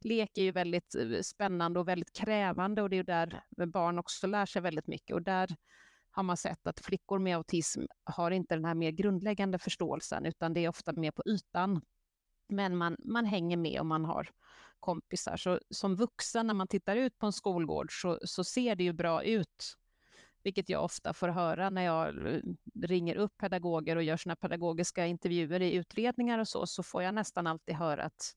lek 0.00 0.38
är 0.38 0.42
ju 0.42 0.52
väldigt 0.52 0.94
eh, 0.94 1.20
spännande 1.22 1.80
och 1.80 1.88
väldigt 1.88 2.12
krävande 2.12 2.82
och 2.82 2.90
det 2.90 2.96
är 2.96 2.98
ju 2.98 3.02
där 3.02 3.42
barn 3.66 3.98
också 3.98 4.26
lär 4.26 4.46
sig 4.46 4.62
väldigt 4.62 4.86
mycket 4.86 5.14
och 5.14 5.22
där 5.22 5.56
har 6.10 6.22
man 6.22 6.36
sett 6.36 6.66
att 6.66 6.80
flickor 6.80 7.18
med 7.18 7.36
autism 7.36 7.82
har 8.04 8.30
inte 8.30 8.54
den 8.54 8.64
här 8.64 8.74
mer 8.74 8.90
grundläggande 8.90 9.58
förståelsen 9.58 10.26
utan 10.26 10.54
det 10.54 10.64
är 10.64 10.68
ofta 10.68 10.92
mer 10.92 11.10
på 11.10 11.22
ytan. 11.26 11.80
Men 12.48 12.76
man, 12.76 12.96
man 12.98 13.24
hänger 13.24 13.56
med 13.56 13.80
och 13.80 13.86
man 13.86 14.04
har 14.04 14.30
kompisar. 14.80 15.36
Så 15.36 15.60
som 15.70 15.96
vuxen 15.96 16.46
när 16.46 16.54
man 16.54 16.68
tittar 16.68 16.96
ut 16.96 17.18
på 17.18 17.26
en 17.26 17.32
skolgård 17.32 18.02
så, 18.02 18.18
så 18.22 18.44
ser 18.44 18.76
det 18.76 18.84
ju 18.84 18.92
bra 18.92 19.22
ut. 19.22 19.76
Vilket 20.42 20.68
jag 20.68 20.84
ofta 20.84 21.12
får 21.12 21.28
höra 21.28 21.70
när 21.70 21.82
jag 21.82 22.26
eh, 22.34 22.40
ringer 22.82 23.16
upp 23.16 23.36
pedagoger 23.36 23.96
och 23.96 24.02
gör 24.02 24.16
sina 24.16 24.36
pedagogiska 24.36 25.06
intervjuer 25.06 25.62
i 25.62 25.74
utredningar 25.74 26.38
och 26.38 26.48
så, 26.48 26.66
så 26.66 26.82
får 26.82 27.02
jag 27.02 27.14
nästan 27.14 27.46
alltid 27.46 27.74
höra 27.74 28.02
att 28.02 28.32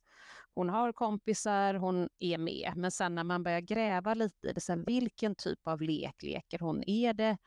hon 0.56 0.70
har 0.70 0.92
kompisar, 0.92 1.74
hon 1.74 2.10
är 2.20 2.38
med. 2.38 2.74
Men 2.76 2.92
sen 2.92 3.16
när 3.16 3.24
man 3.24 3.44
börjar 3.44 3.60
gräva 3.60 4.14
lite 4.14 4.48
i 4.48 4.54
det, 4.54 4.62
sen 4.62 4.84
vilken 4.84 5.36
typ 5.36 5.68
av 5.68 5.82
lek 5.82 6.24
leker 6.24 6.60
hon? 6.60 6.84
Är 6.84 7.14
det, 7.14 7.38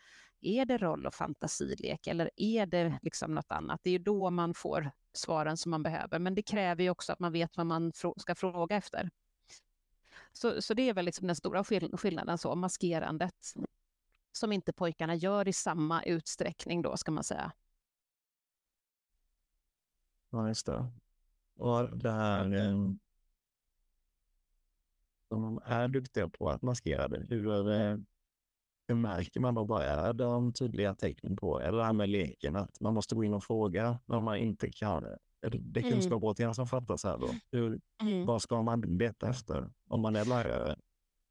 är 0.42 0.64
det 0.64 0.78
roll 0.78 1.06
och 1.06 1.14
fantasilek 1.14 2.06
eller 2.06 2.30
är 2.36 2.66
det 2.66 2.98
liksom 3.02 3.34
något 3.34 3.52
annat? 3.52 3.80
Det 3.82 3.90
är 3.90 3.92
ju 3.92 3.98
då 3.98 4.30
man 4.30 4.54
får 4.54 4.90
svaren 5.12 5.56
som 5.56 5.70
man 5.70 5.82
behöver. 5.82 6.18
Men 6.18 6.34
det 6.34 6.42
kräver 6.42 6.84
ju 6.84 6.90
också 6.90 7.12
att 7.12 7.18
man 7.18 7.32
vet 7.32 7.56
vad 7.56 7.66
man 7.66 7.92
ska 8.16 8.34
fråga 8.34 8.76
efter. 8.76 9.10
Så, 10.32 10.62
så 10.62 10.74
det 10.74 10.88
är 10.88 10.94
väl 10.94 11.04
liksom 11.04 11.26
den 11.26 11.36
stora 11.36 11.64
skillnaden, 11.64 12.38
så, 12.38 12.54
maskerandet, 12.54 13.54
som 14.32 14.52
inte 14.52 14.72
pojkarna 14.72 15.14
gör 15.14 15.48
i 15.48 15.52
samma 15.52 16.02
utsträckning 16.02 16.82
då, 16.82 16.96
ska 16.96 17.10
man 17.10 17.24
säga. 17.24 17.52
Ja, 20.30 20.48
just 20.48 20.66
det. 20.66 20.86
Och 21.56 21.98
det 21.98 22.10
här... 22.10 22.54
Eh, 22.54 22.90
de 25.28 25.60
är 25.64 25.88
duktiga 25.88 26.28
på 26.28 26.50
att 26.50 26.62
maskera 26.62 27.08
det. 27.08 27.26
Hur, 27.28 27.70
eh, 27.70 27.96
hur 28.92 29.00
märker 29.00 29.40
man 29.40 29.54
då 29.54 29.64
bara 29.64 29.84
är 29.84 30.12
de 30.12 30.52
tydliga 30.52 30.94
tecknen 30.94 31.36
på, 31.36 31.60
eller 31.60 31.78
det 31.78 31.84
här 31.84 31.92
med 31.92 32.08
leken, 32.08 32.56
att 32.56 32.80
man 32.80 32.94
måste 32.94 33.14
gå 33.14 33.24
in 33.24 33.34
och 33.34 33.44
fråga 33.44 33.98
när 34.06 34.20
man 34.20 34.36
inte 34.36 34.70
kan. 34.70 35.04
Det 35.60 35.80
är 35.80 35.90
kunskapsåtgärder 35.90 36.44
mm. 36.44 36.54
som 36.54 36.66
fattas 36.66 37.04
här 37.04 37.18
då. 37.18 37.28
Hur, 37.52 37.80
mm. 38.02 38.26
Vad 38.26 38.42
ska 38.42 38.62
man 38.62 38.80
leta 38.80 39.28
efter 39.28 39.70
om 39.88 40.00
man 40.00 40.16
är 40.16 40.24
lärare? 40.24 40.76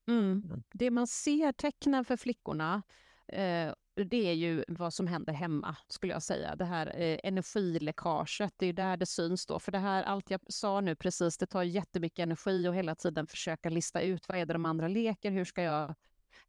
Mm. 0.07 0.43
mm. 0.45 0.63
Det 0.73 0.91
man 0.91 1.07
ser 1.07 1.51
tecknen 1.51 2.05
för 2.05 2.17
flickorna, 2.17 2.81
eh, 3.27 3.73
det 3.95 4.27
är 4.29 4.33
ju 4.33 4.63
vad 4.67 4.93
som 4.93 5.07
händer 5.07 5.33
hemma, 5.33 5.75
skulle 5.87 6.13
jag 6.13 6.23
säga. 6.23 6.55
Det 6.55 6.65
här 6.65 6.87
eh, 7.01 7.19
energiläckaget, 7.23 8.53
det 8.57 8.65
är 8.65 8.73
där 8.73 8.97
det 8.97 9.05
syns 9.05 9.45
då. 9.45 9.59
För 9.59 9.71
det 9.71 9.79
här, 9.79 10.03
allt 10.03 10.31
jag 10.31 10.41
sa 10.47 10.81
nu 10.81 10.95
precis, 10.95 11.37
det 11.37 11.45
tar 11.45 11.63
jättemycket 11.63 12.23
energi 12.23 12.67
och 12.67 12.75
hela 12.75 12.95
tiden 12.95 13.27
försöka 13.27 13.69
lista 13.69 14.01
ut 14.01 14.27
vad 14.27 14.37
är 14.37 14.45
det 14.45 14.53
de 14.53 14.65
andra 14.65 14.87
leker, 14.87 15.31
hur 15.31 15.45
ska 15.45 15.61
jag 15.63 15.95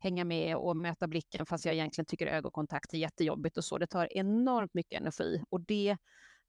hänga 0.03 0.25
med 0.25 0.57
och 0.57 0.77
möta 0.77 1.07
blicken 1.07 1.47
fast 1.47 1.65
jag 1.65 1.75
egentligen 1.75 2.07
tycker 2.07 2.27
ögonkontakt 2.27 2.95
är 2.95 2.99
jättejobbigt 2.99 3.57
och 3.57 3.65
så. 3.65 3.79
Det 3.79 3.87
tar 3.87 4.17
enormt 4.17 4.75
mycket 4.75 5.01
energi 5.01 5.45
och 5.51 5.61
det 5.61 5.97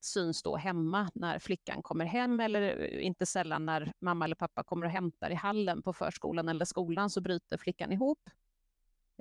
syns 0.01 0.43
då 0.43 0.56
hemma 0.56 1.10
när 1.14 1.39
flickan 1.39 1.84
kommer 1.84 2.06
hem 2.06 2.39
eller 2.39 2.62
eh, 2.62 3.06
inte 3.06 3.26
sällan 3.26 3.66
när 3.66 3.93
mamma 3.99 4.26
eller 4.26 4.36
pappa 4.36 4.64
kommer 4.64 4.86
och 4.86 4.91
hämtar 4.91 5.30
i 5.30 5.36
hallen 5.36 5.82
på 5.82 5.93
förskolan 5.93 6.49
eller 6.49 6.66
skolan 6.66 7.10
så 7.10 7.22
bryter 7.22 7.58
flickan 7.58 7.91
ihop. 7.91 8.30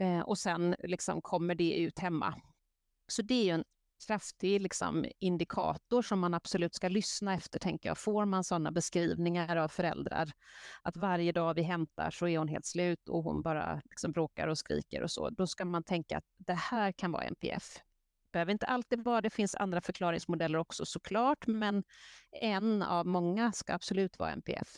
Eh, 0.00 0.20
och 0.20 0.38
sen 0.38 0.76
liksom 0.78 1.22
kommer 1.22 1.54
det 1.54 1.78
ut 1.78 1.98
hemma. 1.98 2.34
Så 3.08 3.22
det 3.22 3.34
är 3.34 3.44
ju 3.44 3.50
en 3.50 3.64
kraftig 4.06 4.60
liksom, 4.60 5.06
indikator 5.18 6.02
som 6.02 6.20
man 6.20 6.34
absolut 6.34 6.74
ska 6.74 6.88
lyssna 6.88 7.34
efter, 7.34 7.58
tänker 7.58 7.88
jag. 7.88 7.98
Får 7.98 8.24
man 8.24 8.44
sådana 8.44 8.72
beskrivningar 8.72 9.56
av 9.56 9.68
föräldrar, 9.68 10.30
att 10.82 10.96
varje 10.96 11.32
dag 11.32 11.54
vi 11.54 11.62
hämtar 11.62 12.10
så 12.10 12.28
är 12.28 12.38
hon 12.38 12.48
helt 12.48 12.66
slut 12.66 13.08
och 13.08 13.22
hon 13.24 13.42
bara 13.42 13.82
liksom 13.84 14.12
bråkar 14.12 14.48
och 14.48 14.58
skriker 14.58 15.02
och 15.02 15.10
så, 15.10 15.30
då 15.30 15.46
ska 15.46 15.64
man 15.64 15.82
tänka 15.82 16.18
att 16.18 16.24
det 16.36 16.54
här 16.54 16.92
kan 16.92 17.12
vara 17.12 17.24
NPF. 17.24 17.74
Det 17.76 18.32
behöver 18.32 18.52
inte 18.52 18.66
alltid 18.66 19.04
vara, 19.04 19.20
det 19.20 19.30
finns 19.30 19.54
andra 19.54 19.80
förklaringsmodeller 19.80 20.58
också 20.58 20.86
såklart, 20.86 21.46
men 21.46 21.84
en 22.40 22.82
av 22.82 23.06
många 23.06 23.52
ska 23.52 23.74
absolut 23.74 24.18
vara 24.18 24.30
NPF. 24.32 24.68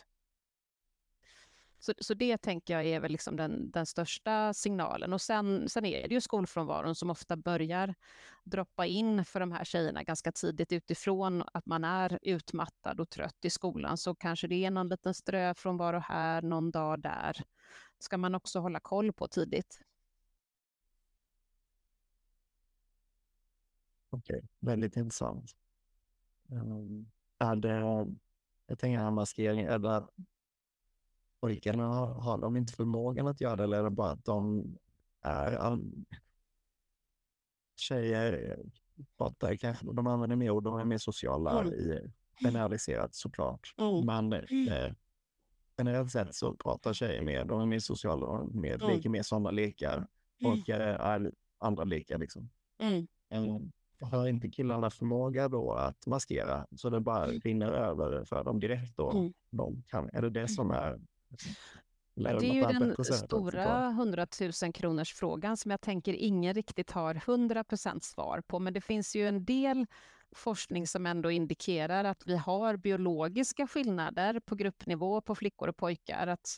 Så, 1.85 1.93
så 1.99 2.15
det 2.15 2.39
tänker 2.39 2.75
jag 2.75 2.87
är 2.87 3.01
väl 3.01 3.13
liksom 3.13 3.37
den, 3.37 3.71
den 3.71 3.87
största 3.87 4.55
signalen. 4.55 5.13
Och 5.13 5.21
sen, 5.21 5.69
sen 5.69 5.85
är 5.85 6.09
det 6.09 6.15
ju 6.15 6.21
skolfrånvaron 6.21 6.95
som 6.95 7.11
ofta 7.11 7.37
börjar 7.37 7.95
droppa 8.45 8.87
in 8.87 9.25
för 9.25 9.41
de 9.41 9.53
här 9.53 9.65
tjejerna 9.65 10.03
ganska 10.03 10.33
tidigt 10.33 10.73
utifrån 10.73 11.45
att 11.53 11.67
man 11.67 11.85
är 11.85 12.19
utmattad 12.23 13.01
och 13.01 13.11
trött 13.11 13.45
i 13.45 13.51
skolan. 13.51 13.97
Så 13.97 14.15
kanske 14.15 14.47
det 14.47 14.65
är 14.65 14.71
någon 14.71 14.89
liten 14.89 15.15
ströfrånvaro 15.15 15.99
här, 15.99 16.43
någon 16.43 16.71
dag 16.71 17.01
där. 17.01 17.43
ska 17.99 18.19
man 18.19 18.35
också 18.35 18.59
hålla 18.59 18.81
koll 18.81 19.13
på 19.13 19.29
tidigt. 19.29 19.81
Okej, 24.11 24.37
okay. 24.37 24.49
väldigt 24.61 24.97
intressant. 24.97 25.57
Um, 26.49 27.11
är 27.39 27.57
det, 27.57 28.07
jag 28.67 28.79
tänker 28.79 28.99
här 28.99 29.11
maskering, 29.11 29.61
eller 29.61 30.09
pojkarna 31.45 31.87
har, 31.87 32.07
har 32.07 32.39
de 32.39 32.57
inte 32.57 32.73
förmågan 32.73 33.27
att 33.27 33.41
göra 33.41 33.57
det 33.57 33.65
eller 33.65 33.79
är 33.79 33.83
det 33.83 33.91
bara 33.91 34.11
att 34.11 34.25
de 34.25 34.65
är 35.23 35.73
um, 35.73 36.05
tjejer 37.77 38.57
pratar 39.19 39.57
kanske, 39.57 39.87
de 39.93 40.07
använder 40.07 40.37
mer 40.37 40.51
ord, 40.51 40.65
de 40.65 40.79
är 40.79 40.85
mer 40.85 40.99
sociala 40.99 41.61
mm. 41.61 41.73
i 41.73 42.11
generaliserat 42.43 43.15
såklart. 43.15 43.75
Mm. 43.79 44.07
Men 44.07 44.33
eh, 44.33 44.93
generellt 45.79 46.11
sett 46.11 46.35
så 46.35 46.55
pratar 46.55 46.93
tjejer 46.93 47.23
mer, 47.23 47.45
de 47.45 47.61
är 47.61 47.67
mer 47.67 47.79
sociala, 47.79 48.27
de 48.27 48.61
mer, 48.61 48.75
mm. 48.75 48.97
leker 48.97 49.09
mer 49.09 49.23
sådana 49.23 49.51
lekar. 49.51 50.07
Pojkar 50.43 50.81
är 50.81 51.33
andra 51.59 51.85
lekar 51.85 52.19
liksom. 52.19 52.51
Mm. 52.79 53.07
Um, 53.31 53.73
har 54.01 54.29
inte 54.29 54.49
killarna 54.49 54.91
förmåga 54.91 55.49
då 55.49 55.73
att 55.73 56.07
maskera 56.07 56.67
så 56.77 56.91
det 56.91 57.01
bara 57.01 57.25
mm. 57.25 57.41
rinner 57.41 57.73
över 57.73 58.25
för 58.25 58.45
dem 58.45 58.61
direkt 58.61 58.97
då? 58.97 59.11
Mm. 59.11 59.33
De 59.51 59.83
kan, 59.89 60.11
är 60.13 60.23
det 60.23 60.31
det 60.31 60.49
som 60.49 60.71
är 60.71 61.01
det 62.15 62.31
är 62.31 62.55
ju 62.55 62.63
den 62.63 63.05
stora 63.05 63.89
100 63.89 64.27
000 64.63 64.73
kronors 64.73 65.15
frågan 65.15 65.57
som 65.57 65.71
jag 65.71 65.81
tänker 65.81 66.13
ingen 66.13 66.55
riktigt 66.55 66.91
har 66.91 67.15
100% 67.15 68.01
svar 68.01 68.43
på. 68.47 68.59
Men 68.59 68.73
det 68.73 68.81
finns 68.81 69.17
ju 69.17 69.29
en 69.29 69.45
del 69.45 69.87
forskning 70.35 70.87
som 70.87 71.07
ändå 71.07 71.31
indikerar 71.31 72.05
att 72.05 72.23
vi 72.27 72.37
har 72.37 72.77
biologiska 72.77 73.67
skillnader 73.67 74.41
på 74.41 74.55
gruppnivå 74.55 75.21
på 75.21 75.35
flickor 75.35 75.69
och 75.69 75.77
pojkar. 75.77 76.27
Att 76.27 76.57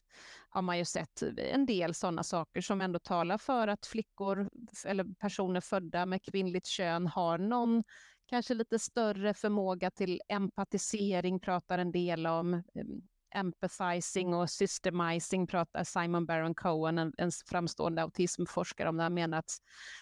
har 0.49 0.63
man 0.63 0.79
ju 0.79 0.85
sett 0.85 1.23
en 1.39 1.67
del 1.67 1.95
sådana 1.95 2.23
saker 2.23 2.61
som 2.61 2.81
ändå 2.81 2.99
talar 2.99 3.39
för 3.39 3.69
att 3.69 3.87
flickor 3.87 4.49
eller 4.87 5.15
personer 5.15 5.61
födda 5.61 6.07
med 6.07 6.23
kvinnligt 6.23 6.67
kön 6.67 7.07
har 7.07 7.39
någon 7.39 7.85
kanske 8.27 8.55
lite 8.55 8.79
större 8.79 9.35
förmåga 9.35 9.91
till 9.91 10.21
empatisering, 10.29 11.41
pratar 11.41 11.79
en 11.79 11.93
del 11.93 12.27
om 12.27 12.55
ehm, 12.55 13.03
empathizing 13.37 14.35
och 14.35 14.51
systemizing 14.51 15.47
pratar 15.47 15.85
Simon 15.85 16.27
Baron 16.27 16.55
Cohen, 16.55 16.99
en, 16.99 17.13
en 17.19 17.31
framstående 17.47 18.03
autismforskare 18.03 18.89
om 18.89 18.97
det. 18.97 19.03
Han 19.03 19.15
menar 19.15 19.39
att 19.39 19.51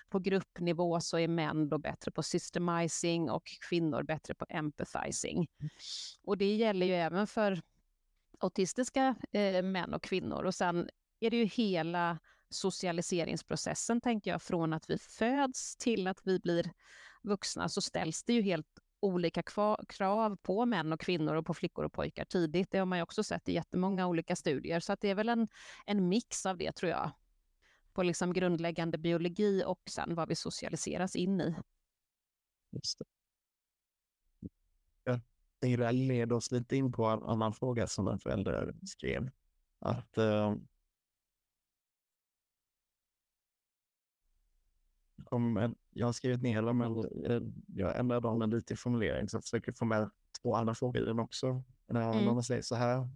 på 0.09 0.19
gruppnivå 0.19 1.01
så 1.01 1.19
är 1.19 1.29
män 1.29 1.69
då 1.69 1.79
bättre 1.79 2.11
på 2.11 2.23
systemizing 2.23 3.31
och 3.31 3.43
kvinnor 3.69 4.03
bättre 4.03 4.35
på 4.35 4.47
empathizing. 4.49 5.47
Och 6.25 6.39
det 6.39 6.55
gäller 6.55 6.87
ju 6.87 6.95
även 6.95 7.27
för 7.27 7.63
autistiska 8.41 9.15
eh, 9.33 9.63
män 9.63 9.95
och 9.95 10.03
kvinnor. 10.03 10.45
Och 10.45 10.55
sen 10.55 10.89
är 11.21 11.31
det 11.31 11.37
ju 11.37 11.45
hela 11.45 12.19
socialiseringsprocessen, 12.51 14.01
tänker 14.01 14.31
jag, 14.31 14.43
från 14.43 14.73
att 14.73 14.91
vi 14.91 14.99
föds 14.99 15.77
till 15.77 16.07
att 16.07 16.21
vi 16.25 16.39
blir 16.39 16.73
vuxna, 17.23 17.69
så 17.69 17.81
ställs 17.81 18.25
det 18.25 18.33
ju 18.33 18.43
helt 18.43 18.67
olika 19.05 19.43
krav 19.89 20.37
på 20.37 20.67
män 20.67 20.93
och 20.93 21.01
kvinnor 21.01 21.35
och 21.35 21.47
på 21.47 21.55
flickor 21.55 21.85
och 21.85 21.93
pojkar 21.93 22.25
tidigt. 22.25 22.71
Det 22.71 22.79
har 22.79 22.87
man 22.87 22.99
ju 22.99 23.03
också 23.03 23.25
sett 23.25 23.49
i 23.49 23.53
jättemånga 23.53 24.07
olika 24.07 24.37
studier. 24.37 24.81
Så 24.81 24.93
att 24.93 25.01
det 25.01 25.11
är 25.11 25.15
väl 25.15 25.29
en, 25.29 25.49
en 25.87 26.09
mix 26.09 26.47
av 26.47 26.59
det, 26.59 26.73
tror 26.73 26.91
jag. 26.91 27.11
På 27.93 28.03
liksom 28.03 28.33
grundläggande 28.33 28.99
biologi 28.99 29.65
och 29.67 29.83
sen 29.91 30.15
vad 30.15 30.29
vi 30.29 30.35
socialiseras 30.35 31.17
in 31.17 31.41
i. 31.41 31.55
Just 32.71 32.99
det. 32.99 33.05
Ja, 35.05 35.21
det 35.59 35.93
leder 35.93 36.37
oss 36.37 36.51
lite 36.51 36.77
in 36.77 36.93
på 36.93 37.05
en 37.05 37.23
annan 37.23 37.53
fråga 37.53 37.87
som 37.87 38.09
en 38.09 38.19
förälder 38.19 38.75
skrev. 38.87 39.31
Att 39.79 40.19
uh, 40.19 40.55
om 45.31 45.75
jag 45.91 46.07
har 46.07 46.13
skrivit 46.13 46.43
ner 46.43 46.63
dem, 46.63 46.79
men 46.79 46.99
eh, 47.25 47.43
jag 47.67 47.99
ändrar 47.99 48.21
dem 48.21 48.43
en 48.43 48.51
lite 48.51 48.75
i 48.75 48.77
formulering 48.77 49.29
så 49.29 49.37
jag 49.37 49.43
försöker 49.43 49.73
få 49.73 49.85
med 49.85 50.11
två 50.43 50.55
andra 50.55 50.75
frågor 50.75 51.03
i 51.03 51.05
den 51.05 51.19
också. 51.19 51.63
Mm. 51.91 52.25
Man 52.25 52.43
säger 52.43 52.63
så 52.63 52.75
här. 52.75 53.09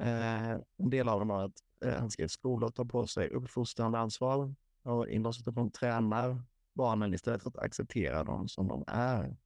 Eh, 0.00 0.50
en 0.76 0.90
del 0.90 1.08
av 1.08 1.18
dem 1.18 1.30
har 1.30 1.44
att 1.44 1.62
eh, 1.84 1.98
han 1.98 2.10
skrev 2.10 2.28
skolor 2.28 2.68
tar 2.68 2.84
på 2.84 3.06
sig 3.06 3.28
uppfostrande 3.28 3.98
ansvar 3.98 4.54
och 4.82 5.08
inom 5.08 5.32
situation 5.32 5.70
tränar 5.70 6.42
barnen 6.72 7.14
istället 7.14 7.42
för 7.42 7.50
att 7.50 7.58
acceptera 7.58 8.24
dem 8.24 8.48
som 8.48 8.68
de 8.68 8.84
är. 8.86 9.36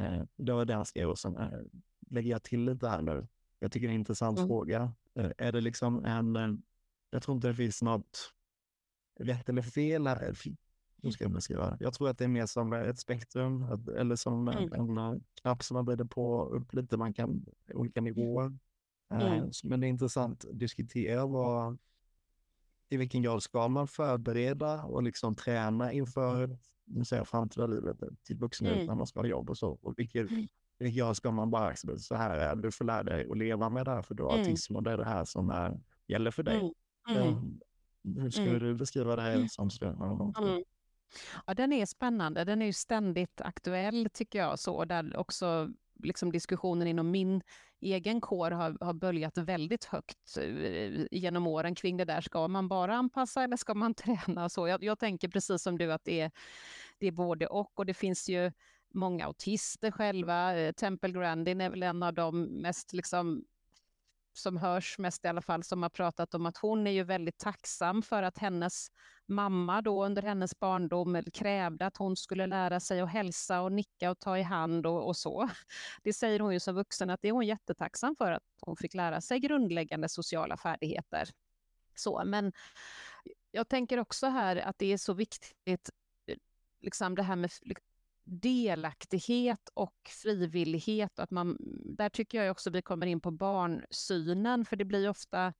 Eh, 0.00 0.22
det 0.36 0.52
var 0.52 0.64
det 0.64 0.74
han 0.74 0.86
skrev 0.86 1.08
och 1.08 1.18
sen 1.18 1.36
eh, 1.36 1.60
lägger 2.10 2.30
jag 2.30 2.42
till 2.42 2.64
lite 2.64 2.88
här 2.88 3.02
nu. 3.02 3.26
Jag 3.58 3.72
tycker 3.72 3.86
det 3.86 3.90
är 3.90 3.94
en 3.94 4.00
intressant 4.00 4.38
mm. 4.38 4.48
fråga. 4.48 4.92
Eh, 5.14 5.30
är 5.38 5.52
det 5.52 5.60
liksom 5.60 6.04
en, 6.04 6.36
eh, 6.36 6.48
jag 7.10 7.22
tror 7.22 7.34
inte 7.34 7.48
det 7.48 7.54
finns 7.54 7.82
något 7.82 8.32
rätt 9.18 9.48
eller 9.48 9.62
fel 9.62 10.06
här 10.06 10.32
hur 11.02 11.10
ska 11.10 11.24
jag 11.24 11.32
beskriva? 11.32 11.76
Jag 11.80 11.94
tror 11.94 12.08
att 12.08 12.18
det 12.18 12.24
är 12.24 12.28
mer 12.28 12.46
som 12.46 12.72
ett 12.72 12.98
spektrum 12.98 13.62
eller 13.98 14.16
som 14.16 14.48
mm. 14.48 14.72
en, 14.72 15.24
knapp 15.40 15.62
som 15.62 15.74
man 15.74 15.84
vrider 15.84 16.04
på 16.04 16.44
upp 16.44 16.74
lite. 16.74 16.96
Man 16.96 17.14
kan 17.14 17.46
olika 17.74 18.00
nivåer. 18.00 18.58
Eh, 19.10 19.32
mm. 19.32 19.50
Men 19.64 19.80
det 19.80 19.86
är 19.86 19.88
intressant 19.88 20.44
att 20.44 20.58
diskutera 20.58 21.26
vad, 21.26 21.78
i 22.88 22.96
vilken 22.96 23.22
grad 23.22 23.42
ska 23.42 23.68
man 23.68 23.88
förbereda 23.88 24.84
och 24.84 25.02
liksom 25.02 25.34
träna 25.34 25.92
inför 25.92 26.58
säga, 27.06 27.24
framtida 27.24 27.66
livet 27.66 27.96
till 28.22 28.36
vuxenlivet 28.36 28.78
mm. 28.78 28.86
när 28.86 28.94
man 28.94 29.06
ska 29.06 29.20
ha 29.20 29.26
jobb 29.26 29.50
och 29.50 29.58
så. 29.58 29.78
Och 29.82 29.94
vilken, 29.96 30.28
mm. 30.28 30.46
vilken 30.78 30.96
grad 30.98 31.16
ska 31.16 31.30
man 31.30 31.50
bara 31.50 31.66
acceptera, 31.66 31.98
så 31.98 32.14
här 32.14 32.36
är 32.36 32.56
du 32.56 32.70
får 32.70 32.84
lära 32.84 33.02
dig 33.02 33.30
att 33.30 33.38
leva 33.38 33.70
med 33.70 33.84
det 33.84 33.90
här 33.90 34.02
för 34.02 34.14
du 34.14 34.22
har 34.22 34.34
mm. 34.34 34.40
autism 34.40 34.76
och 34.76 34.82
det 34.82 34.90
är 34.90 34.96
det 34.96 35.04
här 35.04 35.24
som 35.24 35.50
är, 35.50 35.80
gäller 36.06 36.30
för 36.30 36.42
dig. 36.42 36.72
Mm. 37.08 37.28
Um, 37.28 37.60
hur 38.02 38.30
skulle 38.30 38.48
mm. 38.48 38.62
du 38.62 38.74
beskriva 38.74 39.16
det 39.16 39.22
här 39.22 39.46
som 39.48 39.70
stöd? 39.70 39.96
Ja, 41.46 41.54
den 41.54 41.72
är 41.72 41.86
spännande. 41.86 42.44
Den 42.44 42.62
är 42.62 42.66
ju 42.66 42.72
ständigt 42.72 43.40
aktuell 43.40 44.08
tycker 44.12 44.38
jag. 44.38 44.58
Så, 44.58 44.84
där 44.84 45.16
också 45.16 45.70
liksom 46.02 46.32
diskussionen 46.32 46.88
inom 46.88 47.10
min 47.10 47.42
egen 47.80 48.20
kår 48.20 48.50
har, 48.50 48.76
har 48.80 48.94
böljat 48.94 49.38
väldigt 49.38 49.84
högt 49.84 50.36
eh, 50.36 51.06
genom 51.10 51.46
åren 51.46 51.74
kring 51.74 51.96
det 51.96 52.04
där. 52.04 52.20
Ska 52.20 52.48
man 52.48 52.68
bara 52.68 52.96
anpassa 52.96 53.42
eller 53.42 53.56
ska 53.56 53.74
man 53.74 53.94
träna? 54.26 54.48
Så 54.48 54.68
jag, 54.68 54.84
jag 54.84 54.98
tänker 54.98 55.28
precis 55.28 55.62
som 55.62 55.78
du 55.78 55.92
att 55.92 56.04
det 56.04 56.20
är, 56.20 56.30
det 56.98 57.06
är 57.06 57.12
både 57.12 57.46
och. 57.46 57.78
Och 57.78 57.86
det 57.86 57.94
finns 57.94 58.28
ju 58.28 58.52
många 58.94 59.24
autister 59.24 59.90
själva. 59.90 60.56
Eh, 60.58 60.72
Temple 60.72 61.12
Grandin 61.12 61.60
är 61.60 61.70
väl 61.70 61.82
en 61.82 62.02
av 62.02 62.14
de 62.14 62.42
mest 62.42 62.92
liksom 62.92 63.44
som 64.38 64.56
hörs 64.56 64.98
mest 64.98 65.24
i 65.24 65.28
alla 65.28 65.42
fall, 65.42 65.62
som 65.62 65.82
har 65.82 65.90
pratat 65.90 66.34
om 66.34 66.46
att 66.46 66.56
hon 66.56 66.86
är 66.86 66.90
ju 66.90 67.04
väldigt 67.04 67.38
tacksam 67.38 68.02
för 68.02 68.22
att 68.22 68.38
hennes 68.38 68.88
mamma 69.26 69.82
då 69.82 70.04
under 70.04 70.22
hennes 70.22 70.58
barndom 70.58 71.22
krävde 71.32 71.86
att 71.86 71.96
hon 71.96 72.16
skulle 72.16 72.46
lära 72.46 72.80
sig 72.80 73.00
att 73.00 73.10
hälsa 73.10 73.60
och 73.60 73.72
nicka 73.72 74.10
och 74.10 74.18
ta 74.18 74.38
i 74.38 74.42
hand 74.42 74.86
och, 74.86 75.06
och 75.06 75.16
så. 75.16 75.48
Det 76.02 76.12
säger 76.12 76.40
hon 76.40 76.52
ju 76.52 76.60
som 76.60 76.74
vuxen 76.74 77.10
att 77.10 77.22
det 77.22 77.28
är 77.28 77.32
hon 77.32 77.46
jättetacksam 77.46 78.16
för 78.16 78.32
att 78.32 78.42
hon 78.60 78.76
fick 78.76 78.94
lära 78.94 79.20
sig 79.20 79.40
grundläggande 79.40 80.08
sociala 80.08 80.56
färdigheter. 80.56 81.28
Så, 81.94 82.22
men 82.26 82.52
jag 83.50 83.68
tänker 83.68 83.98
också 83.98 84.26
här 84.26 84.56
att 84.56 84.78
det 84.78 84.92
är 84.92 84.98
så 84.98 85.12
viktigt 85.12 85.90
eh, 86.26 86.36
liksom 86.80 87.14
det 87.14 87.22
här 87.22 87.36
med 87.36 87.50
delaktighet 88.26 89.68
och 89.74 89.94
frivillighet. 90.22 91.18
Att 91.18 91.30
man, 91.30 91.56
där 91.84 92.08
tycker 92.08 92.42
jag 92.42 92.50
också 92.50 92.70
vi 92.70 92.82
kommer 92.82 93.06
in 93.06 93.20
på 93.20 93.30
barnsynen, 93.30 94.64
för 94.64 94.76
det 94.76 94.84
blir 94.84 95.08
ofta 95.10 95.52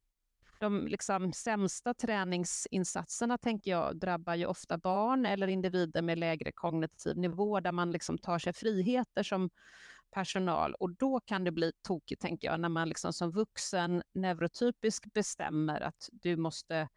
de 0.60 0.86
liksom 0.86 1.32
sämsta 1.32 1.94
träningsinsatserna 1.94 3.38
tänker 3.38 3.70
jag 3.70 3.96
drabbar 3.98 4.34
ju 4.34 4.46
ofta 4.46 4.78
barn 4.78 5.26
eller 5.26 5.46
individer 5.46 6.02
med 6.02 6.18
lägre 6.18 6.52
kognitiv 6.52 7.16
nivå 7.16 7.60
där 7.60 7.72
man 7.72 7.90
liksom 7.90 8.18
tar 8.18 8.38
sig 8.38 8.52
friheter 8.52 9.22
som 9.22 9.50
personal 10.10 10.74
och 10.74 10.90
då 10.90 11.20
kan 11.20 11.44
det 11.44 11.50
bli 11.50 11.72
tokigt 11.82 12.22
tänker 12.22 12.48
jag 12.48 12.60
när 12.60 12.68
man 12.68 12.88
liksom 12.88 13.12
som 13.12 13.30
vuxen 13.30 14.02
neurotypisk 14.14 15.12
bestämmer 15.12 15.80
att 15.80 16.08
du 16.12 16.36
måste 16.36 16.88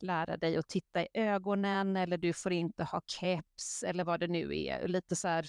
lära 0.00 0.36
dig 0.36 0.56
att 0.56 0.68
titta 0.68 1.02
i 1.02 1.08
ögonen 1.14 1.96
eller 1.96 2.18
du 2.18 2.32
får 2.32 2.52
inte 2.52 2.84
ha 2.84 3.02
keps 3.06 3.82
eller 3.82 4.04
vad 4.04 4.20
det 4.20 4.28
nu 4.28 4.58
är. 4.58 4.88
Lite 4.88 5.16
så 5.16 5.28
här 5.28 5.46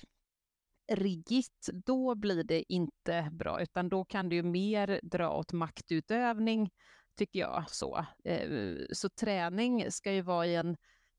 riggigt. 0.92 1.70
då 1.74 2.16
blir 2.16 2.44
det 2.44 2.74
inte 2.74 3.30
bra 3.32 3.62
utan 3.62 3.90
då 3.90 4.06
kan 4.06 4.30
du 4.30 4.36
ju 4.36 4.44
mer 4.44 5.00
dra 5.04 5.30
åt 5.30 5.54
maktutövning 5.54 6.70
tycker 7.18 7.40
jag. 7.40 7.64
Så, 7.68 8.06
eh, 8.24 8.76
så 8.92 9.10
träning 9.10 9.92
ska 9.92 10.14
ju 10.14 10.22
vara 10.22 10.48
i 10.48 10.56
en, 10.56 10.78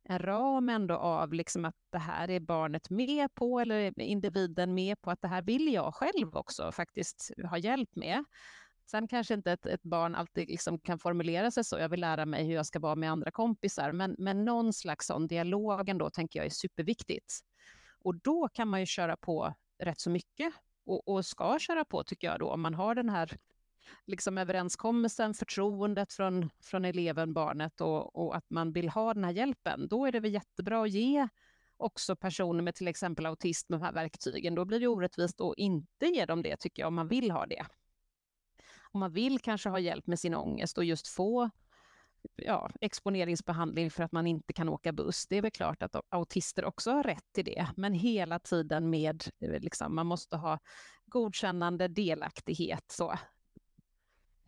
en 0.08 0.18
ram 0.18 0.68
ändå 0.68 0.94
av 0.94 1.32
liksom 1.32 1.64
att 1.64 1.74
det 1.90 1.98
här 1.98 2.30
är 2.30 2.40
barnet 2.40 2.90
med 2.90 3.34
på 3.34 3.60
eller 3.60 4.00
individen 4.00 4.74
med 4.74 5.00
på 5.00 5.10
att 5.10 5.22
det 5.22 5.28
här 5.28 5.42
vill 5.42 5.72
jag 5.72 5.94
själv 5.94 6.36
också 6.36 6.72
faktiskt 6.72 7.30
ha 7.50 7.58
hjälp 7.58 7.96
med. 7.96 8.24
Sen 8.90 9.08
kanske 9.08 9.34
inte 9.34 9.52
ett, 9.52 9.66
ett 9.66 9.82
barn 9.82 10.14
alltid 10.14 10.48
liksom 10.48 10.78
kan 10.78 10.98
formulera 10.98 11.50
sig 11.50 11.64
så, 11.64 11.78
jag 11.78 11.88
vill 11.88 12.00
lära 12.00 12.26
mig 12.26 12.44
hur 12.46 12.54
jag 12.54 12.66
ska 12.66 12.78
vara 12.78 12.94
med 12.94 13.10
andra 13.10 13.30
kompisar, 13.30 13.92
men, 13.92 14.16
men 14.18 14.44
någon 14.44 14.72
slags 14.72 15.06
sån 15.06 15.26
dialog 15.26 15.88
ändå 15.88 16.10
tänker 16.10 16.38
jag 16.38 16.46
är 16.46 16.50
superviktigt. 16.50 17.40
Och 18.00 18.14
då 18.14 18.48
kan 18.48 18.68
man 18.68 18.80
ju 18.80 18.86
köra 18.86 19.16
på 19.16 19.54
rätt 19.78 20.00
så 20.00 20.10
mycket 20.10 20.52
och, 20.86 21.08
och 21.08 21.26
ska 21.26 21.58
köra 21.58 21.84
på 21.84 22.04
tycker 22.04 22.26
jag 22.26 22.38
då, 22.38 22.50
om 22.50 22.60
man 22.60 22.74
har 22.74 22.94
den 22.94 23.08
här 23.08 23.38
liksom 24.06 24.38
överenskommelsen, 24.38 25.34
förtroendet 25.34 26.12
från, 26.12 26.50
från 26.62 26.84
eleven, 26.84 27.34
barnet 27.34 27.80
och, 27.80 28.16
och 28.16 28.36
att 28.36 28.50
man 28.50 28.72
vill 28.72 28.88
ha 28.88 29.14
den 29.14 29.24
här 29.24 29.32
hjälpen, 29.32 29.88
då 29.88 30.06
är 30.06 30.12
det 30.12 30.20
väl 30.20 30.32
jättebra 30.32 30.82
att 30.82 30.90
ge 30.90 31.28
också 31.76 32.16
personer 32.16 32.62
med 32.62 32.74
till 32.74 32.88
exempel 32.88 33.26
autism 33.26 33.72
de 33.72 33.82
här 33.82 33.92
verktygen. 33.92 34.54
Då 34.54 34.64
blir 34.64 34.80
det 34.80 34.88
orättvist 34.88 35.40
att 35.40 35.54
inte 35.56 36.06
ge 36.06 36.26
dem 36.26 36.42
det, 36.42 36.56
tycker 36.56 36.82
jag, 36.82 36.88
om 36.88 36.94
man 36.94 37.08
vill 37.08 37.30
ha 37.30 37.46
det. 37.46 37.66
Om 38.92 39.00
man 39.00 39.12
vill 39.12 39.40
kanske 39.40 39.68
ha 39.68 39.78
hjälp 39.78 40.06
med 40.06 40.20
sin 40.20 40.34
ångest 40.34 40.78
och 40.78 40.84
just 40.84 41.08
få 41.08 41.50
ja, 42.36 42.70
exponeringsbehandling 42.80 43.90
för 43.90 44.02
att 44.02 44.12
man 44.12 44.26
inte 44.26 44.52
kan 44.52 44.68
åka 44.68 44.92
buss. 44.92 45.26
Det 45.26 45.36
är 45.36 45.42
väl 45.42 45.50
klart 45.50 45.82
att 45.82 45.96
autister 46.08 46.64
också 46.64 46.90
har 46.90 47.02
rätt 47.02 47.32
till 47.32 47.44
det, 47.44 47.66
men 47.76 47.92
hela 47.92 48.38
tiden 48.38 48.90
med, 48.90 49.24
eh, 49.40 49.60
liksom, 49.60 49.94
man 49.94 50.06
måste 50.06 50.36
ha 50.36 50.58
godkännande 51.06 51.88
delaktighet. 51.88 52.84
Så. 52.88 53.14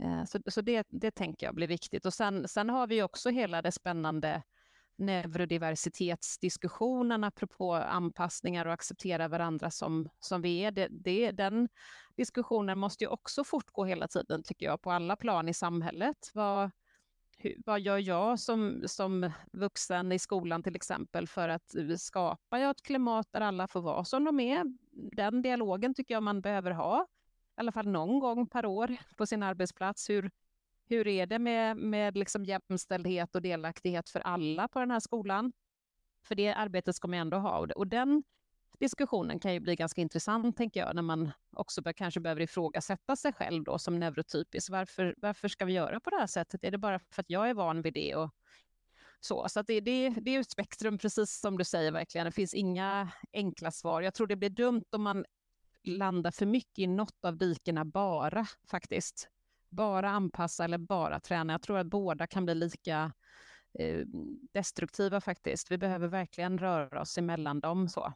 Eh, 0.02 0.24
så, 0.24 0.38
så 0.46 0.60
det, 0.60 0.86
det 0.90 1.10
tänker 1.10 1.46
jag 1.46 1.54
blir 1.54 1.68
viktigt. 1.68 2.06
Och 2.06 2.14
sen, 2.14 2.48
sen 2.48 2.70
har 2.70 2.86
vi 2.86 3.02
också 3.02 3.30
hela 3.30 3.62
det 3.62 3.72
spännande 3.72 4.42
neurodiversitetsdiskussionen 4.98 7.24
apropå 7.24 7.74
anpassningar 7.74 8.66
och 8.66 8.72
acceptera 8.72 9.28
varandra 9.28 9.70
som, 9.70 10.08
som 10.20 10.42
vi 10.42 10.58
är. 10.58 10.70
Det, 10.70 10.88
det, 10.90 11.30
den 11.30 11.68
diskussionen 12.16 12.78
måste 12.78 13.04
ju 13.04 13.10
också 13.10 13.44
fortgå 13.44 13.84
hela 13.84 14.08
tiden, 14.08 14.42
tycker 14.42 14.66
jag, 14.66 14.82
på 14.82 14.90
alla 14.90 15.16
plan 15.16 15.48
i 15.48 15.54
samhället. 15.54 16.30
Vad, 16.34 16.70
hur, 17.38 17.56
vad 17.66 17.80
gör 17.80 17.98
jag 17.98 18.40
som, 18.40 18.82
som 18.86 19.30
vuxen 19.52 20.12
i 20.12 20.18
skolan 20.18 20.62
till 20.62 20.76
exempel 20.76 21.28
för 21.28 21.48
att 21.48 21.74
skapa 21.98 22.58
ett 22.58 22.82
klimat 22.82 23.28
där 23.32 23.40
alla 23.40 23.68
får 23.68 23.80
vara 23.80 24.04
som 24.04 24.24
de 24.24 24.40
är? 24.40 24.64
Den 24.92 25.42
dialogen 25.42 25.94
tycker 25.94 26.14
jag 26.14 26.22
man 26.22 26.40
behöver 26.40 26.70
ha 26.70 27.06
alla 27.60 27.72
fall 27.72 27.88
någon 27.88 28.18
gång 28.20 28.46
per 28.46 28.66
år 28.66 28.96
på 29.16 29.26
sin 29.26 29.42
arbetsplats. 29.42 30.10
Hur, 30.10 30.30
hur 30.88 31.06
är 31.06 31.26
det 31.26 31.38
med, 31.38 31.76
med 31.76 32.16
liksom 32.16 32.44
jämställdhet 32.44 33.34
och 33.34 33.42
delaktighet 33.42 34.08
för 34.10 34.20
alla 34.20 34.68
på 34.68 34.78
den 34.80 34.90
här 34.90 35.00
skolan? 35.00 35.52
För 36.22 36.34
det 36.34 36.52
arbetet 36.52 36.96
ska 36.96 37.08
man 37.08 37.18
ändå 37.18 37.36
ha. 37.36 37.68
Och 37.76 37.86
den 37.86 38.22
diskussionen 38.78 39.40
kan 39.40 39.52
ju 39.52 39.60
bli 39.60 39.76
ganska 39.76 40.00
intressant, 40.00 40.56
tänker 40.56 40.80
jag, 40.80 40.94
när 40.94 41.02
man 41.02 41.30
också 41.52 41.82
bör, 41.82 41.92
kanske 41.92 42.20
behöver 42.20 42.40
ifrågasätta 42.40 43.16
sig 43.16 43.32
själv 43.32 43.64
då 43.64 43.78
som 43.78 43.98
neurotypisk. 43.98 44.70
Varför, 44.70 45.14
varför 45.16 45.48
ska 45.48 45.64
vi 45.64 45.72
göra 45.72 46.00
på 46.00 46.10
det 46.10 46.16
här 46.16 46.26
sättet? 46.26 46.64
Är 46.64 46.70
det 46.70 46.78
bara 46.78 46.98
för 46.98 47.20
att 47.20 47.30
jag 47.30 47.50
är 47.50 47.54
van 47.54 47.82
vid 47.82 47.94
det? 47.94 48.14
Och 48.14 48.30
så 49.20 49.48
så 49.48 49.62
det, 49.62 49.80
det, 49.80 50.10
det 50.10 50.30
är 50.30 50.40
ett 50.40 50.50
spektrum, 50.50 50.98
precis 50.98 51.40
som 51.40 51.58
du 51.58 51.64
säger, 51.64 51.92
verkligen. 51.92 52.24
Det 52.24 52.32
finns 52.32 52.54
inga 52.54 53.12
enkla 53.32 53.70
svar. 53.70 54.02
Jag 54.02 54.14
tror 54.14 54.26
det 54.26 54.36
blir 54.36 54.50
dumt 54.50 54.84
om 54.90 55.02
man 55.02 55.24
landa 55.86 56.32
för 56.32 56.46
mycket 56.46 56.78
i 56.78 56.86
något 56.86 57.24
av 57.24 57.36
dikena 57.36 57.84
bara 57.84 58.46
faktiskt. 58.70 59.28
Bara 59.68 60.10
anpassa 60.10 60.64
eller 60.64 60.78
bara 60.78 61.20
träna. 61.20 61.52
Jag 61.52 61.62
tror 61.62 61.78
att 61.78 61.86
båda 61.86 62.26
kan 62.26 62.44
bli 62.44 62.54
lika 62.54 63.12
eh, 63.78 64.00
destruktiva 64.52 65.20
faktiskt. 65.20 65.70
Vi 65.70 65.78
behöver 65.78 66.08
verkligen 66.08 66.58
röra 66.58 67.00
oss 67.00 67.18
emellan 67.18 67.60
dem. 67.60 67.88
Så. 67.88 68.12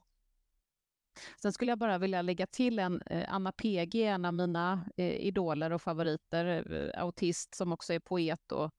Sen 1.42 1.52
skulle 1.52 1.70
jag 1.72 1.78
bara 1.78 1.98
vilja 1.98 2.22
lägga 2.22 2.46
till 2.46 2.78
en 2.78 3.02
eh, 3.06 3.34
Anna 3.34 3.52
PG, 3.52 3.94
en 3.94 4.24
av 4.24 4.34
mina 4.34 4.84
eh, 4.96 5.26
idoler 5.26 5.72
och 5.72 5.82
favoriter, 5.82 6.72
eh, 6.72 7.02
autist 7.02 7.54
som 7.54 7.72
också 7.72 7.92
är 7.92 8.00
poet 8.00 8.52
och 8.52 8.74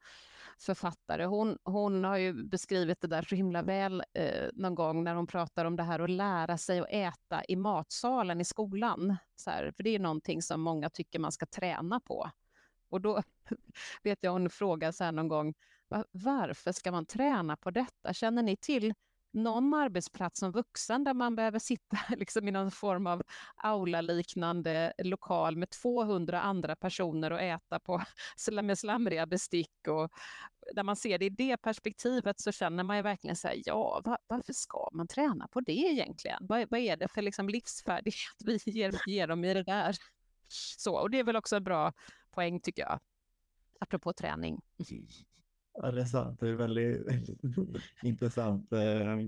författare. 0.58 1.26
Hon, 1.26 1.58
hon 1.64 2.04
har 2.04 2.18
ju 2.18 2.34
beskrivit 2.34 3.02
det 3.02 3.08
där 3.08 3.22
så 3.22 3.36
himla 3.36 3.62
väl 3.62 4.04
eh, 4.14 4.50
någon 4.54 4.76
gång 4.76 5.04
när 5.04 5.16
hon 5.16 5.28
pratar 5.28 5.66
om 5.66 5.76
det 5.76 5.84
här 5.84 6.00
att 6.00 6.10
lära 6.10 6.58
sig 6.58 6.80
att 6.80 6.90
äta 6.90 7.44
i 7.48 7.56
matsalen 7.56 8.42
i 8.42 8.46
skolan. 8.46 9.18
Så 9.36 9.50
här, 9.50 9.72
för 9.76 9.84
det 9.84 9.90
är 9.90 10.00
någonting 10.00 10.42
som 10.42 10.62
många 10.62 10.90
tycker 10.90 11.20
man 11.20 11.32
ska 11.32 11.46
träna 11.46 12.00
på. 12.00 12.30
Och 12.90 13.02
då 13.02 13.22
vet 14.04 14.20
jag 14.22 14.32
hon 14.32 14.50
frågar 14.50 14.92
så 14.92 15.04
här 15.04 15.12
någon 15.12 15.28
gång, 15.28 15.54
varför 16.12 16.72
ska 16.72 16.92
man 16.92 17.06
träna 17.06 17.58
på 17.58 17.72
detta? 17.72 18.14
Känner 18.14 18.44
ni 18.44 18.58
till 18.58 18.94
någon 19.34 19.74
arbetsplats 19.74 20.40
som 20.40 20.52
vuxen 20.52 21.04
där 21.04 21.14
man 21.14 21.36
behöver 21.36 21.60
sitta 21.60 21.98
liksom 22.18 22.48
i 22.48 22.52
någon 22.52 22.72
form 22.72 23.08
av 23.08 23.24
aula-liknande 23.56 24.94
lokal 24.98 25.58
med 25.58 25.70
200 25.70 26.42
andra 26.42 26.76
personer 26.76 27.32
och 27.32 27.42
äta 27.42 27.80
på, 27.80 28.02
med 28.64 28.80
slamriga 28.80 29.26
bestick. 29.26 29.88
Och 29.88 30.12
när 30.74 30.84
man 30.84 30.96
ser 30.96 31.18
det 31.18 31.26
i 31.26 31.30
det 31.30 31.58
perspektivet 31.58 32.40
så 32.40 32.52
känner 32.52 32.84
man 32.84 32.96
ju 32.96 33.02
verkligen 33.02 33.36
så 33.36 33.48
här, 33.48 33.62
ja, 33.66 34.02
var, 34.06 34.18
varför 34.28 34.54
ska 34.54 34.90
man 34.94 35.08
träna 35.08 35.48
på 35.48 35.62
det 35.62 35.72
egentligen? 35.72 36.48
Vad, 36.48 36.68
vad 36.70 36.80
är 36.80 36.98
det 36.98 37.08
för 37.08 37.22
liksom 37.22 37.50
livsfärdighet 37.50 38.36
vi 38.46 38.60
ger, 38.66 39.02
ger 39.08 39.28
dem 39.28 39.44
i 39.44 39.54
det 39.54 39.64
där? 39.64 39.96
Så, 40.78 40.96
och 40.96 41.10
det 41.10 41.20
är 41.20 41.24
väl 41.24 41.36
också 41.36 41.56
en 41.56 41.64
bra 41.64 41.94
poäng 42.32 42.60
tycker 42.60 42.82
jag, 42.82 43.00
apropå 43.80 44.14
träning. 44.14 44.62
Ja, 45.74 45.92
det 45.92 46.02
är 46.02 46.06
sant. 46.06 46.40
Det 46.40 46.50
är 46.50 46.54
väldigt 46.54 47.30
intressant. 48.04 48.74
Eh, 48.74 49.20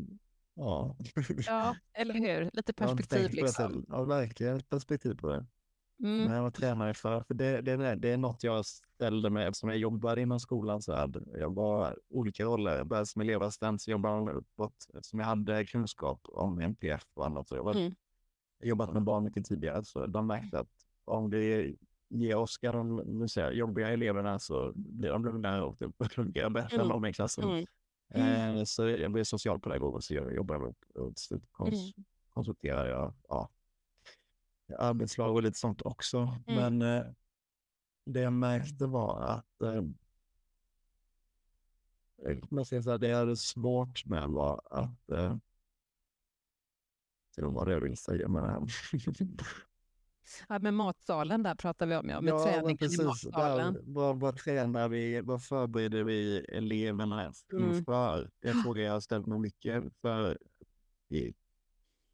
ja. 0.54 0.98
ja, 1.46 1.76
eller 1.94 2.14
hur? 2.14 2.50
Lite 2.54 2.74
perspektiv 2.74 3.34
liksom. 3.34 3.86
Ja, 3.90 4.04
verkligen 4.04 4.62
perspektiv 4.62 5.16
på 5.16 5.30
det. 5.30 5.46
Mm. 6.04 6.26
Men 6.26 6.44
jag 6.44 6.54
tränare 6.54 6.94
för, 6.94 7.24
för 7.24 7.34
det, 7.34 7.62
det, 7.62 7.96
det 7.96 8.10
är 8.10 8.18
något 8.18 8.44
jag 8.44 8.66
ställde 8.66 9.30
mig 9.30 9.48
eftersom 9.48 9.70
jag 9.70 9.78
jobbade 9.78 10.22
inom 10.22 10.40
skolan 10.40 10.82
så 10.82 10.96
hade 10.96 11.40
jag 11.40 11.56
var 11.56 11.98
olika 12.10 12.44
roller. 12.44 12.78
Jag 12.78 12.88
började 12.88 13.06
som 13.06 13.22
elevassistent, 13.22 13.82
så 13.82 13.92
jobbade 13.92 14.16
jag 14.16 14.30
uppåt 14.30 14.88
eftersom 14.94 15.20
jag 15.20 15.28
hade 15.28 15.66
kunskap 15.66 16.22
om 16.24 16.60
NPF 16.60 17.06
och 17.14 17.26
annat. 17.26 17.48
Så 17.48 17.56
jag 17.56 17.64
var, 17.64 17.76
mm. 17.76 17.94
jobbat 18.64 18.94
med 18.94 19.04
barn 19.04 19.24
mycket 19.24 19.46
tidigare 19.46 19.86
så 19.86 20.06
de 20.06 20.28
märkte 20.28 20.60
att 20.60 20.70
om 21.06 21.30
det 21.30 21.76
ge 22.14 22.36
Oskar 22.36 22.74
de 22.74 23.30
säga, 23.30 23.52
jobbiga 23.52 23.90
eleverna 23.90 24.40
så 24.40 24.72
blir 24.76 25.10
de 25.10 25.26
lugnare 25.26 25.62
och 25.62 25.78
fungerar 26.12 26.50
bättre 26.50 26.76
mm. 26.76 26.86
än 26.86 26.90
de 26.90 27.06
i 27.06 27.14
klassen. 27.14 27.44
Mm. 27.44 27.66
Mm. 28.14 28.66
Så 28.66 28.88
jag 28.88 29.12
blev 29.12 29.24
socialpedagog 29.24 29.96
och 29.96 30.04
så 30.04 30.14
jag 30.14 30.36
jobbar 30.36 30.58
med 30.58 30.76
och 30.96 31.14
kons 31.52 31.74
mm. 31.74 32.06
konsulterar 32.30 32.88
jag 32.88 33.14
ja, 33.28 33.50
arbetslag 34.78 35.36
och 35.36 35.44
lite 35.44 35.60
sånt 35.60 35.82
också. 35.82 36.18
Mm. 36.48 36.78
Men 36.78 36.98
eh, 36.98 37.06
det 38.06 38.22
jag 38.22 38.34
märkte 38.34 38.86
var 38.86 39.22
att 39.22 39.62
eh, 39.62 39.84
man 42.50 42.66
säger 42.66 42.82
så 42.82 42.92
här, 42.92 42.98
det 42.98 43.08
jag 43.08 43.18
hade 43.18 43.38
svårt 43.38 44.06
med 44.06 44.30
var 44.30 44.62
att 44.72 45.10
eh, 45.12 45.36
var 47.38 47.66
det 47.66 47.74
jag 47.74 47.82
ville 47.82 47.96
säga 47.96 48.28
med 48.28 48.44
det 48.44 48.50
här. 48.50 48.62
Ja, 50.50 50.60
med 50.60 50.74
matsalen 50.74 51.44
där 51.44 51.56
pratar 51.56 51.86
vi 51.86 51.96
om, 51.96 52.10
ja, 52.10 52.22
med 52.22 52.32
ja, 52.32 52.44
träningen 52.44 52.78
precis. 52.78 53.00
i 53.00 53.04
matsalen. 53.04 53.74
Där, 53.74 53.82
vad, 53.86 54.20
vad 54.20 54.38
tränar 54.38 54.90
vi, 54.90 55.22
vad 55.22 55.44
förbereder 55.44 56.04
vi 56.04 56.38
eleverna 56.38 57.26
inför? 57.26 57.58
Mm. 57.58 57.84
Det 58.40 58.48
är 58.48 58.54
en 58.54 58.64
fråga 58.64 58.82
jag 58.82 58.94
har 58.94 59.00
ställt 59.00 59.26
mig 59.26 59.40
mycket 59.40 59.84
för 60.02 60.38
i, 61.10 61.34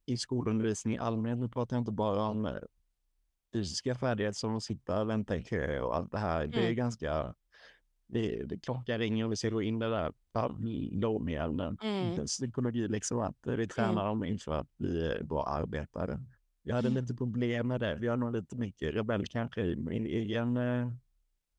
i 0.05 0.17
skolundervisning 0.17 0.95
i 0.95 0.97
allmänhet. 0.97 1.39
Nu 1.39 1.49
pratar 1.49 1.75
jag 1.75 1.81
inte 1.81 1.91
bara 1.91 2.23
om 2.23 2.45
eh, 2.45 2.53
fysiska 3.53 3.95
färdigheter 3.95 4.37
som 4.37 4.55
att 4.55 4.63
sitta 4.63 5.01
och 5.01 5.09
vänta 5.09 5.35
i 5.37 5.43
kö 5.43 5.79
och 5.81 5.95
allt 5.95 6.11
det 6.11 6.17
här. 6.17 6.39
Mm. 6.39 6.51
Det 6.51 6.57
är 6.57 6.63
mm. 6.63 6.75
ganska 6.75 7.35
det, 8.07 8.43
det 8.43 8.57
klockan 8.57 8.99
ringer 8.99 9.25
och 9.25 9.31
vi 9.31 9.35
ska 9.35 9.49
gå 9.49 9.61
in 9.61 9.79
det 9.79 9.89
där 9.89 10.13
Pavlovian, 10.33 11.59
Mm. 11.59 12.25
psykologi 12.25 12.87
liksom, 12.87 13.19
att 13.19 13.37
vi 13.43 13.67
tränar 13.67 14.05
dem 14.05 14.23
inför 14.23 14.53
att 14.53 14.77
bli 14.77 15.19
bra 15.23 15.45
arbetare. 15.45 16.19
Jag 16.63 16.75
hade 16.75 16.87
Mm. 16.87 17.01
lite 17.01 17.13
problem 17.15 17.67
med 17.67 17.79
det. 17.79 17.91
Jag 18.01 18.13
är 18.13 18.17
nog 18.17 18.33
lite 18.33 18.55
mycket 18.55 18.95
rebell 18.95 19.25
kanske 19.27 19.61
i 19.61 19.75
min 19.75 20.05
egen 20.05 20.57
eh, 20.57 20.91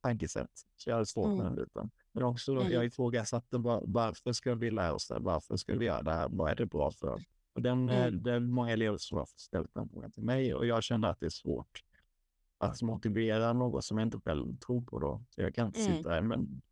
tankesätt. 0.02 0.50
Så 0.76 0.90
jag 0.90 0.94
hade 0.94 1.06
svårt 1.06 1.28
med 1.28 1.40
Mm. 1.40 1.54
den 1.54 1.64
biten. 1.64 1.90
Men 2.12 2.22
också 2.22 2.54
då, 2.54 2.60
Mm. 2.60 2.72
jag 2.72 2.84
ifrågasatte 2.84 3.58
var, 3.58 3.82
varför 3.86 4.32
ska 4.32 4.54
vi 4.54 4.70
lära 4.70 4.92
oss 4.94 5.08
det? 5.08 5.18
Varför 5.18 5.56
ska 5.56 5.76
vi 5.76 5.84
göra 5.84 6.02
det 6.02 6.12
här? 6.12 6.28
Vad 6.28 6.50
är 6.50 6.54
det 6.54 6.66
bra 6.66 6.90
för? 6.90 7.24
Och 7.54 7.62
den, 7.62 7.88
eh, 7.88 8.04
Mm. 8.06 8.26
är 8.26 8.40
många 8.40 8.72
elever 8.72 8.98
som 8.98 9.18
har 9.18 9.26
ställt 9.36 9.74
den 9.74 9.88
frågan 9.88 10.10
till 10.12 10.22
mig 10.22 10.54
och 10.54 10.66
jag 10.66 10.82
kände 10.82 11.08
att 11.08 11.20
det 11.20 11.26
är 11.26 11.30
svårt 11.30 11.84
att 12.58 12.82
motivera 12.82 13.52
något 13.52 13.84
som 13.84 13.98
jag 13.98 14.06
inte 14.06 14.20
själv 14.20 14.56
tror 14.58 14.80
på 14.82 14.98
då. 14.98 15.22
Så 15.30 15.40
jag 15.40 15.54
kan 15.54 15.66
inte 15.66 15.80
Mm. 15.80 15.96
sitta 15.96 16.10
här, 16.10 16.22
men 16.22 16.62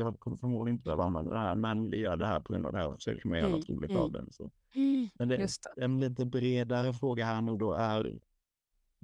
jag 0.00 0.20
kommer 0.20 0.36
förmodligen 0.36 0.74
inte 0.74 0.84
behöva 0.84 1.04
använda 1.04 1.32
det 1.32 1.38
här, 1.38 1.54
men 1.54 1.90
vi 1.90 1.96
gör 1.96 2.16
det 2.16 2.26
här 2.26 2.40
på 2.40 2.52
grund 2.52 2.66
av 2.66 2.72
det 2.72 2.78
här, 2.78 2.94
så 2.98 3.10
kan 3.14 3.30
man 3.30 3.38
göra 3.38 3.48
Mm. 3.48 3.58
något 3.60 3.68
roligt 3.68 3.90
Mm. 3.90 4.02
av 4.02 4.12
det. 4.12 4.24
Så. 4.30 4.50
Mm. 4.74 5.08
Men 5.14 5.28
det, 5.28 5.36
det. 5.36 5.82
en 5.84 6.00
lite 6.00 6.24
bredare 6.26 6.92
fråga 6.92 7.24
här 7.24 7.40
nu 7.40 7.56
då 7.56 7.72
är 7.72 8.18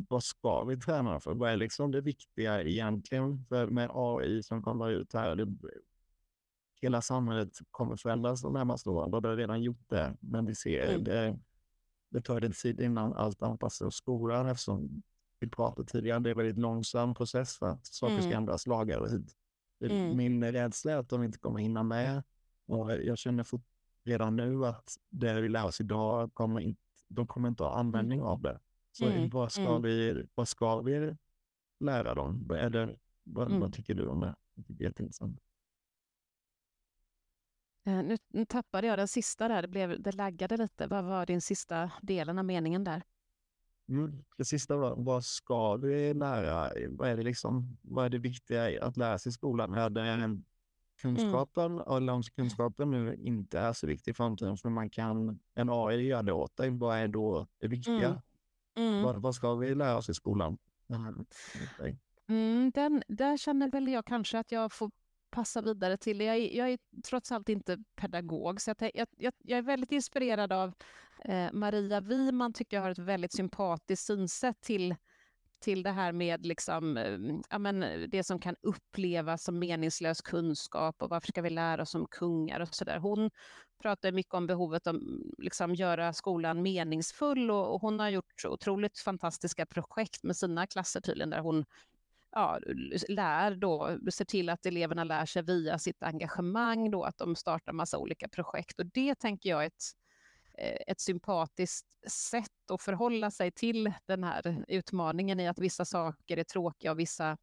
vad 0.09 0.25
ska 0.25 0.65
vi 0.65 0.77
träna 0.77 1.21
för? 1.21 1.35
Vad 1.35 1.51
är 1.51 1.57
liksom 1.57 1.91
det 1.91 2.01
viktiga 2.01 2.63
egentligen 2.63 3.45
för 3.49 3.67
med 3.67 3.91
AI 3.93 4.43
som 4.43 4.63
kommer 4.63 4.91
ut 4.91 5.13
här? 5.13 5.37
Det, 5.37 5.47
hela 6.81 7.03
samhället 7.03 7.59
kommer 7.71 7.97
förändras 7.97 8.43
de 8.43 8.53
närmaste 8.53 8.91
åren 8.91 9.15
och 9.15 9.23
det 9.23 9.29
har 9.29 9.37
redan 9.37 9.63
gjort 9.63 9.89
det. 9.89 10.17
Men 10.21 10.47
vi 10.47 10.55
ser 10.55 10.89
Mm. 10.89 11.05
det, 11.05 11.39
det 12.11 12.21
tar 12.21 12.41
lite 12.41 12.63
tid 12.63 12.81
innan 12.81 13.13
allt 13.13 13.43
anpassas 13.43 13.95
skolan 13.95 14.49
eftersom 14.49 15.03
vi 15.41 15.49
pratade 15.49 15.89
tidigare, 15.89 16.19
det 16.19 16.29
är 16.29 16.31
en 16.31 16.37
väldigt 16.39 16.59
långsam 16.59 17.15
process 17.15 17.57
för 17.59 17.67
att 17.67 17.87
saker 17.87 18.17
ska 18.17 18.25
Mm. 18.27 18.39
ändras 18.39 18.67
lagar 18.67 18.99
och 18.99 19.11
hit. 19.11 19.33
Mm. 19.81 20.17
Min 20.17 20.45
rädsla 20.53 20.93
är 20.93 20.97
att 20.97 21.09
de 21.09 21.23
inte 21.23 21.39
kommer 21.39 21.59
hinna 21.61 21.83
med 21.83 22.23
och 22.67 22.93
jag 22.93 23.19
känner 23.19 23.45
fort, 23.45 23.65
redan 24.05 24.37
nu 24.37 24.67
att 24.67 24.97
det 25.09 25.41
vi 25.41 25.49
lär 25.49 25.65
oss 25.67 25.81
idag 25.81 26.35
kommer 26.35 26.61
inte, 26.61 26.81
de 27.09 27.27
kommer 27.27 27.49
inte 27.49 27.63
ha 27.65 27.75
användning 27.79 28.23
av 28.23 28.43
det. 28.43 28.61
Så 28.93 29.07
Mm, 29.07 29.31
vad, 29.31 29.53
ska 29.53 29.63
mm. 29.69 29.83
vi, 29.83 30.27
vad 30.35 30.49
ska 30.49 30.81
vi 30.81 31.17
lära 31.81 32.15
dem? 32.15 32.49
Det, 32.49 32.97
vad, 33.25 33.47
Mm. 33.49 33.61
vad 33.61 33.73
tycker 33.75 33.95
du 33.95 34.07
om 34.07 34.21
det? 34.21 34.35
Det 34.55 34.85
är 34.85 34.89
jätteintressant. 34.89 35.41
Eh, 37.85 38.03
Nu, 38.03 38.19
nu 38.29 38.45
tappade 38.45 38.87
jag 38.87 38.99
den 38.99 39.09
sista 39.09 39.49
där, 39.49 39.63
det, 39.63 39.69
blev, 39.69 40.03
det 40.03 40.13
laggade 40.13 40.57
lite. 40.57 40.87
Vad 40.87 41.05
var 41.05 41.27
din 41.27 41.41
sista 41.41 41.91
delen 42.03 42.39
av 42.39 42.45
meningen 42.45 42.85
där? 42.85 43.03
Mm. 43.89 44.25
Det 44.37 44.45
sista 44.45 44.77
var, 44.77 44.95
vad 44.97 45.25
ska 45.25 45.77
vi 45.77 46.15
lära? 46.15 46.71
Vad 46.89 47.09
är 47.09 47.17
det 47.17 47.23
liksom, 47.23 47.79
vad 47.83 48.05
är 48.05 48.09
det 48.09 48.19
viktiga 48.19 48.85
att 48.85 48.97
lära 48.97 49.19
sig 49.19 49.31
i 49.31 49.33
skolan? 49.33 49.75
Är 49.75 49.91
det 49.91 50.01
Mm. 50.01 51.17
kunskapen, 51.17 51.81
eller 51.81 52.13
om 52.13 52.23
kunskapen 52.23 52.91
nu 52.91 53.15
inte 53.15 53.59
är 53.59 53.73
så 53.73 53.87
viktig 53.87 54.11
i 54.11 54.15
framtiden, 54.15 54.57
för 54.57 54.69
man 54.69 54.91
kan, 54.91 55.39
en 55.55 55.71
AI 55.71 56.07
gör 56.07 56.23
det 56.23 56.33
åt 56.33 56.57
dig, 56.57 56.71
vad 56.71 56.99
är 56.99 57.09
då 57.09 57.47
det 57.59 57.69
viktiga? 57.69 58.09
Mm. 58.09 58.19
Mm. 58.93 59.03
Vad, 59.03 59.23
vad 59.23 59.35
ska 59.35 59.55
vi 59.55 59.75
lära 59.75 59.97
oss 59.97 60.09
i 60.09 60.15
skolan? 60.15 60.59
Mm. 60.89 61.27
Mm, 62.29 62.71
den, 62.75 63.03
där 63.09 63.37
känner 63.37 63.71
väl 63.71 63.89
jag 63.89 64.05
kanske 64.05 64.39
att 64.39 64.53
jag 64.53 64.73
får 64.73 64.91
passa 65.31 65.61
vidare 65.63 65.97
till. 65.97 66.21
Jag 66.21 66.37
är, 66.37 66.57
jag 66.57 66.71
är 66.71 66.79
trots 67.05 67.33
allt 67.33 67.49
inte 67.49 67.79
pedagog, 67.97 68.61
så 68.61 68.75
jag, 68.79 69.07
jag, 69.17 69.35
jag 69.39 69.59
är 69.59 69.63
väldigt 69.63 69.93
inspirerad 69.93 70.53
av 70.53 70.75
eh, 71.25 71.53
Maria 71.53 72.01
Wiman, 72.01 72.53
tycker 72.53 72.77
jag 72.77 72.83
har 72.85 72.91
ett 72.91 72.99
väldigt 72.99 73.33
sympatiskt 73.33 74.07
synsätt 74.07 74.61
till, 74.61 74.95
till 75.61 75.83
det 75.83 75.91
här 75.91 76.13
med 76.13 76.47
liksom, 76.47 76.97
eh, 76.97 77.19
ja, 77.51 77.59
men, 77.59 77.83
eh, 77.83 78.01
det 78.01 78.25
som 78.25 78.39
kan 78.39 78.57
upplevas 78.63 79.45
som 79.45 79.59
meningslös 79.59 80.23
kunskap 80.23 81.03
och 81.03 81.11
varför 81.11 81.29
ska 81.29 81.43
vi 81.43 81.51
lära 81.51 81.83
oss 81.83 81.95
om 81.95 82.07
kungar 82.11 82.61
och 82.61 82.75
så 82.75 82.85
där. 82.85 82.99
Hon 82.99 83.31
pratar 83.83 84.13
mycket 84.13 84.35
om 84.35 84.47
behovet 84.47 84.87
av 84.87 85.01
liksom, 85.39 85.75
göra 85.75 86.13
skolan 86.13 86.63
meningsfull 86.63 87.51
och, 87.51 87.75
och 87.75 87.81
hon 87.81 88.01
har 88.01 88.09
gjort 88.09 88.45
otroligt 88.49 88.99
fantastiska 88.99 89.67
projekt 89.67 90.23
med 90.23 90.37
sina 90.37 90.67
klasser 90.67 91.01
tydligen 91.01 91.31
där 91.31 91.41
hon 91.41 91.65
ja, 92.31 92.59
lär 93.09 93.57
då, 93.57 93.99
ser 94.11 94.25
till 94.25 94.49
att 94.49 94.67
eleverna 94.67 95.05
lär 95.05 95.27
sig 95.27 95.43
via 95.43 95.79
sitt 95.79 96.03
engagemang 96.03 96.91
då, 96.91 97.05
att 97.05 97.19
de 97.19 97.37
startar 97.37 97.73
massa 97.73 97.99
olika 97.99 98.29
projekt. 98.29 98.81
Och 98.81 98.87
det 98.87 99.15
tänker 99.15 99.51
jag 99.51 99.63
är 99.63 99.67
ett, 99.67 99.85
Eh, 100.61 100.77
ett 100.87 101.01
sympatiskt 101.01 102.11
sätt 102.11 102.71
att 102.73 102.83
förhålla 102.83 103.31
sig 103.31 103.51
till 103.51 103.93
den 104.07 104.25
här 104.25 104.65
utmaningen 104.69 105.41
i 105.41 105.49
att 105.49 105.59
vissa 105.59 105.85
saker 105.85 106.37
är 106.37 106.45
tråkiga 106.45 106.91
och 106.91 106.99
vissa 106.99 107.37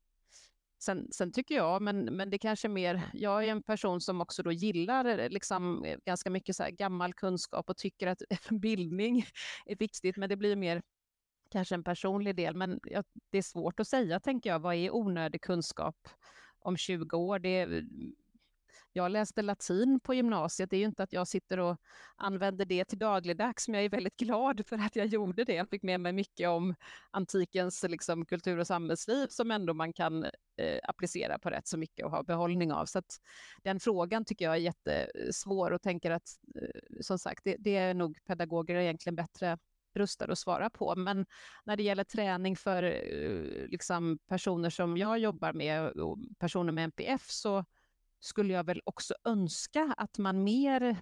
Sen, 0.80 1.08
sen 1.12 1.32
tycker 1.32 1.56
jag, 1.56 1.82
men, 1.82 2.06
men 2.06 2.30
det 2.30 2.38
kanske 2.38 2.68
mer, 2.68 3.02
jag 3.14 3.44
är 3.44 3.48
en 3.48 3.64
person 3.64 4.02
som 4.02 4.22
också 4.22 4.44
då 4.44 4.52
gillar 4.52 5.06
eh, 5.06 5.30
liksom 5.30 5.84
eh, 5.86 5.98
ganska 6.06 6.30
mycket 6.30 6.56
så 6.56 6.64
här 6.64 6.72
gammal 6.72 7.14
kunskap 7.14 7.70
och 7.70 7.78
tycker 7.78 8.08
att 8.08 8.22
bildning 8.50 9.26
är 9.66 9.76
viktigt, 9.76 10.18
men 10.18 10.30
det 10.30 10.38
blir 10.38 10.56
mer 10.56 10.82
kanske 11.52 11.76
en 11.76 11.84
personlig 11.84 12.36
del, 12.36 12.56
men 12.56 12.80
jag, 12.84 13.06
det 13.32 13.38
är 13.38 13.42
svårt 13.42 13.80
att 13.80 13.88
säga, 13.88 14.20
tänker 14.20 14.50
jag. 14.50 14.60
Vad 14.60 14.76
är 14.76 14.96
onödig 14.96 15.42
kunskap 15.42 15.96
om 16.60 16.78
20 16.78 17.18
år? 17.18 17.40
Det 17.40 17.50
är, 17.50 17.84
jag 18.96 19.12
läste 19.12 19.42
latin 19.42 20.00
på 20.00 20.14
gymnasiet. 20.14 20.70
Det 20.70 20.76
är 20.76 20.80
ju 20.80 20.86
inte 20.86 21.04
att 21.04 21.14
jag 21.14 21.28
sitter 21.28 21.60
och 21.60 21.78
använder 22.16 22.66
det 22.66 22.86
till 22.86 22.98
dagligdags, 22.98 23.68
men 23.68 23.76
jag 23.76 23.86
är 23.86 23.90
väldigt 23.90 24.18
glad 24.18 24.66
för 24.66 24.78
att 24.78 24.96
jag 24.96 25.06
gjorde 25.08 25.44
det. 25.44 25.54
Jag 25.54 25.70
fick 25.70 25.84
med 25.84 26.00
mig 26.00 26.14
mycket 26.14 26.50
om 26.50 26.76
antikens 27.12 27.84
liksom, 27.84 28.26
kultur 28.26 28.58
och 28.58 28.68
samhällsliv 28.68 29.28
som 29.28 29.52
ändå 29.52 29.74
man 29.74 29.94
kan 29.94 30.24
eh, 30.58 30.80
applicera 30.84 31.40
på 31.40 31.50
rätt 31.50 31.68
så 31.68 31.78
mycket 31.78 32.06
och 32.06 32.12
ha 32.12 32.24
behållning 32.24 32.72
av. 32.72 32.86
Så 32.86 33.00
att 33.00 33.20
den 33.64 33.80
frågan 33.80 34.26
tycker 34.26 34.46
jag 34.46 34.56
är 34.56 34.60
jättesvår 34.60 35.72
och 35.72 35.82
tänker 35.82 36.12
att, 36.12 36.30
eh, 36.56 37.02
som 37.02 37.20
sagt, 37.20 37.44
det, 37.44 37.56
det 37.60 37.76
är 37.76 37.94
nog 37.94 38.18
pedagoger 38.26 38.76
egentligen 38.76 39.16
bättre 39.16 39.58
rustade 39.96 40.32
att 40.32 40.40
svara 40.40 40.70
på. 40.70 40.96
Men 40.96 41.26
när 41.64 41.78
det 41.78 41.84
gäller 41.84 42.04
träning 42.04 42.56
för 42.56 42.84
eh, 42.84 43.68
liksom, 43.68 44.18
personer 44.28 44.70
som 44.70 44.98
jag 44.98 45.20
jobbar 45.20 45.54
med, 45.54 45.88
och 45.88 46.18
personer 46.40 46.72
med 46.72 46.84
NPF, 46.84 47.30
så 47.30 47.66
skulle 48.26 48.54
jag 48.54 48.64
väl 48.64 48.82
också 48.86 49.14
önska 49.24 49.94
att 49.98 50.18
man 50.18 50.44
mer, 50.44 51.02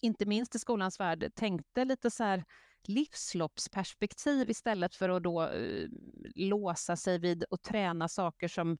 inte 0.00 0.26
minst 0.26 0.54
i 0.54 0.58
skolans 0.58 1.00
värld, 1.00 1.32
tänkte 1.34 1.84
lite 1.84 2.10
så 2.10 2.24
här 2.24 2.44
livsloppsperspektiv 2.82 4.50
istället 4.50 4.94
för 4.94 5.08
att 5.08 5.22
då 5.22 5.42
uh, 5.48 5.88
låsa 6.34 6.96
sig 6.96 7.18
vid 7.18 7.44
och 7.44 7.62
träna 7.62 8.08
saker 8.08 8.48
som 8.48 8.78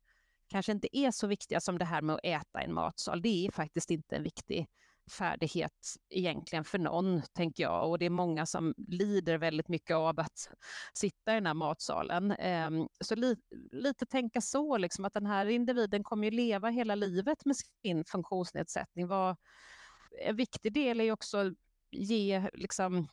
kanske 0.49 0.73
inte 0.73 0.99
är 0.99 1.11
så 1.11 1.27
viktiga 1.27 1.61
som 1.61 1.79
det 1.79 1.85
här 1.85 2.03
med 2.03 2.15
att 2.15 2.25
äta 2.25 2.61
en 2.61 2.75
matsal. 2.75 3.23
Det 3.23 3.47
är 3.47 3.51
faktiskt 3.51 3.91
inte 3.91 4.17
en 4.17 4.23
viktig 4.23 4.69
färdighet 5.11 5.94
egentligen 6.11 6.64
för 6.64 6.78
någon, 6.78 7.22
tänker 7.32 7.62
jag. 7.62 7.90
Och 7.90 7.98
det 7.98 8.07
är 8.07 8.11
många 8.11 8.46
som 8.46 8.74
lider 8.76 9.38
väldigt 9.38 9.68
mycket 9.68 9.96
av 9.96 10.20
att 10.20 10.48
sitta 10.94 11.32
i 11.32 11.34
den 11.34 11.46
här 11.46 11.55
matsalen. 11.55 12.30
Ehm, 12.30 12.88
så 13.05 13.14
li 13.14 13.36
lite 13.72 14.07
tänka 14.07 14.40
så, 14.40 14.76
liksom, 14.76 15.05
att 15.05 15.12
den 15.12 15.26
här 15.26 15.46
individen 15.46 16.05
kommer 16.05 16.24
ju 16.24 16.30
leva 16.30 16.68
hela 16.68 16.94
livet 16.94 17.44
med 17.44 17.57
sin 17.57 18.05
funktionsnedsättning. 18.05 19.07
Vad, 19.07 19.36
en 20.24 20.36
viktig 20.36 20.72
del 20.72 21.00
är 21.00 21.05
ju 21.05 21.12
också 21.12 21.38
att 21.38 21.53
ge 21.90 22.50
liksom, 22.53 23.09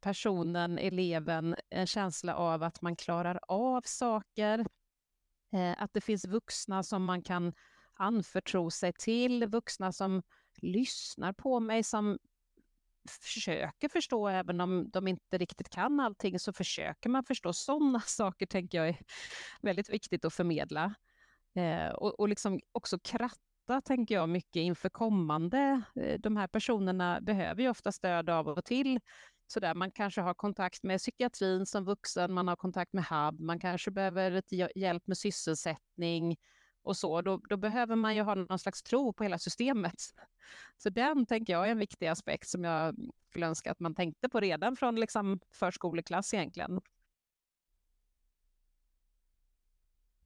personen, 0.00 0.78
eleven, 0.78 1.56
en 1.70 1.86
känsla 1.86 2.34
av 2.34 2.62
att 2.62 2.82
man 2.82 2.96
klarar 2.96 3.40
av 3.48 3.82
saker. 3.84 4.58
Eh, 5.52 5.82
Att 5.82 5.92
det 5.92 6.00
finns 6.00 6.24
vuxna 6.24 6.82
som 6.82 7.04
man 7.04 7.22
kan 7.22 7.52
anförtro 7.94 8.70
sig 8.70 8.92
till, 8.92 9.46
vuxna 9.46 9.92
som 9.92 10.22
lyssnar 10.56 11.32
på 11.32 11.60
mig, 11.60 11.82
som 11.82 12.18
försöker 13.08 13.88
förstå, 13.88 14.28
även 14.28 14.60
om 14.60 14.90
de 14.90 15.08
inte 15.08 15.38
riktigt 15.38 15.68
kan 15.68 16.00
allting, 16.00 16.38
så 16.38 16.52
försöker 16.52 17.08
man 17.08 17.24
förstå. 17.24 17.52
Sådana 17.52 18.00
saker 18.06 18.46
tänker 18.46 18.78
jag 18.78 18.88
är 18.88 18.96
väldigt 19.62 19.90
viktigt 19.90 20.24
att 20.24 20.34
förmedla. 20.34 20.94
Eh, 21.54 21.88
och, 21.88 22.20
och 22.20 22.28
liksom 22.28 22.60
också 22.72 22.98
kratta, 22.98 23.80
tänker 23.84 24.14
jag, 24.14 24.28
mycket 24.28 24.60
inför 24.60 24.88
kommande. 24.88 25.82
Eh, 25.96 26.20
de 26.20 26.36
här 26.36 26.46
personerna 26.46 27.20
behöver 27.20 27.62
ju 27.62 27.70
ofta 27.70 27.92
stöd 27.92 28.30
av 28.30 28.48
och 28.48 28.64
till. 28.64 29.00
Så 29.46 29.60
där, 29.60 29.74
man 29.74 29.90
kanske 29.90 30.20
har 30.20 30.34
kontakt 30.34 30.82
med 30.82 30.98
psykiatrin 30.98 31.66
som 31.66 31.84
vuxen, 31.84 32.32
man 32.32 32.48
har 32.48 32.56
kontakt 32.56 32.92
med 32.92 33.04
HUB, 33.04 33.40
man 33.40 33.60
kanske 33.60 33.90
behöver 33.90 34.32
ett 34.32 34.52
hjälp 34.76 35.06
med 35.06 35.18
sysselsättning 35.18 36.36
och 36.82 36.96
så. 36.96 37.22
Då, 37.22 37.36
då 37.48 37.56
behöver 37.56 37.96
man 37.96 38.16
ju 38.16 38.22
ha 38.22 38.34
någon 38.34 38.58
slags 38.58 38.82
tro 38.82 39.12
på 39.12 39.22
hela 39.22 39.38
systemet. 39.38 39.94
Så 40.76 40.90
den 40.90 41.26
tänker 41.26 41.52
jag 41.52 41.66
är 41.66 41.70
en 41.72 41.78
viktig 41.78 42.06
aspekt 42.06 42.48
som 42.48 42.64
jag 42.64 42.96
skulle 43.28 43.46
önska 43.46 43.70
att 43.70 43.80
man 43.80 43.94
tänkte 43.94 44.28
på 44.28 44.40
redan 44.40 44.76
från 44.76 44.96
liksom 45.00 45.40
förskoleklass 45.50 46.34
egentligen. 46.34 46.80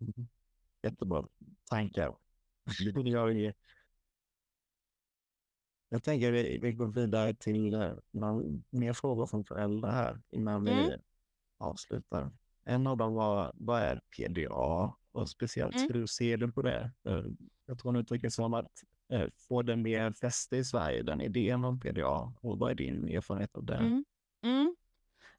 Mm. 0.01 0.29
Jättebra 0.83 1.29
tankar. 1.71 2.17
Jag, 2.95 3.55
jag 5.89 6.03
tänker 6.03 6.33
vi, 6.33 6.59
vi 6.59 6.73
går 6.73 6.87
vidare 6.87 7.35
till 7.35 7.75
eh, 7.75 7.93
några 8.11 8.43
mer 8.71 8.93
frågor 8.93 9.27
från 9.27 9.45
föräldrar 9.45 9.93
här 9.93 10.21
innan 10.31 10.65
vi 10.65 10.71
Mm. 10.73 11.01
avslutar. 11.59 12.31
En 12.65 12.87
av 12.87 12.97
dem 12.97 13.15
var, 13.15 13.53
vad 13.55 13.81
är 13.83 14.01
PDA? 14.17 14.95
Och 15.15 15.29
speciellt 15.29 15.77
Mm. 15.77 15.93
hur 15.93 16.07
ser 16.07 16.37
du 16.37 16.53
på 16.53 16.63
det? 16.63 16.93
Eh, 17.09 17.25
Jag 17.67 17.79
tror 17.79 17.93
hon 17.93 18.01
uttrycker 18.01 18.29
sig 18.29 18.35
som 18.35 18.55
att 18.55 18.71
eh, 19.13 19.27
få 19.49 19.63
det 19.63 19.77
mer 19.77 20.13
fäste 20.13 20.57
i 20.57 20.65
Sverige, 20.65 21.03
den 21.03 21.21
idén 21.21 21.65
om 21.65 21.81
PDA. 21.81 22.33
Och 22.41 22.59
vad 22.59 22.71
är 22.71 22.75
din 22.75 23.09
erfarenhet 23.09 23.57
av 23.57 23.65
det? 23.65 23.77
Mm. 23.77 24.05
Mm. 24.45 24.77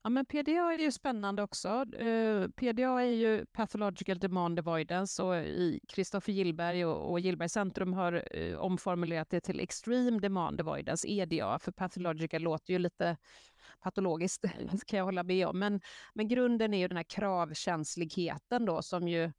Ja, 0.03 0.09
men 0.09 0.26
PDA 0.26 0.73
är 0.73 0.80
ju 0.80 0.91
spännande 0.91 1.43
också. 1.43 1.69
Eh, 1.97 2.47
PDA 2.47 3.01
är 3.01 3.05
ju 3.11 3.45
Pathological 3.45 4.19
Demand 4.19 4.59
Avoidance 4.59 5.23
och 5.23 5.36
i 5.36 5.80
Kristoffer 5.88 6.34
Gillberg 6.34 6.86
och, 6.86 7.11
och 7.11 7.19
Gillberg 7.19 7.49
Centrum 7.49 7.93
har 7.93 8.23
omformulerat 8.57 9.30
det 9.30 9.41
till 9.41 9.59
Extreme 9.59 10.19
Demand 10.19 10.61
Avoidance, 10.61 11.07
EDA, 11.07 11.59
för 11.59 11.71
pathological 11.71 12.41
låter 12.41 12.73
ju 12.73 12.80
lite 12.80 13.17
patologiskt, 13.80 14.45
kan 14.88 14.97
jag 14.97 15.05
hålla 15.05 15.23
med 15.23 15.47
om. 15.47 15.59
Men, 15.59 15.82
men 16.13 16.28
grunden 16.28 16.73
är 16.73 16.78
ju 16.78 16.88
den 16.88 16.97
här 16.97 17.03
kravkänsligheten 17.03 18.65
då 18.65 18.82
som 18.82 19.07
ju 19.07 19.32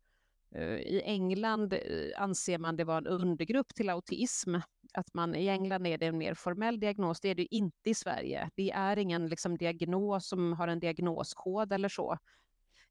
Eh, 0.51 0.79
i 0.79 1.03
England 1.05 1.73
eh, 1.73 1.81
anser 2.17 2.59
man 2.59 2.77
det 2.77 2.85
vara 2.85 2.99
en 2.99 3.07
undergrupp 3.07 3.75
till 3.75 3.91
autism 3.91 4.57
att 4.97 5.15
man 5.15 5.35
i 5.35 5.49
England 5.49 5.87
är 5.87 5.99
det 5.99 6.07
en 6.07 6.19
mer 6.19 6.35
formell 6.35 6.81
diagnos, 6.81 7.21
det 7.21 7.29
är 7.29 7.35
det 7.35 7.55
inte 7.55 7.91
i 7.91 7.95
Sverige. 7.95 8.51
Det 8.55 8.71
är 8.71 8.99
ingen 8.99 9.29
liksom, 9.29 9.59
diagnos 9.59 10.29
som 10.29 10.53
har 10.53 10.69
en 10.69 10.81
diagnoskod 10.81 11.73
eller 11.73 11.89
så. 11.89 12.19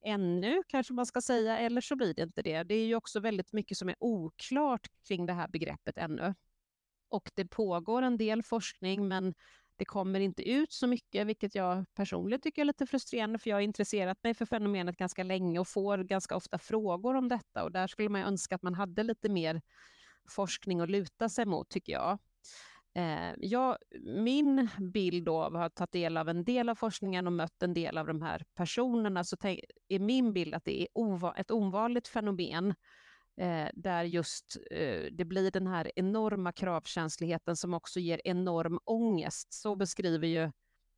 Ännu 0.02 0.64
kanske 0.68 0.94
man 0.94 1.06
ska 1.06 1.22
säga, 1.22 1.58
eller 1.58 1.82
så 1.82 1.96
blir 1.96 2.14
det 2.14 2.24
inte 2.24 2.42
det. 2.42 2.64
Det 2.64 2.76
är 2.76 2.86
ju 2.86 2.96
också 2.96 3.20
väldigt 3.20 3.54
mycket 3.54 3.78
som 3.78 3.90
är 3.90 3.96
oklart 4.00 4.88
kring 5.08 5.26
det 5.26 5.34
här 5.34 5.48
begreppet 5.48 5.98
ännu. 5.98 6.36
Och 7.10 7.32
det 7.36 7.46
pågår 7.46 8.02
en 8.02 8.18
del 8.18 8.44
forskning, 8.44 9.08
men 9.08 9.34
det 9.78 9.86
kommer 9.86 10.20
inte 10.20 10.50
ut 10.50 10.74
så 10.74 10.88
mycket, 10.88 11.28
vilket 11.28 11.56
jag 11.56 11.86
personligen 11.94 12.42
tycker 12.42 12.62
är 12.62 12.66
lite 12.66 12.86
frustrerande, 12.86 13.40
för 13.40 13.50
jag 13.50 13.58
har 13.58 13.62
intresserat 13.62 14.24
mig 14.24 14.34
för 14.34 14.46
fenomenet 14.46 14.98
ganska 14.98 15.24
länge 15.24 15.60
och 15.60 15.68
får 15.68 15.98
ganska 15.98 16.36
ofta 16.36 16.58
frågor 16.58 17.16
om 17.16 17.30
detta. 17.30 17.64
Och 17.64 17.72
där 17.72 17.88
skulle 17.88 18.10
man 18.10 18.22
önska 18.22 18.56
att 18.56 18.64
man 18.64 18.74
hade 18.74 19.04
lite 19.04 19.30
mer 19.30 19.62
forskning 20.30 20.80
att 20.80 20.90
luta 20.90 21.30
sig 21.30 21.46
mot, 21.46 21.70
tycker 21.70 21.94
jag. 21.94 22.20
Eh, 22.96 23.34
jag 23.38 23.78
min 24.02 24.70
bild 24.94 25.26
då, 25.26 25.44
av 25.44 25.56
att 25.56 25.62
ha 25.62 25.70
tagit 25.70 25.92
del 25.92 26.18
av 26.18 26.30
en 26.30 26.44
del 26.44 26.70
av 26.70 26.76
forskningen 26.76 27.28
och 27.28 27.34
mött 27.34 27.64
en 27.64 27.74
del 27.74 27.98
av 27.98 28.08
de 28.08 28.22
här 28.22 28.46
personerna, 28.56 29.24
så 29.24 29.38
är 29.88 30.00
min 30.00 30.34
bild 30.34 30.56
att 30.56 30.66
det 30.66 30.82
är 30.82 31.40
ett 31.40 31.52
ovanligt 31.52 32.08
fenomen 32.08 32.74
eh, 33.38 33.68
där 33.74 34.04
just 34.04 34.58
eh, 34.72 35.04
det 35.12 35.26
blir 35.26 35.52
den 35.52 35.68
här 35.68 35.92
enorma 35.96 36.52
kravkänsligheten 36.52 37.56
som 37.56 37.74
också 37.74 38.00
ger 38.00 38.22
enorm 38.24 38.80
ångest. 38.84 39.54
Så 39.54 39.76
beskriver 39.76 40.28
ju 40.28 40.52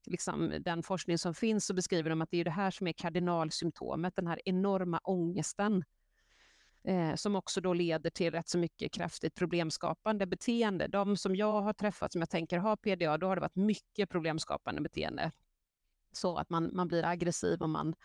liksom, 0.05 0.53
den 0.59 0.83
forskning 0.83 1.17
som 1.17 1.33
finns, 1.33 1.65
så 1.65 1.73
beskriver 1.73 2.09
de 2.09 2.21
att 2.21 2.31
det 2.31 2.37
är 2.37 2.45
det 2.45 2.51
här 2.51 2.71
som 2.71 2.87
är 2.87 2.93
kardinalsymptomet, 2.93 4.15
den 4.15 4.27
här 4.27 4.41
enorma 4.45 4.99
ångesten 5.03 5.83
eh, 6.83 7.15
som 7.15 7.35
också 7.35 7.61
då 7.61 7.73
leder 7.73 8.09
till 8.09 8.31
rätt 8.31 8.49
så 8.49 8.57
mycket 8.57 8.91
kraftigt 8.91 9.35
problemskapande 9.35 10.25
beteende. 10.25 10.87
De 10.87 11.17
som 11.17 11.35
jag 11.35 11.61
har 11.61 11.73
träffat 11.73 12.11
som 12.11 12.21
jag 12.21 12.29
tänker 12.29 12.57
har 12.57 12.75
PDA, 12.75 13.17
då 13.17 13.27
har 13.27 13.35
det 13.35 13.41
varit 13.41 13.55
mycket 13.55 14.09
problemskapande 14.09 14.81
beteende. 14.81 15.31
Så 16.11 16.37
att 16.37 16.49
man, 16.49 16.69
man 16.73 16.87
blir 16.87 17.05
aggressiv 17.05 17.61
och 17.61 17.69
man 17.69 17.95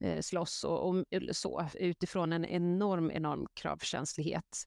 eh, 0.00 0.20
slåss 0.20 0.64
och, 0.64 0.88
och 0.88 1.04
så 1.32 1.68
utifrån 1.74 2.32
en 2.32 2.44
enorm, 2.44 3.10
enorm 3.10 3.46
kravkänslighet. 3.54 4.66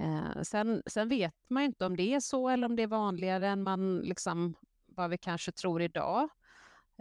Eh, 0.00 0.42
sen, 0.42 0.82
sen 0.86 1.08
vet 1.08 1.34
man 1.48 1.62
ju 1.62 1.66
inte 1.66 1.86
om 1.86 1.96
det 1.96 2.14
är 2.14 2.20
så 2.20 2.48
eller 2.48 2.66
om 2.66 2.76
det 2.76 2.82
är 2.82 2.86
vanligare 2.86 3.48
än 3.48 3.62
man 3.62 3.98
liksom, 3.98 4.54
vad 4.86 5.10
vi 5.10 5.18
kanske 5.18 5.52
tror 5.52 5.82
idag. 5.82 6.28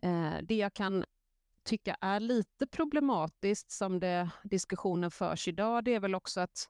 Eh, 0.04 0.38
det 0.44 0.56
jag 0.56 0.74
kan 0.74 1.06
tycka 1.64 1.98
är 2.02 2.20
lite 2.20 2.68
problematiskt 2.68 3.72
som 3.72 4.00
det, 4.00 4.30
diskussionen 4.44 5.12
förs 5.12 5.48
idag, 5.48 5.84
det 5.84 5.96
är 5.96 6.00
väl 6.00 6.16
också 6.16 6.40
att 6.40 6.70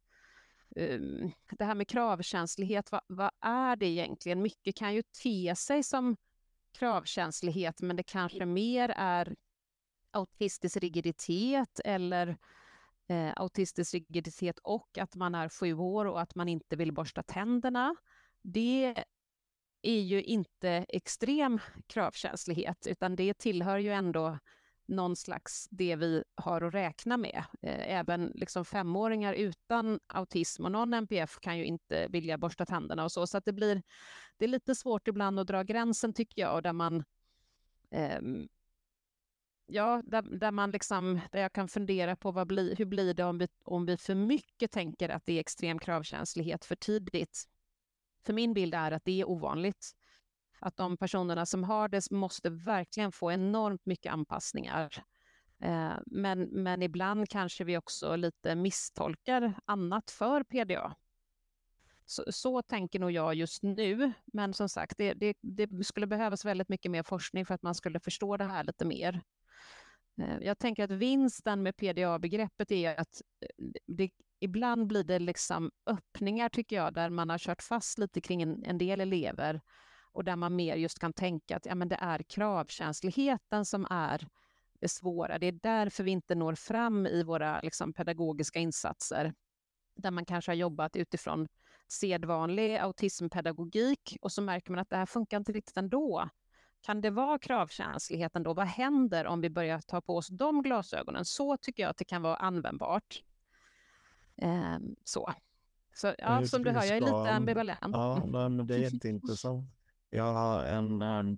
um, 0.75 1.31
det 1.49 1.65
här 1.65 1.75
med 1.75 1.87
kravkänslighet, 1.87 2.91
vad, 2.91 3.01
vad, 3.07 3.31
är 3.41 3.75
det 3.75 3.85
egentligen? 3.85 4.41
Mycket 4.41 4.75
kan 4.75 4.93
ju 4.93 5.01
te 5.23 5.55
sig 5.55 5.83
som 5.83 6.17
kravkänslighet, 6.73 7.81
men 7.81 7.95
det 7.95 8.03
kanske 8.03 8.45
mer 8.45 8.89
är 8.89 9.35
autistisk 10.11 10.77
rigiditet 10.77 11.79
eller 11.85 12.37
eh, 13.07 13.33
autistisk 13.35 13.93
rigiditet 13.93 14.59
och 14.63 14.97
att 14.97 15.15
man 15.15 15.35
är 15.35 15.49
sju 15.49 15.73
år 15.73 16.05
och 16.05 16.21
att 16.21 16.35
man 16.35 16.49
inte 16.49 16.75
vill 16.75 16.93
borsta 16.93 17.23
tänderna. 17.23 17.95
Det 18.41 19.03
är 19.81 20.01
ju 20.01 20.23
inte 20.23 20.69
extrem 20.89 21.59
kravkänslighet, 21.87 22.87
utan 22.87 23.15
det 23.15 23.37
tillhör 23.37 23.77
ju 23.77 23.91
ändå 23.91 24.39
någon 24.87 25.15
slags 25.15 25.67
det 25.71 25.95
vi 25.95 26.23
har 26.35 26.61
att 26.61 26.73
räkna 26.73 27.17
med. 27.17 27.43
Eh, 27.61 27.97
även 27.97 28.31
liksom 28.35 28.65
femåringar 28.65 29.33
utan 29.33 29.99
autism 30.07 30.65
och 30.65 30.71
någon 30.71 30.93
NPF 30.93 31.39
kan 31.39 31.57
ju 31.57 31.65
inte 31.65 32.07
vilja 32.07 32.37
borsta 32.37 32.65
tänderna 32.65 33.03
och 33.03 33.11
så, 33.11 33.27
så 33.27 33.37
att 33.37 33.45
det 33.45 33.53
blir 33.53 33.81
det 34.37 34.45
är 34.45 34.49
lite 34.49 34.75
svårt 34.75 35.07
ibland 35.07 35.39
att 35.39 35.47
dra 35.47 35.63
gränsen 35.63 36.13
tycker 36.13 36.41
jag, 36.41 36.63
där 36.63 36.73
man 36.73 37.03
eh, 37.91 38.21
Ja, 39.71 40.01
där, 40.05 40.21
där, 40.21 40.51
man 40.51 40.71
liksom, 40.71 41.19
där 41.31 41.41
jag 41.41 41.53
kan 41.53 41.67
fundera 41.67 42.15
på 42.15 42.31
vad 42.31 42.47
bli, 42.47 42.75
hur 42.77 42.85
blir 42.85 43.13
det 43.13 43.23
om 43.23 43.37
vi, 43.37 43.47
om 43.63 43.85
vi 43.85 43.97
för 43.97 44.15
mycket 44.15 44.71
tänker 44.71 45.09
att 45.09 45.25
det 45.25 45.33
är 45.33 45.39
extrem 45.39 45.79
kravkänslighet 45.79 46.65
för 46.65 46.75
tidigt. 46.75 47.43
För 48.25 48.33
min 48.33 48.53
bild 48.53 48.75
är 48.75 48.91
att 48.91 49.05
det 49.05 49.21
är 49.21 49.29
ovanligt 49.29 49.91
att 50.59 50.77
de 50.77 50.97
personerna 50.97 51.45
som 51.45 51.63
har 51.63 51.89
det 51.89 52.11
måste 52.11 52.49
verkligen 52.49 53.11
få 53.11 53.31
enormt 53.31 53.85
mycket 53.85 54.13
anpassningar. 54.13 55.03
Eh, 55.59 55.97
men, 56.05 56.41
men 56.43 56.81
ibland 56.81 57.29
kanske 57.29 57.63
vi 57.63 57.77
också 57.77 58.15
lite 58.15 58.55
misstolkar 58.55 59.53
annat 59.65 60.11
för 60.11 60.43
PDA. 60.43 60.95
Så, 62.05 62.23
så 62.31 62.61
tänker 62.61 62.99
nog 62.99 63.11
jag 63.11 63.35
just 63.35 63.63
nu, 63.63 64.13
men 64.25 64.53
som 64.53 64.69
sagt, 64.69 64.97
det, 64.97 65.13
det, 65.13 65.37
det, 65.41 65.83
skulle 65.83 66.07
behövas 66.07 66.45
väldigt 66.45 66.69
mycket 66.69 66.91
mer 66.91 67.03
forskning 67.03 67.45
för 67.45 67.53
att 67.53 67.61
man 67.61 67.75
skulle 67.75 67.99
förstå 67.99 68.37
det 68.37 68.45
här 68.45 68.63
lite 68.63 68.85
mer. 68.85 69.21
Eh, 70.21 70.37
jag 70.41 70.59
tänker 70.59 70.83
att 70.83 70.91
vinsten 70.91 71.63
med 71.63 71.77
PDA-begreppet 71.77 72.71
är 72.71 72.99
att 72.99 73.21
eh, 73.41 73.65
det, 73.87 74.09
ibland 74.39 74.87
blir 74.87 75.03
det 75.03 75.19
liksom 75.19 75.71
öppningar, 75.85 76.49
tycker 76.49 76.75
jag, 76.75 76.93
där 76.93 77.09
man 77.09 77.29
har 77.29 77.37
kört 77.37 77.61
fast 77.61 77.97
lite 77.97 78.21
kring 78.21 78.41
en, 78.41 78.63
en 78.63 78.77
del 78.77 79.01
elever 79.01 79.61
och 80.11 80.23
där 80.23 80.35
man 80.35 80.55
mer 80.55 80.75
just 80.75 80.99
kan 80.99 81.13
tänka 81.13 81.55
att 81.55 81.65
ja, 81.65 81.75
men 81.75 81.87
det 81.87 81.97
är 82.01 82.23
kravkänsligheten 82.23 83.65
som 83.65 83.87
är 83.89 84.27
det 84.79 84.89
svåra. 84.89 85.39
Det 85.39 85.47
är 85.47 85.59
därför 85.63 86.03
vi 86.03 86.11
inte 86.11 86.35
når 86.35 86.55
fram 86.55 87.07
i 87.07 87.23
våra 87.23 87.61
liksom, 87.61 87.93
pedagogiska 87.93 88.59
insatser, 88.59 89.33
där 89.95 90.11
man 90.11 90.25
kanske 90.25 90.51
har 90.51 90.55
jobbat 90.55 90.95
utifrån 90.95 91.47
sedvanlig 91.87 92.77
autismpedagogik 92.77 94.17
och 94.21 94.31
så 94.31 94.41
märker 94.41 94.71
man 94.71 94.79
att 94.79 94.89
det 94.89 94.97
här 94.97 95.05
funkar 95.05 95.37
inte 95.37 95.51
riktigt 95.51 95.77
ändå. 95.77 96.29
Kan 96.81 97.01
det 97.01 97.09
vara 97.09 97.39
kravkänsligheten 97.39 98.43
då? 98.43 98.53
Vad 98.53 98.67
händer 98.67 99.25
om 99.25 99.41
vi 99.41 99.49
börjar 99.49 99.79
ta 99.81 100.01
på 100.01 100.17
oss 100.17 100.27
de 100.27 100.63
glasögonen? 100.63 101.25
Så 101.25 101.57
tycker 101.57 101.83
jag 101.83 101.89
att 101.89 101.97
det 101.97 102.05
kan 102.05 102.21
vara 102.21 102.35
användbart. 102.35 103.23
Ehm, 104.37 104.95
så. 105.03 105.33
Så 105.93 106.13
ja, 106.17 106.45
som 106.45 106.63
du 106.63 106.69
hör, 106.69 106.83
jag 106.83 106.97
är 106.97 107.01
lite 107.01 107.31
ambivalent. 107.31 107.79
Ja, 107.81 108.25
men 108.25 108.67
det 108.67 108.75
är 108.75 108.79
jätteintressant. 108.79 109.65
Jag 110.09 110.33
har 110.33 110.63
en, 110.63 111.01
en, 111.01 111.37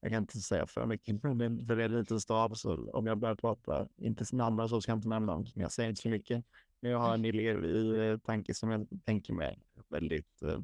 jag 0.00 0.10
kan 0.10 0.22
inte 0.22 0.38
säga 0.38 0.66
för 0.66 0.86
mycket, 0.86 1.22
men 1.22 1.66
för 1.66 1.76
det 1.76 1.84
är 1.84 1.88
lite 1.88 2.20
stav, 2.20 2.54
så 2.54 2.90
om 2.90 3.06
jag 3.06 3.18
börjar 3.18 3.34
prata, 3.34 3.88
inte 3.96 4.36
namn 4.36 4.68
så 4.68 4.80
ska 4.80 4.92
jag 4.92 4.98
inte 4.98 5.08
nämna 5.08 5.32
dem, 5.32 5.46
jag 5.54 5.72
säger 5.72 5.88
inte 5.88 6.02
så 6.02 6.08
mycket. 6.08 6.44
Men 6.80 6.90
jag 6.90 6.98
har 6.98 7.14
en 7.14 7.24
elev 7.24 7.64
i 7.64 8.08
eh, 8.08 8.18
tanke 8.18 8.54
som 8.54 8.70
jag 8.70 8.86
tänker 9.04 9.32
mig 9.32 9.58
väldigt 9.88 10.42
eh, 10.42 10.58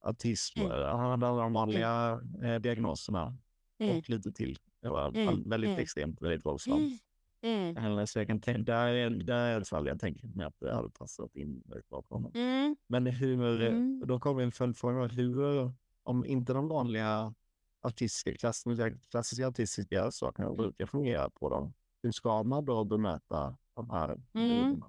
autism, 0.00 0.60
mm. 0.60 0.70
han 0.70 1.20
hade 1.22 1.26
de 1.42 1.52
vanliga 1.52 2.20
eh, 2.42 2.54
diagnoserna 2.54 3.36
mm. 3.78 3.98
och 3.98 4.10
lite 4.10 4.32
till. 4.32 4.58
Det 4.82 4.88
var 4.88 5.08
mm. 5.08 5.48
väldigt 5.48 5.70
mm. 5.70 5.82
extremt, 5.82 6.22
väldigt 6.22 6.46
våldsamt. 6.46 7.02
Mm. 7.42 8.06
Så 8.06 8.18
jag 8.18 8.26
kan 8.26 8.40
tänka, 8.40 8.72
där 8.72 8.86
är, 8.86 9.10
där 9.10 9.34
är 9.34 9.52
i 9.52 9.54
alla 9.54 9.64
fall 9.64 9.86
jag 9.86 10.00
tänker 10.00 10.28
mig 10.28 10.46
att 10.46 10.60
det 10.60 10.74
hade 10.74 10.90
passat 10.90 11.36
in 11.36 11.62
väldigt 11.66 11.88
bra 11.88 12.02
på 12.02 12.14
honom. 12.14 12.32
Mm. 12.34 12.76
Men 12.86 13.06
hur, 13.06 13.62
mm. 13.62 14.02
då 14.06 14.20
kommer 14.20 14.42
en 14.42 14.52
följdfråga, 14.52 15.06
hur, 15.06 15.72
om 16.02 16.24
inte 16.24 16.52
de 16.52 16.68
vanliga 16.68 17.34
autistiska, 17.80 18.34
klassiska, 18.34 18.90
klassiska 19.10 19.46
autistiska 19.46 20.10
sakerna 20.10 20.54
brukar 20.54 20.86
fungera 20.86 21.30
på 21.30 21.48
dem, 21.48 21.72
hur 22.02 22.12
ska 22.12 22.42
man 22.42 22.64
då 22.64 22.84
bemöta 22.84 23.56
de 23.74 23.90
här 23.90 24.20
mm. 24.34 24.82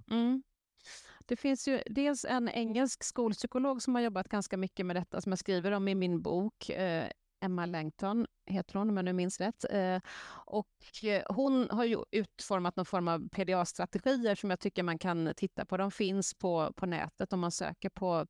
Det 1.27 1.35
finns 1.35 1.67
ju 1.67 1.81
dels 1.85 2.25
en 2.25 2.49
engelsk 2.49 3.03
skolpsykolog 3.03 3.81
som 3.81 3.95
har 3.95 4.01
jobbat 4.01 4.29
ganska 4.29 4.57
mycket 4.57 4.85
med 4.85 4.95
detta, 4.95 5.21
som 5.21 5.31
jag 5.31 5.39
skriver 5.39 5.71
om 5.71 5.87
i 5.87 5.95
min 5.95 6.21
bok, 6.21 6.69
eh, 6.69 7.09
Emma 7.41 7.65
Langton 7.65 8.27
heter 8.45 8.79
hon, 8.79 8.89
om 8.89 8.97
jag 8.97 9.05
nu 9.05 9.13
minns 9.13 9.39
rätt. 9.39 9.65
Eh, 9.69 9.99
och 10.45 11.03
eh, 11.03 11.23
hon 11.29 11.69
har 11.69 11.85
ju 11.85 12.03
utformat 12.11 12.75
någon 12.75 12.85
form 12.85 13.07
av 13.07 13.29
PDA-strategier 13.29 14.35
som 14.35 14.49
jag 14.49 14.59
tycker 14.59 14.83
man 14.83 14.99
kan 14.99 15.33
titta 15.35 15.65
på. 15.65 15.77
De 15.77 15.91
finns 15.91 16.33
på, 16.33 16.73
på 16.75 16.85
nätet 16.85 17.33
om 17.33 17.39
man 17.39 17.51
söker 17.51 17.89
på 17.89 18.27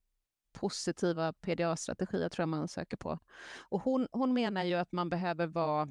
positiva 0.54 1.34
PDA-strategier, 1.34 2.30
tror 2.30 2.42
jag 2.42 2.50
man 2.50 2.68
söker 2.68 2.98
på. 2.98 3.20
Och 3.70 3.82
hon, 3.82 4.08
hon 4.12 4.34
menar 4.34 4.64
ju 4.64 4.74
att 4.74 4.92
man 4.92 5.10
behöver 5.10 5.48
vara 5.48 5.90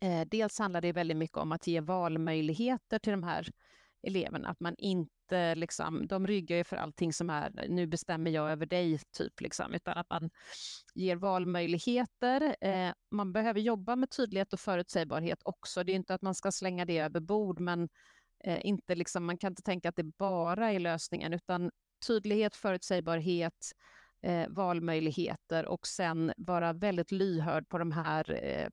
Eh, 0.00 0.26
dels 0.26 0.58
handlar 0.58 0.80
det 0.80 0.92
väldigt 0.92 1.16
mycket 1.16 1.36
om 1.36 1.52
att 1.52 1.66
ge 1.66 1.80
valmöjligheter 1.80 2.98
till 2.98 3.10
de 3.10 3.22
här 3.22 3.48
eleverna, 4.02 4.48
att 4.48 4.60
man 4.60 4.74
inte 4.78 5.54
liksom, 5.54 6.06
de 6.06 6.26
ryggar 6.26 6.56
ju 6.56 6.64
för 6.64 6.76
allting 6.76 7.12
som 7.12 7.30
är 7.30 7.66
nu 7.68 7.86
bestämmer 7.86 8.30
jag 8.30 8.50
över 8.50 8.66
dig, 8.66 8.98
typ, 9.18 9.40
liksom, 9.40 9.74
utan 9.74 9.98
att 9.98 10.10
man 10.10 10.30
ger 10.94 11.16
valmöjligheter. 11.16 12.56
Eh, 12.60 12.92
man 13.10 13.32
behöver 13.32 13.60
jobba 13.60 13.96
med 13.96 14.10
tydlighet 14.10 14.52
och 14.52 14.60
förutsägbarhet 14.60 15.38
också. 15.44 15.84
Det 15.84 15.92
är 15.92 15.96
inte 15.96 16.14
att 16.14 16.22
man 16.22 16.34
ska 16.34 16.52
slänga 16.52 16.84
det 16.84 16.98
över 16.98 17.20
bord, 17.20 17.60
men 17.60 17.88
eh, 18.44 18.66
inte 18.66 18.94
liksom, 18.94 19.24
man 19.24 19.38
kan 19.38 19.52
inte 19.52 19.62
tänka 19.62 19.88
att 19.88 19.96
det 19.96 20.16
bara 20.18 20.72
är 20.72 20.80
lösningen, 20.80 21.32
utan 21.32 21.70
tydlighet, 22.06 22.56
förutsägbarhet, 22.56 23.72
eh, 24.22 24.48
valmöjligheter 24.48 25.66
och 25.66 25.86
sen 25.86 26.32
vara 26.36 26.72
väldigt 26.72 27.10
lyhörd 27.10 27.68
på 27.68 27.78
de 27.78 27.92
här 27.92 28.44
eh, 28.44 28.68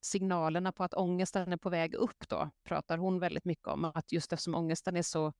signalerna 0.00 0.72
på 0.72 0.84
att 0.84 0.94
ångesten 0.94 1.52
är 1.52 1.56
på 1.56 1.70
väg 1.70 1.94
upp 1.94 2.28
då, 2.28 2.50
pratar 2.64 2.98
hon 2.98 3.18
väldigt 3.20 3.44
mycket 3.44 3.68
om. 3.68 3.84
Att 3.84 4.12
just 4.12 4.32
eftersom 4.32 4.54
ångesten 4.54 4.96
är 4.96 5.02
så 5.02 5.32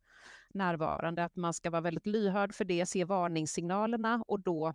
närvarande, 0.55 1.25
att 1.25 1.37
man 1.37 1.55
ska 1.55 1.71
vara 1.71 1.81
väldigt 1.81 2.07
lyhörd 2.07 2.55
för 2.55 2.65
det, 2.65 2.87
se 2.87 3.05
varningssignalerna 3.05 4.25
och 4.27 4.41
då 4.41 4.75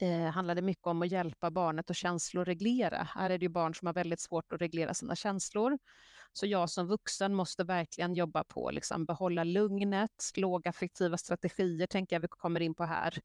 eh, 0.00 0.24
handlar 0.24 0.54
det 0.54 0.62
mycket 0.62 0.86
om 0.86 1.02
att 1.02 1.10
hjälpa 1.10 1.50
barnet 1.50 1.90
att 1.90 1.96
känsloreglera. 1.96 3.08
Här 3.14 3.30
är 3.30 3.38
det 3.38 3.44
ju 3.44 3.48
barn 3.48 3.74
som 3.74 3.86
har 3.86 3.94
väldigt 3.94 4.20
svårt 4.20 4.52
att 4.52 4.60
reglera 4.60 4.94
sina 4.94 5.16
känslor. 5.16 5.78
Så 6.32 6.46
jag 6.46 6.70
som 6.70 6.86
vuxen 6.86 7.34
måste 7.34 7.64
verkligen 7.64 8.14
jobba 8.14 8.44
på 8.44 8.70
liksom 8.70 9.04
behålla 9.04 9.44
lugnet, 9.44 10.30
lågaffektiva 10.36 11.16
strategier 11.16 11.86
tänker 11.86 12.16
jag 12.16 12.20
vi 12.20 12.28
kommer 12.28 12.60
in 12.60 12.74
på 12.74 12.84
här 12.84 13.18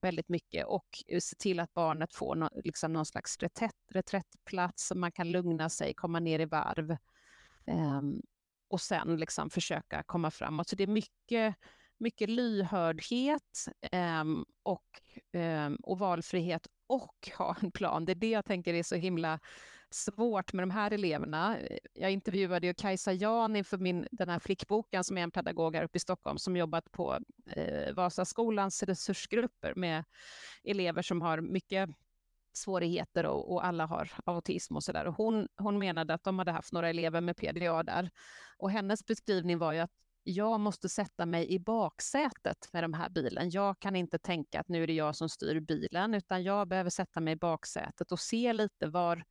väldigt 0.00 0.28
mycket 0.28 0.66
och 0.66 0.88
eh, 1.06 1.20
se 1.20 1.36
till 1.36 1.60
att 1.60 1.74
barnet 1.74 2.14
får 2.14 2.34
no, 2.34 2.48
liksom 2.64 2.92
någon 2.92 3.06
slags 3.06 3.38
reträtt, 3.38 3.76
reträttplats 3.90 4.86
så 4.86 4.98
man 4.98 5.12
kan 5.12 5.30
lugna 5.30 5.68
sig, 5.68 5.94
komma 5.94 6.20
ner 6.20 6.38
i 6.38 6.44
varv 6.44 6.96
um, 7.66 8.22
och 8.68 8.80
sen 8.80 9.16
liksom 9.16 9.50
försöka 9.50 10.02
komma 10.02 10.30
framåt. 10.30 10.68
Så 10.68 10.76
det 10.76 10.82
är 10.82 10.86
mycket, 10.86 11.54
mycket 11.98 12.30
lyhördhet 12.30 13.66
um, 13.92 14.44
och, 14.62 15.00
um, 15.32 15.76
och 15.82 15.98
valfrihet 15.98 16.66
och 16.86 17.30
ha 17.38 17.56
en 17.62 17.70
plan. 17.70 18.04
Det 18.04 18.12
är 18.12 18.14
det 18.14 18.30
jag 18.30 18.44
tänker 18.44 18.74
är 18.74 18.82
så 18.82 18.96
himla 18.96 19.40
svårt 19.90 20.52
med 20.52 20.62
de 20.62 20.70
här 20.70 20.90
eleverna. 20.90 21.58
Jag 21.94 22.10
intervjuade 22.10 22.66
ju 22.66 22.74
Kajsa 22.74 23.12
Jan 23.12 23.56
inför 23.56 23.78
min, 23.78 24.06
den 24.10 24.28
här 24.28 24.38
flickboken 24.38 25.04
som 25.04 25.18
är 25.18 25.22
en 25.22 25.30
pedagog 25.30 25.76
här 25.76 25.84
uppe 25.84 25.96
i 25.96 26.00
Stockholm 26.00 26.38
som 26.38 26.56
jobbat 26.56 26.92
på 26.92 27.18
eh, 27.50 27.94
Vasaskolans 27.94 28.82
resursgrupper 28.82 29.74
med 29.74 30.04
elever 30.64 31.02
som 31.02 31.22
har 31.22 31.40
mycket 31.40 31.90
svårigheter 32.52 33.26
och, 33.26 33.52
och 33.52 33.66
alla 33.66 33.86
har 33.86 34.10
autism 34.24 34.76
och 34.76 34.84
sådär. 34.84 35.06
Hon, 35.06 35.48
hon 35.56 35.78
menade 35.78 36.14
att 36.14 36.24
de 36.24 36.38
hade 36.38 36.52
haft 36.52 36.72
några 36.72 36.88
elever 36.88 37.20
med 37.20 37.36
PDA 37.36 37.82
där 37.82 38.10
och 38.58 38.70
hennes 38.70 39.06
beskrivning 39.06 39.58
var 39.58 39.72
ju 39.72 39.78
att 39.78 39.92
jag 40.22 40.60
måste 40.60 40.88
sätta 40.88 41.26
mig 41.26 41.52
i 41.52 41.58
baksätet 41.58 42.68
med 42.72 42.84
den 42.84 42.94
här 42.94 43.08
bilen. 43.08 43.50
Jag 43.50 43.78
kan 43.78 43.96
inte 43.96 44.18
tänka 44.18 44.60
att 44.60 44.68
nu 44.68 44.82
är 44.82 44.86
det 44.86 44.92
jag 44.92 45.16
som 45.16 45.28
styr 45.28 45.60
bilen, 45.60 46.14
utan 46.14 46.42
jag 46.42 46.68
behöver 46.68 46.90
sätta 46.90 47.20
mig 47.20 47.32
i 47.32 47.36
baksätet 47.36 48.12
och 48.12 48.20
se 48.20 48.52
lite 48.52 48.86
var, 48.86 49.24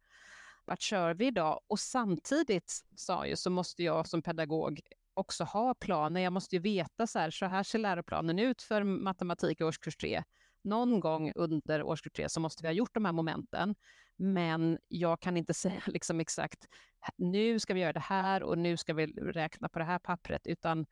vart 0.67 0.81
kör 0.81 1.13
vi 1.13 1.27
idag? 1.27 1.59
Och 1.67 1.79
samtidigt, 1.79 2.85
sa 2.95 3.27
ju, 3.27 3.35
så 3.35 3.49
måste 3.49 3.83
jag 3.83 4.07
som 4.07 4.21
pedagog 4.21 4.81
också 5.13 5.43
ha 5.43 5.73
planer. 5.73 6.21
Jag 6.21 6.33
måste 6.33 6.55
ju 6.55 6.61
veta 6.61 7.07
så 7.07 7.19
här, 7.19 7.31
så 7.31 7.45
här 7.45 7.63
ser 7.63 7.79
läroplanen 7.79 8.39
ut 8.39 8.61
för 8.61 8.83
matematik 8.83 9.61
i 9.61 9.63
årskurs 9.63 9.97
3. 9.97 10.23
Någon 10.61 10.99
gång 10.99 11.31
under 11.35 11.83
årskurs 11.83 12.13
3 12.13 12.29
så 12.29 12.39
måste 12.39 12.63
vi 12.63 12.67
ha 12.67 12.73
gjort 12.73 12.93
de 12.93 13.05
här 13.05 13.11
momenten. 13.11 13.75
Men 14.15 14.79
jag 14.87 15.19
kan 15.19 15.37
inte 15.37 15.53
säga 15.63 15.81
liksom 15.85 16.19
exakt, 16.19 16.67
nu 17.15 17.59
ska 17.59 17.73
vi 17.73 17.79
göra 17.79 17.93
det 17.93 17.99
här 17.99 18.43
och 18.43 18.57
nu 18.57 18.77
ska 18.77 18.93
vi 18.93 19.05
räkna 19.07 19.69
på 19.69 19.79
det 19.79 19.85
här 19.85 19.99
pappret, 19.99 20.47
utan 20.47 20.85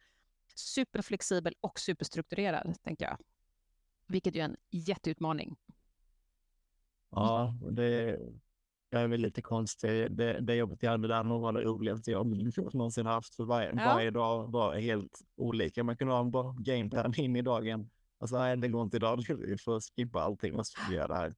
superflexibel 0.55 1.53
och 1.61 1.79
superstrukturerad, 1.79 2.75
tänker 2.83 3.05
jag. 3.05 3.17
Vilket 4.07 4.35
ju 4.35 4.39
är 4.39 4.45
en 4.45 4.57
jätteutmaning. 4.71 5.55
Ja, 7.09 7.53
det, 7.71 8.19
jag 8.95 9.03
är 9.03 9.07
väl 9.07 9.21
lite 9.21 9.41
konstig. 9.41 10.11
Det, 10.11 10.39
det 10.39 10.55
jobbet 10.55 10.83
jag 10.83 10.91
hade 10.91 11.07
där 11.07 11.23
var 11.23 11.53
det 11.53 11.61
roligaste 11.61 12.11
jag 12.11 12.25
någonsin 12.73 13.05
haft. 13.05 13.35
För 13.35 13.43
varje, 13.43 13.67
ja. 13.67 13.75
varje 13.75 14.11
dag 14.11 14.51
var 14.51 14.75
helt 14.75 15.19
olika. 15.37 15.83
Man 15.83 15.97
kunde 15.97 16.13
ha 16.13 16.21
en 16.21 16.31
bra 16.31 16.55
gameplan 16.59 17.13
in 17.17 17.35
i 17.35 17.41
dagen. 17.41 17.89
Alltså, 18.19 18.37
nej, 18.37 18.57
det 18.57 18.67
går 18.67 18.83
inte 18.83 18.97
idag. 18.97 19.23
Vi 19.39 19.57
får 19.57 19.95
skippa 19.95 20.21
allting 20.21 20.55
och 20.55 20.65
göra 20.91 21.07
det 21.07 21.15
här. 21.15 21.33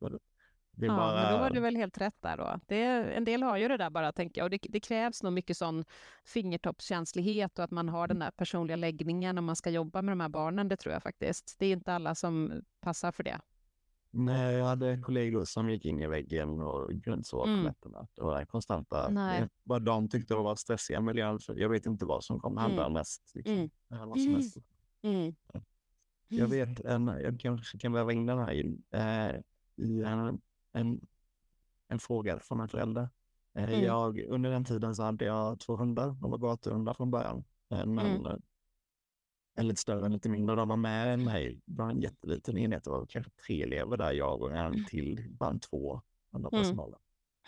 Det 0.77 0.85
ja, 0.85 0.95
bara... 0.95 1.23
men 1.23 1.31
då 1.31 1.37
var 1.37 1.49
du 1.49 1.59
väl 1.59 1.75
helt 1.75 1.97
rätt 1.97 2.21
där 2.21 2.37
då. 2.37 2.59
Det, 2.67 2.83
en 3.15 3.25
del 3.25 3.43
har 3.43 3.57
ju 3.57 3.67
det 3.67 3.77
där 3.77 3.89
bara, 3.89 4.11
tänker 4.11 4.41
jag. 4.41 4.45
Och 4.45 4.49
det, 4.49 4.59
det, 4.69 4.79
krävs 4.79 5.23
nog 5.23 5.33
mycket 5.33 5.57
sån 5.57 5.85
fingertoppskänslighet 6.25 7.59
och 7.59 7.65
att 7.65 7.71
man 7.71 7.89
har 7.89 8.07
den 8.07 8.19
där 8.19 8.31
personliga 8.31 8.75
läggningen 8.75 9.37
om 9.37 9.45
man 9.45 9.55
ska 9.55 9.69
jobba 9.69 10.01
med 10.01 10.11
de 10.11 10.19
här 10.19 10.29
barnen. 10.29 10.67
Det 10.67 10.77
tror 10.77 10.93
jag 10.93 11.03
faktiskt. 11.03 11.55
Det 11.59 11.65
är 11.65 11.73
inte 11.73 11.93
alla 11.93 12.15
som 12.15 12.61
passar 12.81 13.11
för 13.11 13.23
det. 13.23 13.39
Nej, 14.19 14.55
jag 14.55 14.65
hade 14.65 14.97
kollegor 14.97 15.45
som 15.45 15.69
gick 15.69 15.85
in 15.85 16.01
i 16.01 16.07
väggen 16.07 16.61
och 16.61 16.91
grundsåg 16.93 17.43
på 17.43 17.49
mm. 17.49 17.63
nätterna. 17.63 18.07
Det 18.15 18.21
var 18.21 18.45
konstanta. 18.45 19.09
Nej. 19.09 19.47
Vad 19.63 19.81
de 19.81 20.09
tyckte 20.09 20.33
det 20.33 20.39
var 20.39 20.55
stressiga 20.55 21.01
miljöer. 21.01 21.39
Jag 21.59 21.69
vet 21.69 21.85
inte 21.85 22.05
vad 22.05 22.23
som 22.23 22.39
kommer 22.39 22.61
hända 22.61 22.81
mm. 22.81 22.93
mest. 22.93 23.31
Liksom. 23.35 23.53
Mm. 23.53 23.69
Vad 23.87 24.21
som 24.21 24.33
helst. 24.33 24.57
Mm. 25.01 25.35
Jag 26.27 26.47
vet, 26.47 26.79
en, 26.79 27.07
jag 27.07 27.39
kanske 27.39 27.77
kan 27.77 27.93
väva 27.93 28.13
in 28.13 28.25
den 28.25 28.39
här 28.39 28.53
i, 28.53 28.77
äh, 28.91 29.41
i 29.85 30.03
en, 30.03 30.41
en, 30.73 31.07
en 31.87 31.99
fråga 31.99 32.39
från 32.39 32.59
en 32.59 32.67
förälder. 32.67 33.09
Eh, 33.55 33.63
mm. 33.63 33.83
Jag, 33.85 34.19
under 34.19 34.51
den 34.51 34.65
tiden 34.65 34.95
så 34.95 35.03
hade 35.03 35.25
jag 35.25 35.59
två 35.59 35.75
hundar. 35.75 36.07
De 36.21 36.31
var 36.31 36.37
gatuhundar 36.37 36.93
från 36.93 37.11
början. 37.11 37.43
Men 37.69 37.99
mm 37.99 38.41
en 39.57 39.67
lite 39.67 39.81
större, 39.81 40.05
en 40.05 40.13
lite 40.13 40.29
mindre. 40.29 40.55
De 40.55 40.67
var 40.67 40.77
med 40.77 41.19
mig. 41.19 41.61
Det 41.65 41.81
var 41.81 41.89
en 41.89 42.01
jätteliten 42.01 42.57
enhet. 42.57 42.83
Det 42.83 42.89
var 42.89 43.05
kanske 43.05 43.31
tre 43.31 43.63
elever 43.63 43.97
där, 43.97 44.11
jag 44.11 44.41
och 44.41 44.51
en 44.51 44.65
mm. 44.65 44.85
till, 44.85 45.25
bland 45.29 45.61
två 45.61 46.01
andra 46.31 46.49
mm. 46.49 46.61
personalen. 46.61 46.99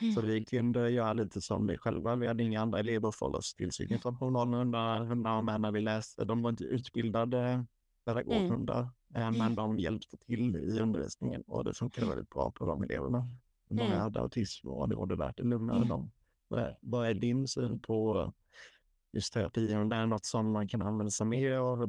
Mm. 0.02 0.14
Så 0.14 0.22
vi 0.22 0.46
kunde 0.46 0.90
göra 0.90 1.14
lite 1.14 1.42
som 1.42 1.68
vi 1.68 1.78
själva. 1.78 2.16
Vi 2.16 2.28
hade 2.28 2.44
inga 2.44 2.62
andra 2.62 2.80
elever 2.80 3.12
för 3.12 3.36
oss 3.36 3.54
tillsyn 3.54 4.00
från 4.00 4.16
hundar, 4.16 5.06
hundar 5.06 5.42
med 5.42 5.62
när 5.62 5.72
vi 5.72 5.82
läste. 5.82 6.26
De 6.26 6.42
var 6.42 6.50
inte 6.50 6.64
utbildade 6.64 7.66
pedagoghundar, 8.06 8.90
mm. 9.16 9.38
men 9.38 9.56
de 9.56 9.80
hjälpte 9.80 10.18
till 10.18 10.56
i 10.56 10.80
undervisningen 10.80 11.42
och 11.48 11.64
det 11.64 11.74
funkade 11.74 12.08
väldigt 12.08 12.30
bra 12.30 12.52
på 12.52 12.66
de 12.66 12.84
eleverna. 12.84 13.28
Många 13.70 13.86
mm. 13.86 14.00
hade 14.00 14.20
autism 14.20 14.68
och 14.68 14.90
det 14.90 14.96
var 14.96 15.08
värt 15.08 15.38
det 15.38 15.44
lugnade 15.44 15.78
mm. 15.78 15.90
dem. 15.90 16.12
Vad 16.82 17.08
är 17.08 17.14
din 17.14 17.48
syn 17.48 17.80
på 17.80 18.34
just 19.14 19.34
terapi, 19.34 19.76
om 19.76 19.90
det 19.90 19.96
är 19.96 20.06
något 20.06 20.26
som 20.26 20.52
man 20.52 20.68
kan 20.68 20.82
använda 20.82 21.12
sig 21.12 21.26
mer 21.26 21.52
av, 21.52 21.88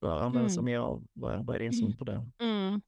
bör 0.00 0.20
använda 0.20 0.48
sig 0.48 0.58
mm. 0.58 0.64
mer 0.64 0.78
av. 0.78 1.06
Vad, 1.12 1.56
är 1.56 1.58
din 1.58 1.72
syn 1.72 1.86
mm. 1.86 1.96
på 1.96 2.04
det? 2.04 2.30
Mm. 2.38 2.80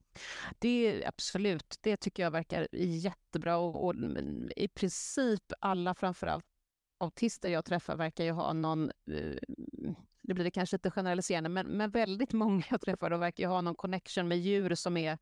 Det 0.59 0.69
är 0.69 1.09
absolut, 1.09 1.79
det 1.81 1.97
tycker 1.97 2.23
jag 2.23 2.31
verkar 2.31 2.69
jättebra 2.77 3.57
och, 3.57 3.87
och 3.87 3.95
i 4.57 4.69
princip 4.69 5.53
alla, 5.61 5.95
framförallt 5.95 6.45
autister 6.99 7.49
jag 7.49 7.65
träffar 7.65 7.97
verkar 7.97 8.25
ju 8.25 8.31
ha 8.31 8.53
någon, 8.53 8.85
eh, 8.85 9.39
det 10.23 10.35
blir 10.35 10.45
det 10.45 10.51
kanske 10.51 10.77
lite 10.77 10.91
generaliserande, 10.91 11.49
men, 11.49 11.67
men 11.67 11.91
väldigt 11.91 12.33
många 12.33 12.65
jag 12.71 12.81
träffar 12.81 13.11
verkar 13.11 13.45
ju 13.45 13.49
ha 13.49 13.61
någon 13.61 13.75
connection 13.75 14.29
med 14.29 14.39
djur 14.39 14.75
som 14.75 14.97
är 14.97 15.19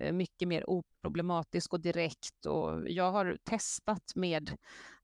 Eh, 0.00 0.12
mycket 0.12 0.48
mer 0.48 0.70
oproblematisk 0.70 1.72
och 1.72 1.80
direkt. 1.80 2.46
Och 2.46 2.88
jag 2.88 3.12
har 3.12 3.38
testat 3.44 4.12
med 4.14 4.56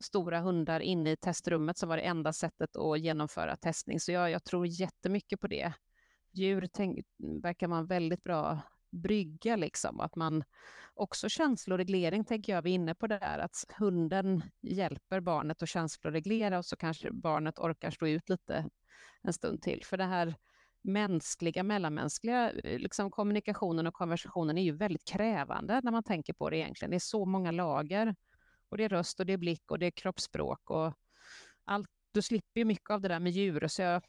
stora 0.05 0.41
hundar 0.41 0.81
inne 0.81 1.11
i 1.11 1.17
testrummet 1.17 1.79
som 1.79 1.89
var 1.89 1.97
det 1.97 2.03
enda 2.03 2.33
sättet 2.33 2.77
att 2.77 3.01
genomföra 3.01 3.57
testning. 3.57 4.01
Så 4.01 4.13
jag, 4.13 4.31
jag 4.31 4.45
tror 4.45 4.67
jättemycket 4.67 5.41
på 5.41 5.47
det. 5.47 5.73
Djur 6.33 6.69
tänk, 6.73 7.07
verkar 7.43 7.69
man 7.69 7.87
väldigt 7.87 8.23
bra 8.23 8.61
brygga, 8.91 9.57
liksom. 9.57 10.01
Att 10.01 10.17
man 10.17 10.45
också 10.95 11.29
känsloreglering 11.29 12.25
tänker 12.25 12.53
jag, 12.53 12.63
vi 12.63 12.71
är 12.71 12.75
inne 12.75 12.95
på 12.95 13.07
det 13.07 13.19
där, 13.19 13.39
att 13.39 13.65
hunden 13.79 14.43
hjälper 14.63 15.21
barnet 15.21 15.63
att 15.63 15.69
känsloreglera 15.69 16.59
och 16.59 16.67
så 16.67 16.77
kanske 16.77 17.13
barnet 17.13 17.59
orkar 17.59 17.91
stå 17.91 18.07
ut 18.07 18.29
lite 18.29 18.71
en 19.23 19.33
stund 19.33 19.63
till. 19.63 19.85
För 19.85 19.97
det 19.97 20.05
här 20.05 20.35
mänskliga, 20.85 21.63
mellanmänskliga 21.63 22.51
eh, 22.51 22.79
liksom 22.79 23.11
kommunikationen 23.11 23.87
och 23.87 23.95
konversationen 23.95 24.59
är 24.59 24.63
ju 24.63 24.73
väldigt 24.73 25.05
krävande 25.05 25.81
när 25.85 25.93
man 25.93 26.03
tänker 26.03 26.33
på 26.33 26.51
det 26.51 26.57
egentligen. 26.57 26.91
Det 26.91 26.97
är 26.97 26.99
så 26.99 27.25
många 27.25 27.51
lager. 27.51 28.15
Och 28.69 28.77
det 28.77 28.85
är 28.85 28.89
röst 28.89 29.21
och 29.21 29.27
det 29.27 29.33
är 29.33 29.37
blick 29.37 29.71
och 29.71 29.79
det 29.79 29.87
är 29.87 29.91
kroppsspråk 29.91 30.71
och 30.71 30.93
allt. 31.65 31.89
Du 32.13 32.23
slipper 32.23 32.61
ju 32.61 32.65
mycket 32.65 32.91
av 32.91 33.01
det 33.01 33.09
där 33.09 33.21
med 33.21 33.33
djur. 33.33 33.69
Så 33.69 33.83
jag, 33.83 34.03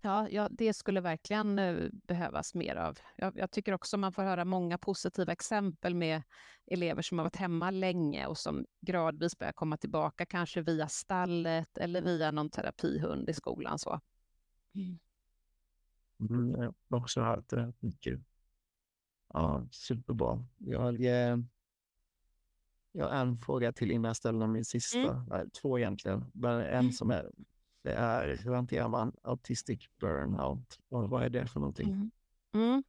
ja, 0.00 0.28
ja, 0.28 0.48
det 0.50 0.74
skulle 0.74 1.00
verkligen 1.00 1.58
eh, 1.58 1.88
behövas 1.92 2.54
mer 2.54 2.76
av. 2.76 2.98
Jag, 3.16 3.38
jag, 3.38 3.50
tycker 3.50 3.72
också 3.72 3.96
man 3.96 4.12
får 4.12 4.22
höra 4.22 4.44
många 4.44 4.78
positiva 4.78 5.32
exempel 5.32 5.94
med 5.94 6.22
elever 6.66 7.02
som 7.02 7.18
har 7.18 7.24
varit 7.24 7.36
hemma 7.36 7.70
länge 7.70 8.26
och 8.26 8.38
som 8.38 8.66
gradvis 8.80 9.38
börjar 9.38 9.52
komma 9.52 9.76
tillbaka, 9.76 10.26
kanske 10.26 10.62
via 10.62 10.88
stallet 10.88 11.78
eller 11.78 12.02
via 12.02 12.30
någon 12.30 12.50
terapihund 12.50 13.28
i 13.28 13.34
skolan. 13.34 13.78
Så. 13.78 14.00
Mm. 14.74 14.98
Mm, 16.20 16.72
också 16.88 17.20
hört 17.20 17.48
det 17.48 17.72
mycket. 17.80 18.20
Ja, 19.34 19.66
superbra. 19.70 20.44
Jag, 20.58 21.00
Jag 22.92 23.08
har 23.08 23.10
en 23.10 23.38
fråga 23.38 23.72
till 23.72 23.90
innan 23.90 24.08
jag 24.08 24.16
ställer 24.16 24.46
min 24.46 24.64
sista. 24.64 24.98
Mm. 24.98 25.24
Nej, 25.28 25.50
två 25.50 25.78
egentligen. 25.78 26.24
Men 26.32 26.60
en 26.60 26.92
som 26.92 27.10
är, 27.10 27.30
det 27.82 27.92
är 27.92 28.36
hur 28.36 28.54
hanterar 28.54 28.88
man 28.88 29.12
autistic 29.22 29.88
burnout? 30.00 30.78
Och 30.88 31.10
vad 31.10 31.22
är 31.22 31.28
det 31.28 31.46
för 31.46 31.60
någonting? 31.60 31.88
Mm. 31.88 32.10
Mm. 32.54 32.82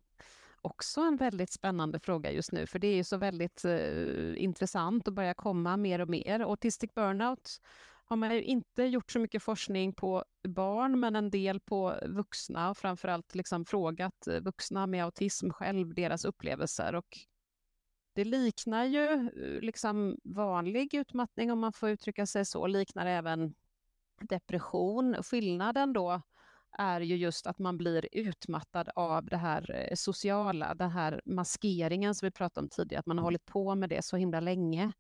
Också 0.62 1.02
en 1.02 1.18
väldigt 1.18 1.52
spännande 1.52 2.00
fråga 2.00 2.32
just 2.32 2.52
nu, 2.52 2.68
för 2.68 2.80
det 2.80 2.88
är 2.88 2.96
ju 2.96 3.04
så 3.04 3.18
väldigt 3.18 3.66
eh, 3.66 4.44
intressant 4.44 5.08
och 5.08 5.14
börjar 5.14 5.34
komma 5.34 5.78
mer 5.78 6.02
och 6.02 6.10
mer. 6.10 6.40
Autistic 6.40 6.94
burnout 6.94 7.62
har 8.10 8.18
man 8.18 8.36
ju 8.36 8.44
inte 8.44 8.84
gjort 8.84 9.12
så 9.12 9.20
mycket 9.20 9.44
forskning 9.44 9.94
på 9.94 10.24
barn, 10.48 11.00
men 11.00 11.16
en 11.16 11.30
del 11.30 11.60
på 11.60 12.00
vuxna 12.06 12.70
och 12.70 12.78
framförallt 12.78 13.36
liksom 13.36 13.66
frågat 13.66 14.28
eh, 14.28 14.40
vuxna 14.40 14.88
med 14.88 15.04
autism 15.04 15.50
själv, 15.50 15.94
deras 15.94 16.26
upplevelser. 16.26 16.96
Och 16.96 17.18
det 18.14 18.24
liknar 18.24 18.86
ju 18.86 19.04
eh, 19.04 19.62
liksom 19.62 20.18
vanlig 20.24 20.94
utmattning, 20.94 21.52
om 21.52 21.60
man 21.60 21.74
får 21.74 21.90
uttrycka 21.90 22.26
sig 22.26 22.46
så, 22.46 22.68
liknar 22.68 23.06
även 23.06 23.56
depression. 24.22 25.24
Skillnaden 25.24 25.94
då 25.94 26.22
är 26.78 27.02
ju 27.02 27.16
just 27.16 27.48
att 27.48 27.60
man 27.60 27.78
blir 27.78 28.08
utmattad 28.12 28.90
av 28.96 29.26
det 29.26 29.38
här 29.38 29.72
eh, 29.90 29.96
sociala, 29.96 30.76
den 30.76 30.92
här 30.92 31.22
maskeringen 31.26 32.16
som 32.16 32.26
vi 32.26 32.32
pratade 32.32 32.66
om 32.66 32.70
tidigare, 32.70 33.00
att 33.00 33.06
man 33.06 33.18
har 33.18 33.24
hållit 33.24 33.46
på 33.46 33.76
med 33.76 33.90
det 33.90 34.06
så 34.06 34.18
himla 34.18 34.40
länge. 34.40 34.92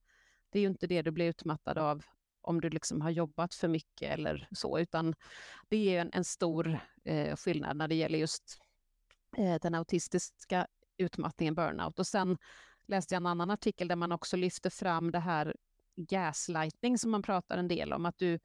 Det 0.50 0.60
är 0.60 0.62
ju 0.62 0.68
inte 0.68 0.88
det 0.88 1.02
du 1.02 1.12
blir 1.12 1.30
utmattad 1.30 1.78
av 1.78 2.04
om 2.50 2.62
du 2.62 2.70
liksom 2.70 3.02
har 3.02 3.10
jobbat 3.10 3.54
för 3.54 3.68
mycket 3.68 4.12
eller 4.12 4.48
så, 4.52 4.80
utan 4.80 5.16
det 5.68 5.96
är 5.96 6.02
en, 6.02 6.10
en 6.14 6.24
stor 6.24 6.80
eh, 7.06 7.36
skillnad 7.36 7.78
när 7.78 7.88
det 7.88 7.96
gäller 7.96 8.20
just 8.20 8.58
eh, 9.38 9.56
den 9.62 9.76
autistiska 9.76 10.68
utmattningen, 10.98 11.56
burnout. 11.56 12.00
Och 12.00 12.08
sen 12.08 12.38
läste 12.88 13.16
jag 13.16 13.22
en 13.22 13.26
annan 13.26 13.52
artikel 13.52 13.88
där 13.88 13.96
man 13.96 14.12
också 14.12 14.38
lyfter 14.38 14.70
fram 14.70 15.12
det 15.12 15.20
här 15.20 15.56
gaslightning 15.96 16.98
som 16.98 17.12
man 17.12 17.22
pratar 17.22 17.58
en 17.58 17.68
del 17.68 17.94
om, 17.94 18.06
att 18.06 18.18
du 18.18 18.40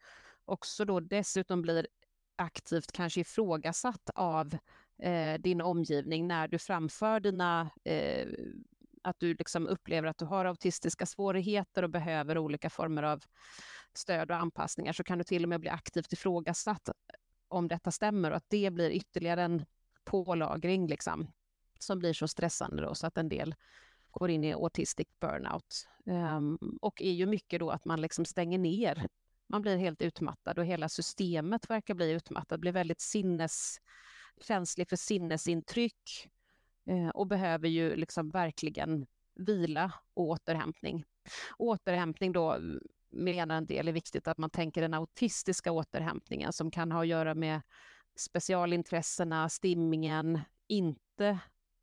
också 0.45 0.85
då 0.85 1.01
dessutom 1.01 1.63
blir 1.63 1.87
aktivt 2.37 2.93
kanske 2.93 3.21
ifrågasatt 3.21 4.11
av 4.15 4.57
eh, 5.03 5.35
din 5.41 5.61
omgivning 5.61 6.29
när 6.29 6.49
du 6.49 6.59
framför 6.59 7.21
dina 7.21 7.71
eh, 7.85 8.29
att 9.05 9.21
du 9.21 9.35
liksom 9.35 9.67
upplever 9.67 10.09
att 10.09 10.19
du 10.19 10.25
har 10.25 10.45
autistiska 10.45 11.07
svårigheter 11.07 11.83
och 11.83 11.91
behöver 11.91 12.39
olika 12.39 12.71
former 12.71 13.03
av 13.03 13.23
stöd 13.99 14.31
och 14.31 14.37
anpassningar 14.37 14.93
så 14.93 15.05
kan 15.05 15.19
du 15.19 15.25
till 15.25 15.43
och 15.43 15.49
med 15.49 15.61
bli 15.61 15.71
aktivt 15.71 16.13
ifrågasatt 16.13 16.89
eh, 16.89 16.95
om 17.49 17.69
detta 17.69 17.91
stämmer 17.91 18.31
och 18.31 18.37
att 18.37 18.45
det 18.49 18.71
blir 18.71 18.91
ytterligare 18.91 19.43
en 19.43 19.65
pålagring 20.05 20.87
liksom, 20.87 21.33
som 21.79 21.99
blir 21.99 22.13
så 22.13 22.29
stressande 22.29 22.83
då, 22.83 22.95
så 22.95 23.07
att 23.07 23.19
en 23.19 23.29
del 23.29 23.55
går 24.11 24.31
in 24.31 24.45
i 24.45 24.53
autistic 24.53 25.09
burnout. 25.21 25.89
Um, 26.05 26.59
och 26.81 27.03
är 27.03 27.13
ju 27.13 27.27
mycket 27.27 27.61
då 27.61 27.71
att 27.71 27.85
man 27.85 28.01
liksom 28.01 28.25
stänger 28.25 28.59
ner. 28.59 29.09
Man 29.47 29.63
blir 29.63 29.77
helt 29.77 30.03
utmattad 30.03 30.59
och 30.59 30.65
hela 30.65 30.89
systemet 30.89 31.71
verkar 31.71 31.95
bli 31.95 32.11
utmattat, 32.11 32.61
blir 32.61 32.73
väldigt 32.73 33.01
sinneskänslig 33.01 34.89
för 34.89 34.97
sinnesintryck 34.97 36.31
uh, 36.91 37.09
och 37.09 37.27
behöver 37.27 37.69
ju 37.69 37.97
liksom 37.97 38.31
verkligen 38.31 39.07
vila 39.35 39.93
och 40.15 40.25
återhämtning. 40.25 41.05
Återhämtning 41.59 42.33
då 42.33 42.59
menar 43.15 43.57
en 43.57 43.67
del 43.67 43.89
är 43.89 43.93
viktigt 43.93 44.29
att 44.29 44.39
man 44.39 44.51
tänker 44.51 44.81
den 44.81 44.95
autistiska 44.95 45.73
återhämtningen 45.73 46.53
som 46.53 46.71
kan 46.71 46.93
ha 46.93 47.01
att 47.01 47.07
göra 47.07 47.35
med 47.35 47.61
specialintressena, 48.17 49.49
stimmingen, 49.49 50.41
inte 50.67 51.39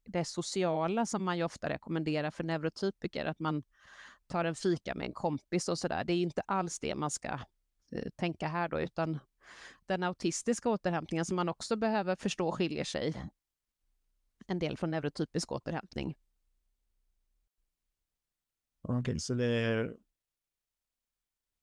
det 0.05 0.25
sociala 0.25 1.05
som 1.05 1.23
man 1.23 1.37
ju 1.37 1.43
ofta 1.43 1.69
rekommenderar 1.69 2.31
för 2.31 2.43
neurotypiker, 2.43 3.25
att 3.25 3.39
man 3.39 3.63
tar 4.27 4.45
en 4.45 4.55
fika 4.55 4.95
med 4.95 5.07
en 5.07 5.13
kompis 5.13 5.69
och 5.69 5.79
sådär. 5.79 6.03
Det 6.03 6.13
är 6.13 6.17
inte 6.17 6.41
alls 6.41 6.79
det 6.79 6.95
man 6.95 7.11
ska 7.11 7.39
eh, 7.91 8.09
tänka 8.15 8.47
här 8.47 8.69
då, 8.69 8.79
utan 8.79 9.19
den 9.85 10.03
autistiska 10.03 10.69
återhämtningen 10.69 11.25
som 11.25 11.35
man 11.35 11.49
också 11.49 11.75
behöver 11.75 12.15
förstå 12.15 12.51
skiljer 12.51 12.83
sig 12.83 13.31
en 14.47 14.59
del 14.59 14.77
från 14.77 14.91
neurotypisk 14.91 15.51
återhämtning. 15.51 16.17
Okej, 18.81 18.99
okay, 18.99 19.19
så 19.19 19.33
det 19.33 19.45
är 19.45 19.95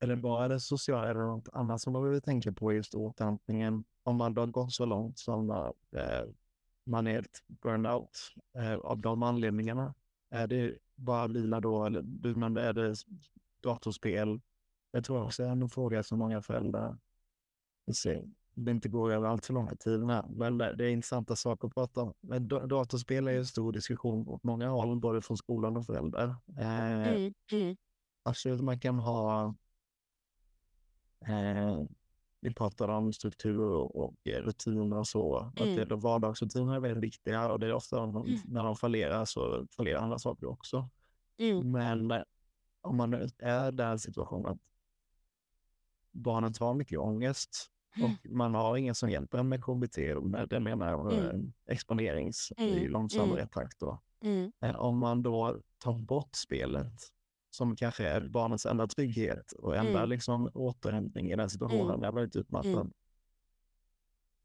är 0.01 0.07
det 0.07 0.17
bara 0.17 0.49
det 0.49 0.61
sociala 0.61 1.11
eller 1.11 1.21
något 1.21 1.49
annat 1.53 1.81
som 1.81 1.93
man 1.93 2.03
behöver 2.03 2.21
tänka 2.21 2.53
på 2.53 2.73
just 2.73 2.95
återhämtningen? 2.95 3.85
Om 4.03 4.17
man 4.17 4.35
då 4.35 4.47
gått 4.47 4.73
så 4.73 4.85
långt 4.85 5.19
som 5.19 5.51
eh, 5.51 6.25
man 6.85 7.07
är 7.07 7.19
ett 7.19 7.43
burnout 7.47 8.19
eh, 8.57 8.75
av 8.75 8.99
de 8.99 9.23
anledningarna. 9.23 9.95
Är 10.31 10.47
det 10.47 10.79
bara 10.95 11.27
vila 11.27 11.61
då 11.61 11.85
eller 11.85 12.35
men 12.35 12.57
är 12.57 12.73
det 12.73 12.95
datorspel? 13.61 14.41
Jag 14.91 15.05
tror 15.05 15.25
också 15.25 15.43
är 15.43 15.49
en 15.49 15.69
fråga 15.69 16.03
som 16.03 16.19
många 16.19 16.43
föräldrar 16.43 16.97
det 18.65 18.71
inte 18.71 18.89
går 18.89 19.13
över 19.13 19.29
allt 19.29 19.47
för 19.47 19.55
långa 19.55 19.75
tider. 19.75 20.23
Men 20.29 20.59
det 20.59 20.85
är 20.85 20.89
intressanta 20.89 21.37
saker 21.37 21.69
att 21.69 21.75
prata 21.75 22.03
om. 22.03 22.15
Men 22.21 22.49
datorspel 22.49 23.29
är 23.29 23.39
en 23.39 23.47
stor 23.47 23.73
diskussion 23.73 24.25
på 24.25 24.41
många 24.43 24.69
håll, 24.69 25.01
både 25.01 25.23
från 25.23 25.37
skolan 25.37 25.77
och 25.77 25.87
föräldrar. 25.87 26.37
Eh, 26.59 27.09
mm, 27.09 27.35
mm. 27.53 27.77
Alltså 28.23 28.49
man 28.49 28.81
kan 28.81 28.99
ha 28.99 29.55
Eh, 31.27 31.83
vi 32.41 32.55
pratar 32.55 32.89
om 32.89 33.13
struktur 33.13 33.61
och, 33.61 34.15
rutiner 34.25 34.99
och 34.99 35.07
så. 35.07 35.53
Mm. 35.57 35.83
Att 35.83 35.89
det, 35.89 35.97
vardagsrutiner 35.97 36.75
är 36.75 36.81
väldigt 36.81 37.05
viktiga 37.05 37.53
och 37.53 37.61
det 37.61 37.67
är 37.67 37.73
ofta 37.73 38.03
mm. 38.03 38.25
när 38.45 38.65
de 38.65 38.77
fallerar 38.77 39.25
så 39.25 39.67
fallerar 39.77 40.01
andra 40.01 40.19
saker 40.19 40.47
också. 40.47 40.89
Mm. 41.39 41.71
Men 41.71 42.11
eh, 42.11 42.23
om 42.81 42.97
man 42.97 43.15
är 43.39 43.69
i 43.69 43.73
den 43.73 43.99
situationen 43.99 44.47
att 44.47 44.59
barnet 46.13 46.59
har 46.59 46.75
mycket 46.75 46.99
ångest 46.99 47.71
mm. 47.97 48.11
och 48.11 48.31
man 48.31 48.55
har 48.55 48.77
ingen 48.77 48.95
som 48.95 49.11
hjälper 49.11 49.39
en 49.39 49.49
med 49.49 49.65
KBT, 49.65 49.97
det 50.51 50.61
menar 50.61 51.13
mm. 51.13 51.25
Eh, 51.25 51.73
exponerings 51.73 52.53
i 52.57 52.79
mm. 52.79 52.91
långsammare 52.91 53.41
mm. 53.41 53.49
takt. 53.49 53.81
Då. 53.81 54.01
Mm. 54.21 54.53
Eh, 54.61 54.77
om 54.77 54.99
man 54.99 55.23
då 55.23 55.61
tar 55.79 55.99
bort 55.99 56.35
spelet 56.37 56.93
som 57.51 57.77
kanske 57.77 58.09
är 58.09 58.29
barnets 58.29 58.67
enda 58.67 58.87
trygghet 58.87 59.53
och 59.53 59.77
enda 59.77 59.99
mm. 59.99 60.09
liksom, 60.09 60.51
återhämtning 60.55 61.31
i 61.31 61.37
den 61.37 61.51
situationen. 61.51 61.91
Mm. 61.91 62.03
Jag 62.03 62.13
var 62.13 62.23
lite 62.23 62.39
utmattad. 62.39 62.73
Mm. 62.73 62.93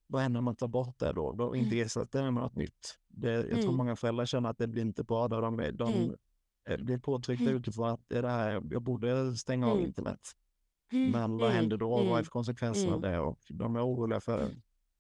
Vad 0.08 0.22
händer 0.22 0.38
om 0.38 0.46
man 0.46 0.56
tar 0.56 0.68
bort 0.68 1.00
det 1.00 1.14
då? 1.14 1.34
Då 1.34 1.56
inte 1.56 1.76
mm. 1.76 1.86
ersätter 1.86 2.24
det 2.24 2.32
med 2.32 2.44
något 2.44 2.56
nytt. 2.56 3.00
Det, 3.08 3.32
jag 3.32 3.50
tror 3.50 3.60
mm. 3.60 3.76
många 3.76 3.96
föräldrar 3.96 4.26
känner 4.26 4.50
att 4.50 4.58
det 4.58 4.68
blir 4.68 4.82
inte 4.82 5.04
bra. 5.04 5.28
Då 5.28 5.42
de, 5.42 5.58
de 5.74 5.94
mm. 5.94 6.86
blir 6.86 6.98
påtryckta 6.98 7.44
mm. 7.44 7.56
utifrån 7.56 7.90
att 7.90 8.02
det 8.08 8.28
här, 8.30 8.62
jag 8.72 8.82
borde 8.82 9.36
stänga 9.36 9.68
av 9.68 9.82
internet. 9.82 10.20
Men 10.92 11.38
vad 11.38 11.52
händer 11.52 11.78
då? 11.78 11.90
Vad 11.90 12.20
är 12.20 12.24
konsekvenserna 12.24 12.94
av 12.94 13.02
det? 13.02 13.20
Och 13.20 13.40
de 13.50 13.76
är 13.76 13.86
oroliga 13.86 14.20
för 14.20 14.50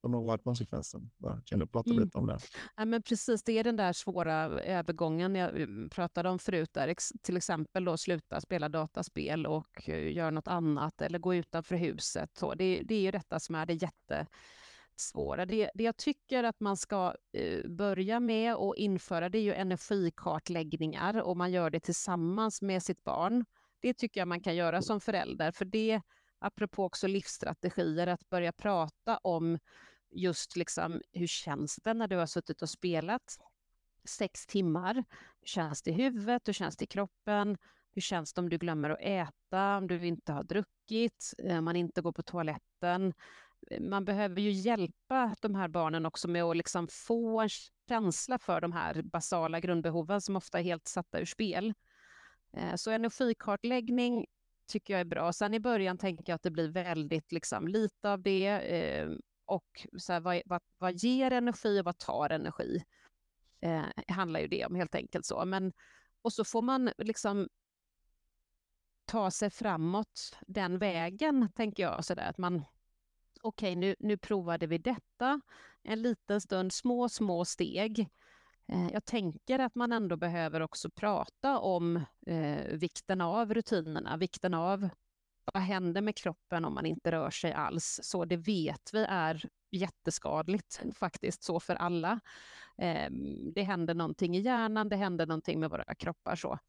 som 0.04 0.14
har 0.14 0.22
varit 0.22 0.43
konsekvensen. 0.43 1.12
Kan 1.45 1.60
du 1.60 1.68
prata 1.68 1.89
mm. 1.89 2.04
lite 2.04 2.18
om 2.18 2.28
det? 2.28 2.39
Ja, 2.76 2.86
men 2.86 3.01
precis, 3.01 3.43
det 3.43 3.60
är 3.60 3.64
den 3.64 3.76
där 3.76 3.93
svåra 3.93 4.43
övergången 4.62 5.36
jag 5.36 5.62
eh, 5.62 5.68
pratade 5.91 6.30
om 6.30 6.39
förut, 6.39 6.70
där 6.74 6.95
till 7.22 7.38
exempel 7.38 7.86
då 7.86 7.97
sluta 7.97 8.41
spela 8.41 8.70
dataspel 8.70 9.45
och 9.45 9.89
eh, 9.89 10.14
göra 10.14 10.32
något 10.32 10.47
annat 10.47 11.01
eller 11.01 11.20
gå 11.20 11.36
utanför 11.36 11.76
huset. 11.76 12.30
Så 12.38 12.54
det, 12.54 12.82
det 12.86 12.95
är 12.95 13.01
ju 13.01 13.12
detta 13.12 13.39
som 13.39 13.56
är 13.56 13.66
det 13.66 13.74
jättesvåra. 13.74 15.45
Det, 15.45 15.72
det 15.74 15.84
jag 15.84 15.97
tycker 15.97 16.43
att 16.43 16.60
man 16.60 16.78
ska 16.78 17.16
eh, 17.38 17.70
börja 17.70 18.20
med 18.20 18.56
och 18.56 18.76
införa 18.76 19.30
det 19.30 19.38
är 19.38 19.43
ju 19.43 19.54
energikartläggningar 19.54 21.22
och 21.22 21.38
man 21.38 21.51
gör 21.51 21.70
det 21.70 21.80
tillsammans 21.80 22.62
med 22.62 22.84
sitt 22.84 23.04
barn. 23.04 23.45
Det 23.82 23.93
tycker 23.93 24.22
jag 24.22 24.28
man 24.28 24.41
kan 24.41 24.56
göra 24.56 24.82
som 24.82 24.99
förälder, 24.99 25.51
för 25.51 25.66
det 25.66 26.01
apropå 26.43 26.84
också 26.84 27.08
livsstrategier, 27.08 28.08
att 28.08 28.30
börja 28.30 28.51
prata 28.51 29.18
om 29.18 29.60
just 30.16 30.55
liksom, 30.55 31.01
hur 31.11 31.28
känns 31.28 31.76
det 31.76 31.93
när 31.93 32.07
du 32.07 32.16
har 32.16 32.26
suttit 32.26 32.61
och 32.61 32.70
spelat 32.70 33.38
sex 34.05 34.45
timmar? 34.45 34.93
Hur 35.39 35.47
känns 35.47 35.82
det 35.82 35.91
i 35.91 35.93
huvudet? 35.93 36.47
Hur 36.47 36.53
känns 36.53 36.78
det 36.78 36.84
i 36.84 36.88
kroppen? 36.88 37.57
Hur 37.95 38.01
känns 38.01 38.34
det 38.34 38.41
om 38.41 38.49
du 38.49 38.57
glömmer 38.57 38.89
att 38.89 39.01
äta, 39.01 39.78
om 39.78 39.88
du 39.88 40.07
inte 40.07 40.34
har 40.34 40.43
druckit, 40.43 41.34
om 41.43 41.66
man 41.66 41.76
inte 41.76 42.01
går 42.01 42.11
på 42.11 42.24
toaletten? 42.24 43.14
Eh, 43.72 43.82
man 43.82 44.05
behöver 44.05 44.41
ju 44.41 44.51
hjälpa 44.51 45.36
de 45.41 45.55
här 45.55 45.68
barnen 45.68 46.05
också 46.05 46.28
med 46.28 46.43
att 46.43 46.57
liksom 46.57 46.88
få 46.91 47.41
en 47.41 47.49
känsla 47.89 48.39
för 48.39 48.61
de 48.61 48.72
här 48.72 49.01
basala 49.01 49.59
grundbehoven 49.59 50.22
som 50.22 50.36
ofta 50.36 50.59
är 50.59 50.64
helt 50.64 50.88
satta 50.88 51.20
ur 51.20 51.26
spel. 51.26 51.74
Eh, 52.57 52.76
så 52.76 52.91
energikartläggning 52.91 54.26
tycker 54.68 54.93
jag 54.93 55.01
är 55.01 55.05
bra. 55.05 55.34
Sen 55.34 55.53
i 55.53 55.59
början 55.59 55.97
tänker 55.97 56.24
jag 56.28 56.36
att 56.36 56.43
det 56.43 56.51
blir 56.51 56.70
väldigt 56.70 57.32
liksom, 57.32 57.68
lite 57.68 58.11
av 58.11 58.22
det. 58.22 58.47
Och 59.46 59.86
så 59.98 60.14
här, 60.14 60.20
vad, 60.20 60.41
vad, 60.46 60.62
vad, 60.78 60.96
ger 60.96 61.32
energi 61.32 61.80
och 61.80 61.86
vad 61.86 61.98
tar 61.98 62.30
energi? 62.30 62.84
Eh, 63.62 63.84
handlar 64.08 64.39
ju 64.39 64.48
det 64.48 64.66
om 64.66 64.76
helt 64.76 64.96
enkelt 64.96 65.26
så. 65.26 65.46
Men, 65.46 65.74
och 66.22 66.34
så 66.34 66.44
får 66.44 66.62
man 66.62 66.91
liksom 66.98 67.48
ta 69.06 69.32
sig 69.32 69.50
framåt 69.50 70.38
den 70.48 70.78
vägen, 70.78 71.50
tänker 71.56 71.84
jag. 71.84 72.06
Så 72.06 72.16
där, 72.16 72.30
att 72.30 72.38
man, 72.38 72.56
okej, 73.41 73.72
okay, 73.72 73.76
nu, 73.76 73.96
nu 74.00 74.18
provade 74.18 74.68
vi 74.68 74.78
detta 74.78 75.41
en 75.84 76.02
liten 76.02 76.41
stund, 76.41 76.74
små, 76.74 77.10
små 77.10 77.46
steg. 77.46 78.10
Eh, 78.68 78.88
jag 78.91 79.06
tänker 79.06 79.60
att 79.60 79.76
man 79.76 79.91
ändå 79.91 80.18
behöver 80.18 80.62
också 80.62 80.89
prata 80.89 81.60
om 81.60 81.96
eh, 82.28 82.66
vikten 82.74 83.22
av 83.22 83.54
rutinerna, 83.54 84.18
vikten 84.18 84.54
av 84.54 84.89
vad 85.54 85.64
händer 85.64 86.01
med 86.01 86.16
kroppen 86.16 86.66
om 86.66 86.74
man 86.74 86.86
inte 86.86 87.12
rör 87.12 87.30
sig 87.30 87.54
alls? 87.54 87.99
Så 88.04 88.26
det 88.26 88.38
vet 88.38 88.89
vi 88.93 89.06
är 89.10 89.45
jätteskadligt 89.72 90.82
faktiskt 90.95 91.43
så 91.43 91.60
för 91.60 91.76
alla. 91.76 92.20
Eh, 92.78 93.12
det 93.54 93.64
händer 93.64 93.93
någonting 93.93 94.38
i 94.38 94.39
hjärnan, 94.39 94.89
det 94.89 94.95
händer 94.95 95.26
någonting 95.26 95.60
med 95.60 95.70
våra 95.70 95.95
kroppar 95.95 96.36
så. 96.36 96.60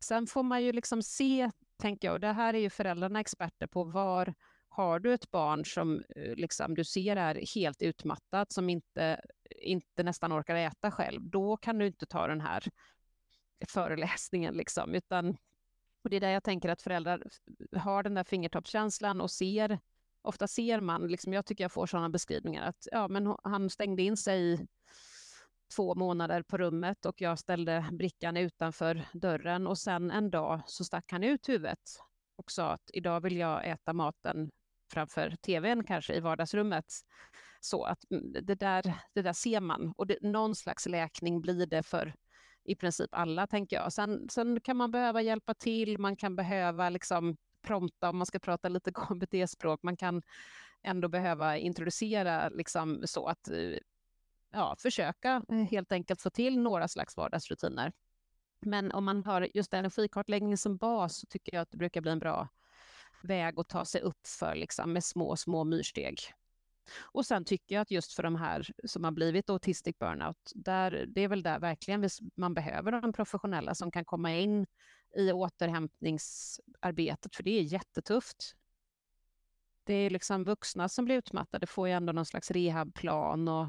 Sen 0.00 0.26
får 0.26 0.42
man 0.42 0.62
ju 0.62 0.72
liksom 0.72 1.02
se, 1.02 1.50
tänker 1.76 2.08
jag, 2.08 2.14
och 2.14 2.20
det 2.20 2.32
här 2.32 2.54
är 2.54 2.58
ju 2.58 2.70
föräldrarna 2.70 3.20
experter 3.20 3.66
på, 3.66 3.84
var 3.84 4.34
har 4.68 4.98
du 4.98 5.14
ett 5.14 5.30
barn 5.30 5.64
som 5.64 6.04
eh, 6.16 6.34
liksom, 6.34 6.74
du 6.74 6.84
ser 6.84 7.16
är 7.16 7.54
helt 7.54 7.82
utmattat, 7.82 8.52
som 8.52 8.70
inte, 8.70 9.20
inte 9.50 10.02
nästan 10.02 10.32
orkar 10.32 10.54
äta 10.54 10.90
själv, 10.90 11.30
då 11.30 11.56
kan 11.56 11.78
du 11.78 11.86
inte 11.86 12.06
ta 12.06 12.26
den 12.26 12.40
här 12.40 12.64
föreläsningen, 13.68 14.54
liksom, 14.54 14.94
utan 14.94 15.36
och 16.04 16.10
det 16.10 16.16
är 16.16 16.20
där 16.20 16.30
jag 16.30 16.44
tänker 16.44 16.68
att 16.68 16.82
föräldrar 16.82 17.22
har 17.76 18.02
den 18.02 18.14
där 18.14 18.24
fingertoppskänslan 18.24 19.20
och 19.20 19.30
ser, 19.30 19.78
ofta 20.22 20.48
ser 20.48 20.80
man, 20.80 21.06
liksom, 21.06 21.32
jag 21.32 21.46
tycker 21.46 21.64
jag 21.64 21.72
får 21.72 21.86
sådana 21.86 22.08
beskrivningar, 22.08 22.68
att 22.68 22.88
ja, 22.92 23.08
men 23.08 23.36
han 23.44 23.70
stängde 23.70 24.02
in 24.02 24.16
sig 24.16 24.52
i 24.52 24.66
två 25.76 25.94
månader 25.94 26.42
på 26.42 26.58
rummet 26.58 27.06
och 27.06 27.20
jag 27.20 27.38
ställde 27.38 27.88
brickan 27.92 28.36
utanför 28.36 29.08
dörren 29.12 29.66
och 29.66 29.78
sen 29.78 30.10
en 30.10 30.30
dag 30.30 30.60
så 30.66 30.84
stack 30.84 31.12
han 31.12 31.24
ut 31.24 31.48
huvudet 31.48 31.80
och 32.36 32.50
sa 32.50 32.70
att 32.70 32.90
idag 32.92 33.20
vill 33.20 33.36
jag 33.36 33.68
äta 33.68 33.92
maten 33.92 34.50
framför 34.92 35.36
tvn 35.36 35.84
kanske 35.84 36.14
i 36.14 36.20
vardagsrummet. 36.20 36.84
Så 37.60 37.84
att 37.84 38.10
mm, 38.10 38.32
det 38.42 38.54
där, 38.54 38.94
det 39.12 39.22
där 39.22 39.32
ser 39.32 39.60
man 39.60 39.92
och 39.96 40.06
det, 40.06 40.18
någon 40.22 40.54
slags 40.54 40.86
läkning 40.86 41.40
blir 41.40 41.66
det 41.66 41.82
för 41.82 42.14
i 42.64 42.74
princip 42.74 43.10
alla, 43.12 43.46
tänker 43.46 43.76
jag. 43.76 43.92
Sen, 43.92 44.28
sen 44.28 44.60
kan 44.60 44.76
man 44.76 44.90
behöva 44.90 45.22
hjälpa 45.22 45.54
till, 45.54 45.98
man 45.98 46.16
kan 46.16 46.36
behöva 46.36 46.88
liksom 46.88 47.36
prompta 47.62 48.10
om 48.10 48.16
man 48.16 48.26
ska 48.26 48.38
prata 48.38 48.68
lite 48.68 48.92
KBT-språk, 48.94 49.82
man 49.82 49.96
kan 49.96 50.22
ändå 50.82 51.08
behöva 51.08 51.56
introducera 51.56 52.48
liksom 52.48 53.02
så 53.04 53.26
att 53.26 53.48
eh, 53.48 53.78
ja, 54.52 54.76
försöka 54.78 55.42
eh, 55.48 55.56
helt 55.56 55.92
enkelt 55.92 56.22
få 56.22 56.30
till 56.30 56.58
några 56.58 56.88
slags 56.88 57.16
vardagsrutiner. 57.16 57.92
Men 58.60 58.92
om 58.92 59.04
man 59.04 59.24
har 59.24 59.48
just 59.54 59.74
energikartläggning 59.74 60.56
som 60.56 60.76
bas 60.76 61.16
så 61.20 61.26
tycker 61.26 61.54
jag 61.54 61.62
att 61.62 61.70
det 61.70 61.76
brukar 61.78 62.00
bli 62.00 62.10
en 62.12 62.18
bra 62.18 62.48
väg 63.22 63.60
att 63.60 63.68
ta 63.68 63.84
sig 63.84 64.00
upp 64.00 64.26
för 64.26 64.54
liksom, 64.54 64.92
med 64.92 65.04
små, 65.04 65.36
små 65.36 65.64
myrsteg. 65.64 66.18
Och 67.00 67.26
sen 67.26 67.44
tycker 67.44 67.74
jag 67.74 67.82
att 67.82 67.90
just 67.90 68.12
för 68.12 68.22
de 68.22 68.36
här 68.36 68.66
som 68.84 69.04
har 69.04 69.10
blivit 69.10 69.50
autistic 69.50 69.98
burnout, 69.98 70.52
där, 70.54 71.04
det 71.08 71.20
är 71.20 71.28
väl 71.28 71.42
där 71.42 71.58
verkligen 71.58 72.08
man 72.36 72.54
behöver 72.54 72.92
de 72.92 73.12
professionella 73.12 73.74
som 73.74 73.90
kan 73.90 74.04
komma 74.04 74.32
in 74.32 74.66
i 75.16 75.32
återhämtningsarbetet, 75.32 77.36
för 77.36 77.42
det 77.42 77.58
är 77.58 77.62
jättetufft. 77.62 78.54
Det 79.84 79.94
är 79.94 80.10
liksom 80.10 80.44
vuxna 80.44 80.88
som 80.88 81.04
blir 81.04 81.16
utmattade, 81.16 81.66
får 81.66 81.88
ju 81.88 81.94
ändå 81.94 82.12
någon 82.12 82.26
slags 82.26 82.50
rehabplan 82.50 83.48
och 83.48 83.68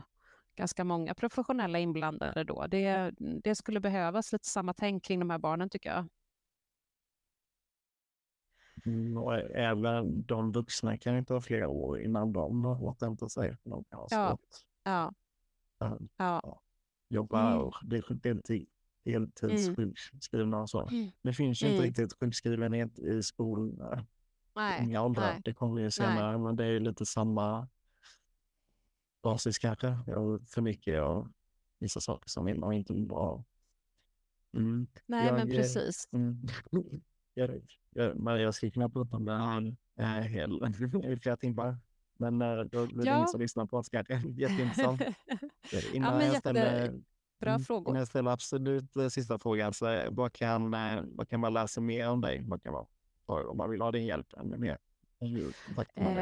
ganska 0.56 0.84
många 0.84 1.14
professionella 1.14 1.80
inblandade 1.80 2.44
då. 2.44 2.68
Det, 2.68 3.14
det 3.18 3.56
skulle 3.56 3.80
behövas 3.80 4.32
lite 4.32 4.48
samma 4.48 4.74
tänk 4.74 5.04
kring 5.04 5.20
de 5.20 5.30
här 5.30 5.38
barnen 5.38 5.70
tycker 5.70 5.90
jag. 5.90 6.08
Mm, 8.86 9.18
och 9.18 9.36
även 9.56 10.26
de 10.26 10.52
vuxna 10.52 10.98
kan 10.98 11.18
inte 11.18 11.34
ha 11.34 11.42
flera 11.42 11.68
år 11.68 12.02
innan 12.02 12.34
de 12.34 12.66
har 12.66 12.84
återhämtat 12.84 13.32
sig. 13.32 13.58
De 13.64 13.84
kan 13.84 14.00
ha 14.00 14.08
ja. 14.12 14.38
Ja. 14.84 15.14
Um, 15.80 16.10
ja. 16.18 16.62
Jobba 17.10 17.48
mm. 17.48 17.62
och 17.62 17.76
det 17.84 17.98
är 17.98 18.14
deltid, 18.14 18.68
heltidssjukskrivna 19.06 20.62
och 20.62 20.70
så. 20.70 20.88
Mm. 20.88 21.12
Det 21.22 21.34
finns 21.34 21.64
ju 21.64 21.66
inte 21.66 21.78
mm. 21.78 21.88
riktigt 21.88 22.20
sjukskrivenhet 22.20 23.00
i 23.00 23.24
skolan. 23.24 24.06
Nej. 24.56 24.92
I 24.92 24.98
åldrar. 24.98 25.42
Det 25.44 25.54
kommer 25.54 25.82
ju 25.82 25.92
senare, 25.92 26.32
Nej. 26.32 26.40
men 26.40 26.56
det 26.56 26.66
är 26.66 26.80
lite 26.80 27.06
samma 27.06 27.68
basis 29.24 29.58
kanske. 29.58 29.88
Och 29.88 30.42
för 30.48 30.62
mycket 30.62 31.02
och 31.02 31.28
vissa 31.80 32.02
saker 32.02 32.30
som 32.30 32.48
inte 32.48 32.94
är 32.94 33.06
bra. 33.06 33.44
Mm. 34.54 34.88
Nej, 35.06 35.28
jag, 35.28 35.36
men 35.36 35.48
precis. 35.48 36.10
Mm. 36.12 36.42
jag, 37.36 37.62
jag, 37.90 38.16
men 38.18 38.42
jag 38.42 38.56
skulle 38.56 38.72
kunna 38.72 38.90
prata 38.90 39.18
om 39.18 39.26
det 39.26 40.04
här 40.04 40.26
i 41.12 41.18
flera 41.18 41.38
timmar. 41.38 41.78
Men 42.18 42.42
äh, 42.42 42.58
då 42.58 42.86
blir 42.86 42.98
det 42.98 43.10
ja. 43.10 43.16
ingen 43.16 43.28
som 43.28 43.42
lyssnar 43.42 43.66
på 43.66 43.78
oss. 43.78 43.94
Jätteintressant. 44.38 45.02
innan, 45.94 46.22
ja, 46.22 46.26
jag 46.26 46.38
ställer, 46.38 46.94
bra 47.40 47.50
mm, 47.50 47.64
frågor. 47.64 47.90
innan 47.90 48.00
jag 48.00 48.08
ställer 48.08 48.32
absolut 48.32 48.96
eh, 48.96 49.08
sista 49.08 49.40
frågan, 49.40 49.74
så 49.74 50.02
vad 50.12 50.34
kan, 50.34 50.72
vad 51.16 51.30
kan 51.30 51.40
man 51.40 51.54
läsa 51.54 51.82
mer 51.82 52.10
om 52.10 52.22
dig? 52.22 52.44
Vad 52.48 52.64
kan 52.64 52.74
man, 52.74 52.86
om 53.26 53.58
man 53.58 53.70
vill 53.70 53.82
ha 53.82 53.92
din 53.92 54.06
hjälp 54.06 54.34
ännu 54.38 54.58
mer? 54.58 54.78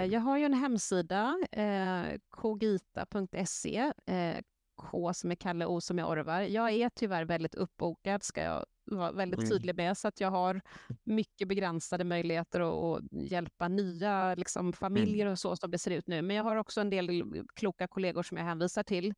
Jag 0.06 0.20
har 0.20 0.38
ju 0.38 0.46
en 0.46 0.54
hemsida, 0.54 1.38
eh, 1.52 2.20
kogita.se, 2.30 3.92
eh, 4.06 4.38
K 4.76 5.14
som 5.14 5.32
är 5.32 5.36
Kalle, 5.36 5.66
O 5.66 5.82
som 5.82 6.00
är 6.00 6.06
Orvar. 6.06 6.42
Jag 6.42 6.72
är 6.72 6.90
tyvärr 6.90 7.26
väldigt 7.26 7.56
uppbokad, 7.56 8.24
ska 8.24 8.42
jag 8.42 8.66
vara 8.86 9.12
väldigt 9.12 9.40
mm. 9.40 9.50
tydlig 9.50 9.76
med, 9.76 9.98
så 9.98 10.08
att 10.08 10.20
jag 10.20 10.32
har 10.32 10.62
mycket 11.04 11.48
begränsade 11.48 12.04
möjligheter 12.04 12.60
att, 12.60 13.04
att 13.04 13.12
hjälpa 13.12 13.68
nya 13.68 14.36
liksom, 14.36 14.60
mm. 14.60 14.74
familjer 14.74 15.26
och 15.26 15.40
så 15.40 15.56
som 15.56 15.72
det 15.72 15.78
ser 15.78 15.92
ut 15.92 16.08
nu. 16.08 16.22
Men 16.22 16.36
jag 16.36 16.44
har 16.44 16.56
också 16.56 16.82
en 16.82 16.90
del 16.90 17.44
kloka 17.54 17.88
kollegor 17.88 18.24
som 18.24 18.38
jag 18.38 18.46
hänvisar 18.46 18.84
till. 18.84 19.14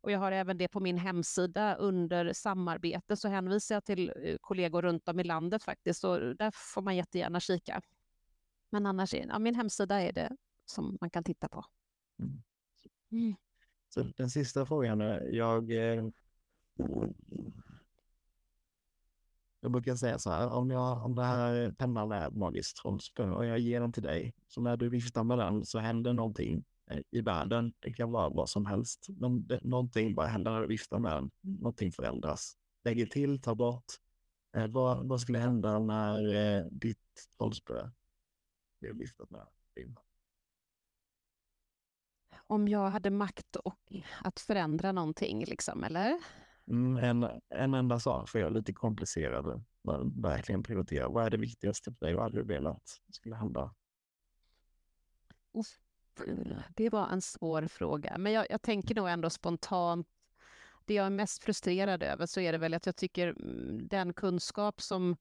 Och 0.00 0.10
jag 0.10 0.18
har 0.18 0.32
även 0.32 0.58
det 0.58 0.68
på 0.68 0.80
min 0.80 0.98
hemsida 0.98 1.74
under 1.74 2.32
samarbete, 2.32 3.16
så 3.16 3.28
hänvisar 3.28 3.74
jag 3.74 3.84
till 3.84 4.12
eh, 4.24 4.36
kollegor 4.40 4.82
runt 4.82 5.08
om 5.08 5.20
i 5.20 5.24
landet 5.24 5.64
faktiskt, 5.64 6.04
och 6.04 6.36
där 6.36 6.50
får 6.74 6.82
man 6.82 6.96
jättegärna 6.96 7.40
kika. 7.40 7.82
Men 8.70 8.86
annars, 8.86 9.14
ja, 9.14 9.38
min 9.38 9.54
hemsida 9.54 10.00
är 10.00 10.12
det 10.12 10.36
som 10.64 10.98
man 11.00 11.10
kan 11.10 11.24
titta 11.24 11.48
på. 11.48 11.64
Mm. 13.12 13.36
Mm. 13.96 14.08
Så 14.08 14.14
den 14.16 14.30
sista 14.30 14.66
frågan, 14.66 15.00
jag... 15.32 15.70
Eh, 15.72 16.04
jag 19.62 19.72
brukar 19.72 19.96
säga 19.96 20.18
så 20.18 20.30
här, 20.30 20.48
om, 20.52 20.70
jag, 20.70 21.04
om 21.04 21.14
det 21.14 21.24
här 21.24 21.74
pennan 21.78 22.12
är 22.12 22.28
ett 22.28 22.36
magiskt 22.36 22.76
trollspö 22.76 23.30
och 23.30 23.46
jag 23.46 23.58
ger 23.58 23.80
den 23.80 23.92
till 23.92 24.02
dig, 24.02 24.34
så 24.48 24.60
när 24.60 24.76
du 24.76 24.88
viftar 24.88 25.24
med 25.24 25.38
den 25.38 25.64
så 25.64 25.78
händer 25.78 26.12
någonting 26.12 26.64
eh, 26.90 27.00
i 27.10 27.20
världen. 27.20 27.72
Det 27.80 27.92
kan 27.92 28.10
vara 28.10 28.28
vad 28.28 28.48
som 28.48 28.66
helst. 28.66 29.06
Men 29.08 29.46
det, 29.46 29.60
någonting 29.64 30.14
bara 30.14 30.26
händer 30.26 30.50
när 30.50 30.60
du 30.60 30.66
viftar 30.66 30.98
med 30.98 31.12
den. 31.12 31.30
Någonting 31.40 31.92
förändras. 31.92 32.56
Lägger 32.84 33.06
till, 33.06 33.42
tar 33.42 33.54
bort. 33.54 33.84
Eh, 34.56 34.66
vad, 34.66 35.08
vad 35.08 35.20
skulle 35.20 35.38
hända 35.38 35.78
när 35.78 36.34
eh, 36.34 36.64
ditt 36.70 37.28
trollspö 37.38 37.90
blev 38.80 38.96
viftat 38.96 39.30
med? 39.30 39.46
Om 42.52 42.68
jag 42.68 42.90
hade 42.90 43.10
makt 43.10 43.56
och 43.56 43.78
att 44.20 44.40
förändra 44.40 44.92
någonting, 44.92 45.44
liksom, 45.44 45.84
eller? 45.84 46.18
Mm, 46.66 47.04
en, 47.04 47.40
en 47.48 47.74
enda 47.74 48.00
sak, 48.00 48.28
för 48.28 48.38
jag 48.38 48.46
är 48.46 48.54
lite 48.54 48.72
komplicerad. 48.72 49.64
Men 49.82 50.22
verkligen 50.22 50.62
prioritera. 50.62 51.08
Vad 51.08 51.26
är 51.26 51.30
det 51.30 51.36
viktigaste 51.36 51.92
för 51.92 52.06
dig? 52.06 52.14
Vad 52.14 52.22
hade 52.22 52.36
du 52.36 52.44
velat 52.44 53.00
skulle 53.10 53.36
hända? 53.36 53.74
Det 56.74 56.90
var 56.90 57.08
en 57.08 57.22
svår 57.22 57.66
fråga, 57.66 58.18
men 58.18 58.32
jag, 58.32 58.46
jag 58.50 58.62
tänker 58.62 58.94
nog 58.94 59.08
ändå 59.08 59.30
spontant 59.30 60.06
det 60.84 60.94
jag 60.94 61.06
är 61.06 61.10
mest 61.10 61.44
frustrerad 61.44 62.02
över 62.02 62.26
så 62.26 62.40
är 62.40 62.52
det 62.52 62.58
väl 62.58 62.74
att 62.74 62.86
jag 62.86 62.96
tycker 62.96 63.28
mm, 63.28 63.88
den 63.88 64.12
kunskap 64.12 64.80
som 64.80 65.16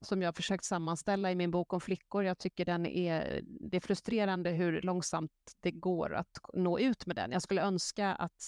som 0.00 0.22
jag 0.22 0.28
har 0.28 0.32
försökt 0.32 0.64
sammanställa 0.64 1.32
i 1.32 1.34
min 1.34 1.50
bok 1.50 1.72
om 1.72 1.80
flickor. 1.80 2.24
Jag 2.24 2.38
tycker 2.38 2.64
den 2.64 2.86
är, 2.86 3.40
det 3.44 3.76
är 3.76 3.80
frustrerande 3.80 4.50
hur 4.50 4.82
långsamt 4.82 5.32
det 5.60 5.70
går 5.70 6.14
att 6.14 6.38
nå 6.54 6.78
ut 6.78 7.06
med 7.06 7.16
den. 7.16 7.32
Jag 7.32 7.42
skulle 7.42 7.62
önska 7.62 8.14
att, 8.14 8.42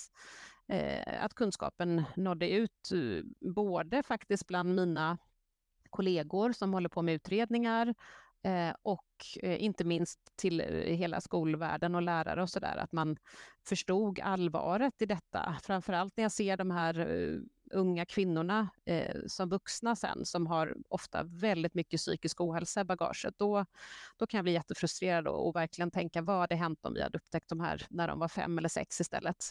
eh, 0.68 1.24
att 1.24 1.34
kunskapen 1.34 2.04
nådde 2.16 2.50
ut, 2.50 2.90
eh, 2.92 3.50
både 3.54 4.02
faktiskt 4.02 4.46
bland 4.46 4.74
mina 4.74 5.18
kollegor 5.90 6.52
som 6.52 6.72
håller 6.72 6.88
på 6.88 7.02
med 7.02 7.14
utredningar 7.14 7.94
eh, 8.42 8.74
och 8.82 9.06
eh, 9.42 9.62
inte 9.62 9.84
minst 9.84 10.20
till 10.36 10.60
eh, 10.60 10.66
hela 10.96 11.20
skolvärlden 11.20 11.94
och 11.94 12.02
lärare 12.02 12.42
och 12.42 12.50
sådär, 12.50 12.76
att 12.76 12.92
man 12.92 13.16
förstod 13.68 14.20
allvaret 14.20 15.02
i 15.02 15.06
detta. 15.06 15.56
Framförallt 15.62 16.16
när 16.16 16.24
jag 16.24 16.32
ser 16.32 16.56
de 16.56 16.70
här 16.70 16.98
eh, 16.98 17.38
unga 17.72 18.04
kvinnorna 18.04 18.68
eh, 18.84 19.16
som 19.26 19.48
vuxna 19.48 19.96
sen, 19.96 20.24
som 20.24 20.46
har 20.46 20.76
ofta 20.88 21.22
väldigt 21.22 21.74
mycket 21.74 21.98
psykisk 21.98 22.40
ohälsa 22.40 22.80
i 22.80 22.84
bagaget, 22.84 23.34
då, 23.38 23.64
då 24.16 24.26
kan 24.26 24.38
jag 24.38 24.44
bli 24.44 24.52
jättefrustrerad 24.52 25.28
och, 25.28 25.48
och 25.48 25.56
verkligen 25.56 25.90
tänka 25.90 26.22
vad 26.22 26.40
hade 26.40 26.54
hänt 26.54 26.86
om 26.86 26.94
vi 26.94 27.02
hade 27.02 27.18
upptäckt 27.18 27.48
de 27.48 27.60
här 27.60 27.86
när 27.90 28.08
de 28.08 28.18
var 28.18 28.28
fem 28.28 28.58
eller 28.58 28.68
sex 28.68 29.00
istället. 29.00 29.44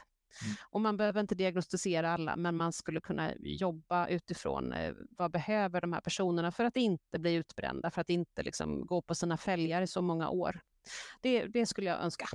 Mm. 0.44 0.56
Och 0.69 0.81
man 0.81 0.98
behöver 0.98 1.22
inte 1.22 1.35
diagnostisera 1.35 2.14
alla, 2.14 2.35
men 2.35 2.56
man 2.56 2.73
skulle 2.73 3.02
kunna 3.02 3.34
jobba 3.39 4.07
utifrån 4.07 4.73
eh, 4.73 4.94
vad 5.10 5.31
behöver 5.31 5.81
de 5.81 5.94
här 5.94 6.02
personerna 6.02 6.52
för 6.52 6.64
att 6.64 6.77
inte 6.77 7.19
bli 7.19 7.34
utbrända, 7.34 7.91
för 7.91 8.02
att 8.02 8.10
inte 8.10 8.44
liksom 8.44 8.85
gå 8.85 9.02
på 9.02 9.15
sina 9.15 9.38
fälgar 9.38 9.81
i 9.81 9.88
så 9.88 10.02
många 10.02 10.30
år. 10.30 10.60
Det, 11.22 11.45
det 11.45 11.65
skulle 11.65 11.89
jag 11.89 11.99
önska. 11.99 12.27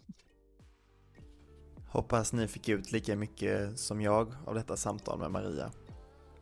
Hoppas 1.93 2.33
ni 2.33 2.49
fick 2.49 2.69
ut 2.69 2.93
lika 2.93 3.17
mycket 3.17 3.79
som 3.79 4.01
jag 4.01 4.35
av 4.47 4.55
detta 4.55 4.77
samtal 4.77 5.19
med 5.19 5.31
Maria. 5.31 5.71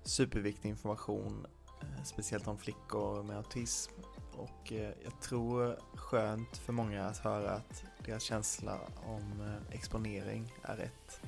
superviktig 0.02 0.68
information, 0.68 1.46
eh, 1.82 2.04
speciellt 2.04 2.46
om 2.46 2.58
flickor 2.58 3.22
med 3.22 3.36
autism. 3.36 3.92
Och 4.36 4.72
eh, 4.72 4.94
jag 5.04 5.20
tror 5.20 5.78
skönt 5.94 6.56
för 6.56 6.72
många 6.72 7.04
att 7.04 7.18
höra 7.18 7.50
att 7.50 7.84
deras 8.04 8.22
känsla 8.22 8.78
om 9.06 9.40
eh, 9.40 9.74
exponering 9.76 10.54
är 10.62 10.76
rätt. 10.76 11.20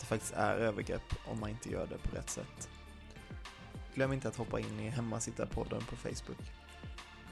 Det 0.00 0.06
faktiskt 0.06 0.32
är 0.32 0.54
övergrepp 0.56 1.14
om 1.32 1.40
man 1.40 1.50
inte 1.50 1.70
gör 1.70 1.86
det 1.86 2.08
på 2.08 2.16
rätt 2.16 2.30
sätt. 2.30 2.68
Glöm 3.94 4.12
inte 4.12 4.28
att 4.28 4.36
hoppa 4.36 4.60
in 4.60 4.80
i 4.80 4.88
Hemmasittarpodden 4.88 5.82
på 5.90 5.96
Facebook. 5.96 6.52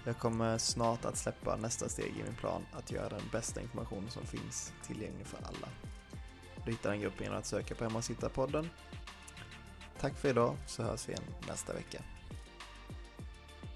Jag 0.04 0.18
kommer 0.18 0.58
snart 0.58 1.04
att 1.04 1.16
släppa 1.16 1.56
nästa 1.56 1.88
steg 1.88 2.16
i 2.16 2.22
min 2.22 2.34
plan 2.34 2.62
att 2.72 2.90
göra 2.90 3.08
den 3.08 3.28
bästa 3.32 3.60
informationen 3.60 4.10
som 4.10 4.26
finns 4.26 4.72
tillgänglig 4.86 5.26
för 5.26 5.38
alla. 5.38 5.68
Du 6.68 6.72
hittar 6.72 6.90
den 6.90 7.00
gruppen 7.00 7.24
genom 7.24 7.38
att 7.38 7.46
söka 7.46 7.74
på 7.74 7.84
Hemmasittarpodden. 7.84 8.70
Tack 10.00 10.18
för 10.18 10.28
idag 10.28 10.56
så 10.66 10.82
hörs 10.82 11.08
vi 11.08 11.12
igen 11.12 11.24
nästa 11.48 11.72
vecka. 11.72 12.02